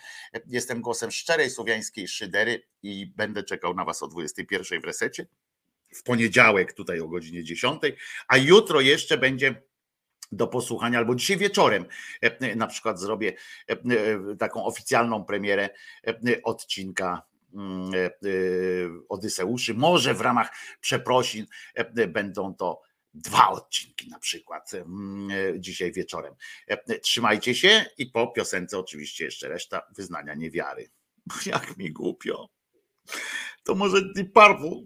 [0.48, 5.28] Jestem głosem szczerej słowiańskiej szydery i będę czekał na was o 21 w resecie.
[5.96, 7.82] W poniedziałek tutaj o godzinie 10,
[8.28, 9.64] a jutro jeszcze będzie
[10.32, 11.86] do posłuchania, albo dzisiaj wieczorem
[12.56, 13.34] na przykład zrobię
[14.40, 15.70] taką oficjalną premierę
[16.44, 17.22] odcinka
[19.10, 19.74] Odyseuszy.
[19.74, 20.50] Może w ramach
[20.82, 21.46] przeprosin
[22.08, 22.82] będą to
[23.14, 24.72] dwa odcinki na przykład
[25.58, 26.34] dzisiaj wieczorem.
[27.02, 30.90] Trzymajcie się i po piosence oczywiście jeszcze reszta wyznania niewiary.
[31.46, 32.50] Jak mi głupio.
[33.64, 34.86] To może Deep Purple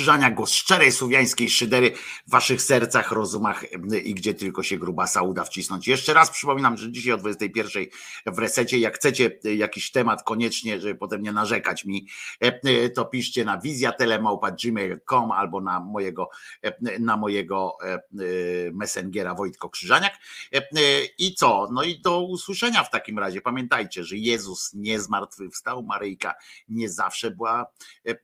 [0.00, 1.92] Wojtko Krzyżania, głos szczerej słowiańskiej szydery
[2.30, 3.64] waszych sercach, rozumach
[4.04, 5.88] i gdzie tylko się grubasa uda wcisnąć.
[5.88, 7.86] Jeszcze raz przypominam, że dzisiaj o 21
[8.26, 12.06] w resecie, jak chcecie y, jakiś temat koniecznie, żeby potem nie narzekać mi,
[12.44, 16.30] y, y, to piszcie na wizjatelemałpa.gmail.com albo na mojego,
[17.00, 17.76] na mojego
[18.72, 20.12] messengera Wojtko Krzyżaniak.
[21.18, 21.68] I co?
[21.72, 23.40] No i do usłyszenia w takim razie.
[23.40, 26.34] Pamiętajcie, że Jezus nie zmartwychwstał, Maryjka
[26.68, 27.66] nie zawsze była
[28.06, 28.14] e, e,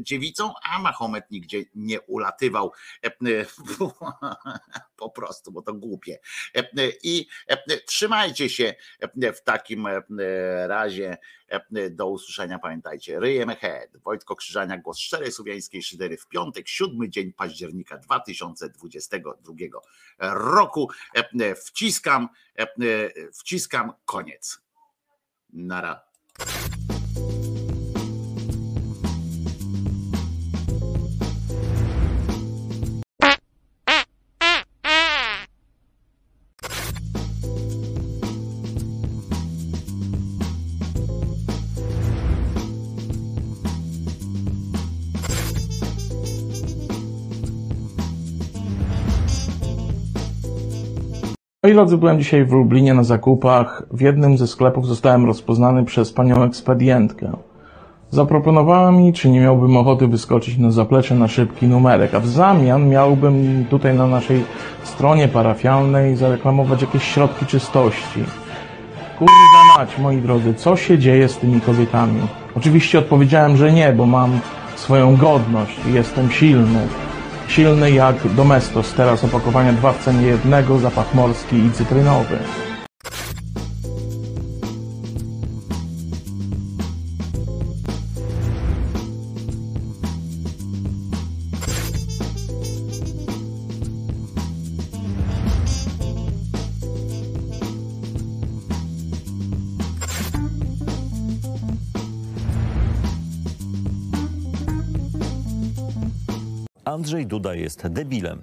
[0.00, 2.72] dziewicą, a Mahomet nigdzie nie ulatywał.
[4.96, 6.18] Po prostu, bo to głupie.
[7.02, 7.26] I
[7.86, 8.74] trzymajcie się
[9.34, 9.88] w takim
[10.66, 11.16] razie.
[11.90, 13.20] Do usłyszenia, pamiętajcie.
[13.20, 19.54] Ryjem Head, Wojtko Krzyżania, głos szczerej słowiańskiej szydery w piątek, siódmy dzień października 2022
[20.20, 20.90] roku.
[21.56, 22.28] Wciskam,
[23.32, 24.60] wciskam koniec.
[25.52, 26.04] Nara.
[51.64, 53.82] Moi drodzy, byłem dzisiaj w Lublinie na zakupach.
[53.90, 57.32] W jednym ze sklepów zostałem rozpoznany przez panią ekspedientkę.
[58.10, 62.88] Zaproponowała mi, czy nie miałbym ochoty wyskoczyć na zaplecze na szybki numerek, a w zamian
[62.88, 64.44] miałbym tutaj na naszej
[64.82, 68.24] stronie parafialnej zareklamować jakieś środki czystości.
[69.18, 72.20] Kurwa mać, moi drodzy, co się dzieje z tymi kobietami?
[72.56, 74.40] Oczywiście odpowiedziałem, że nie, bo mam
[74.76, 76.88] swoją godność i jestem silny.
[77.48, 82.38] Silny jak Domestos, teraz opakowania dwa w cenie jednego, zapach morski i cytrynowy.
[107.64, 108.40] Jest debilem.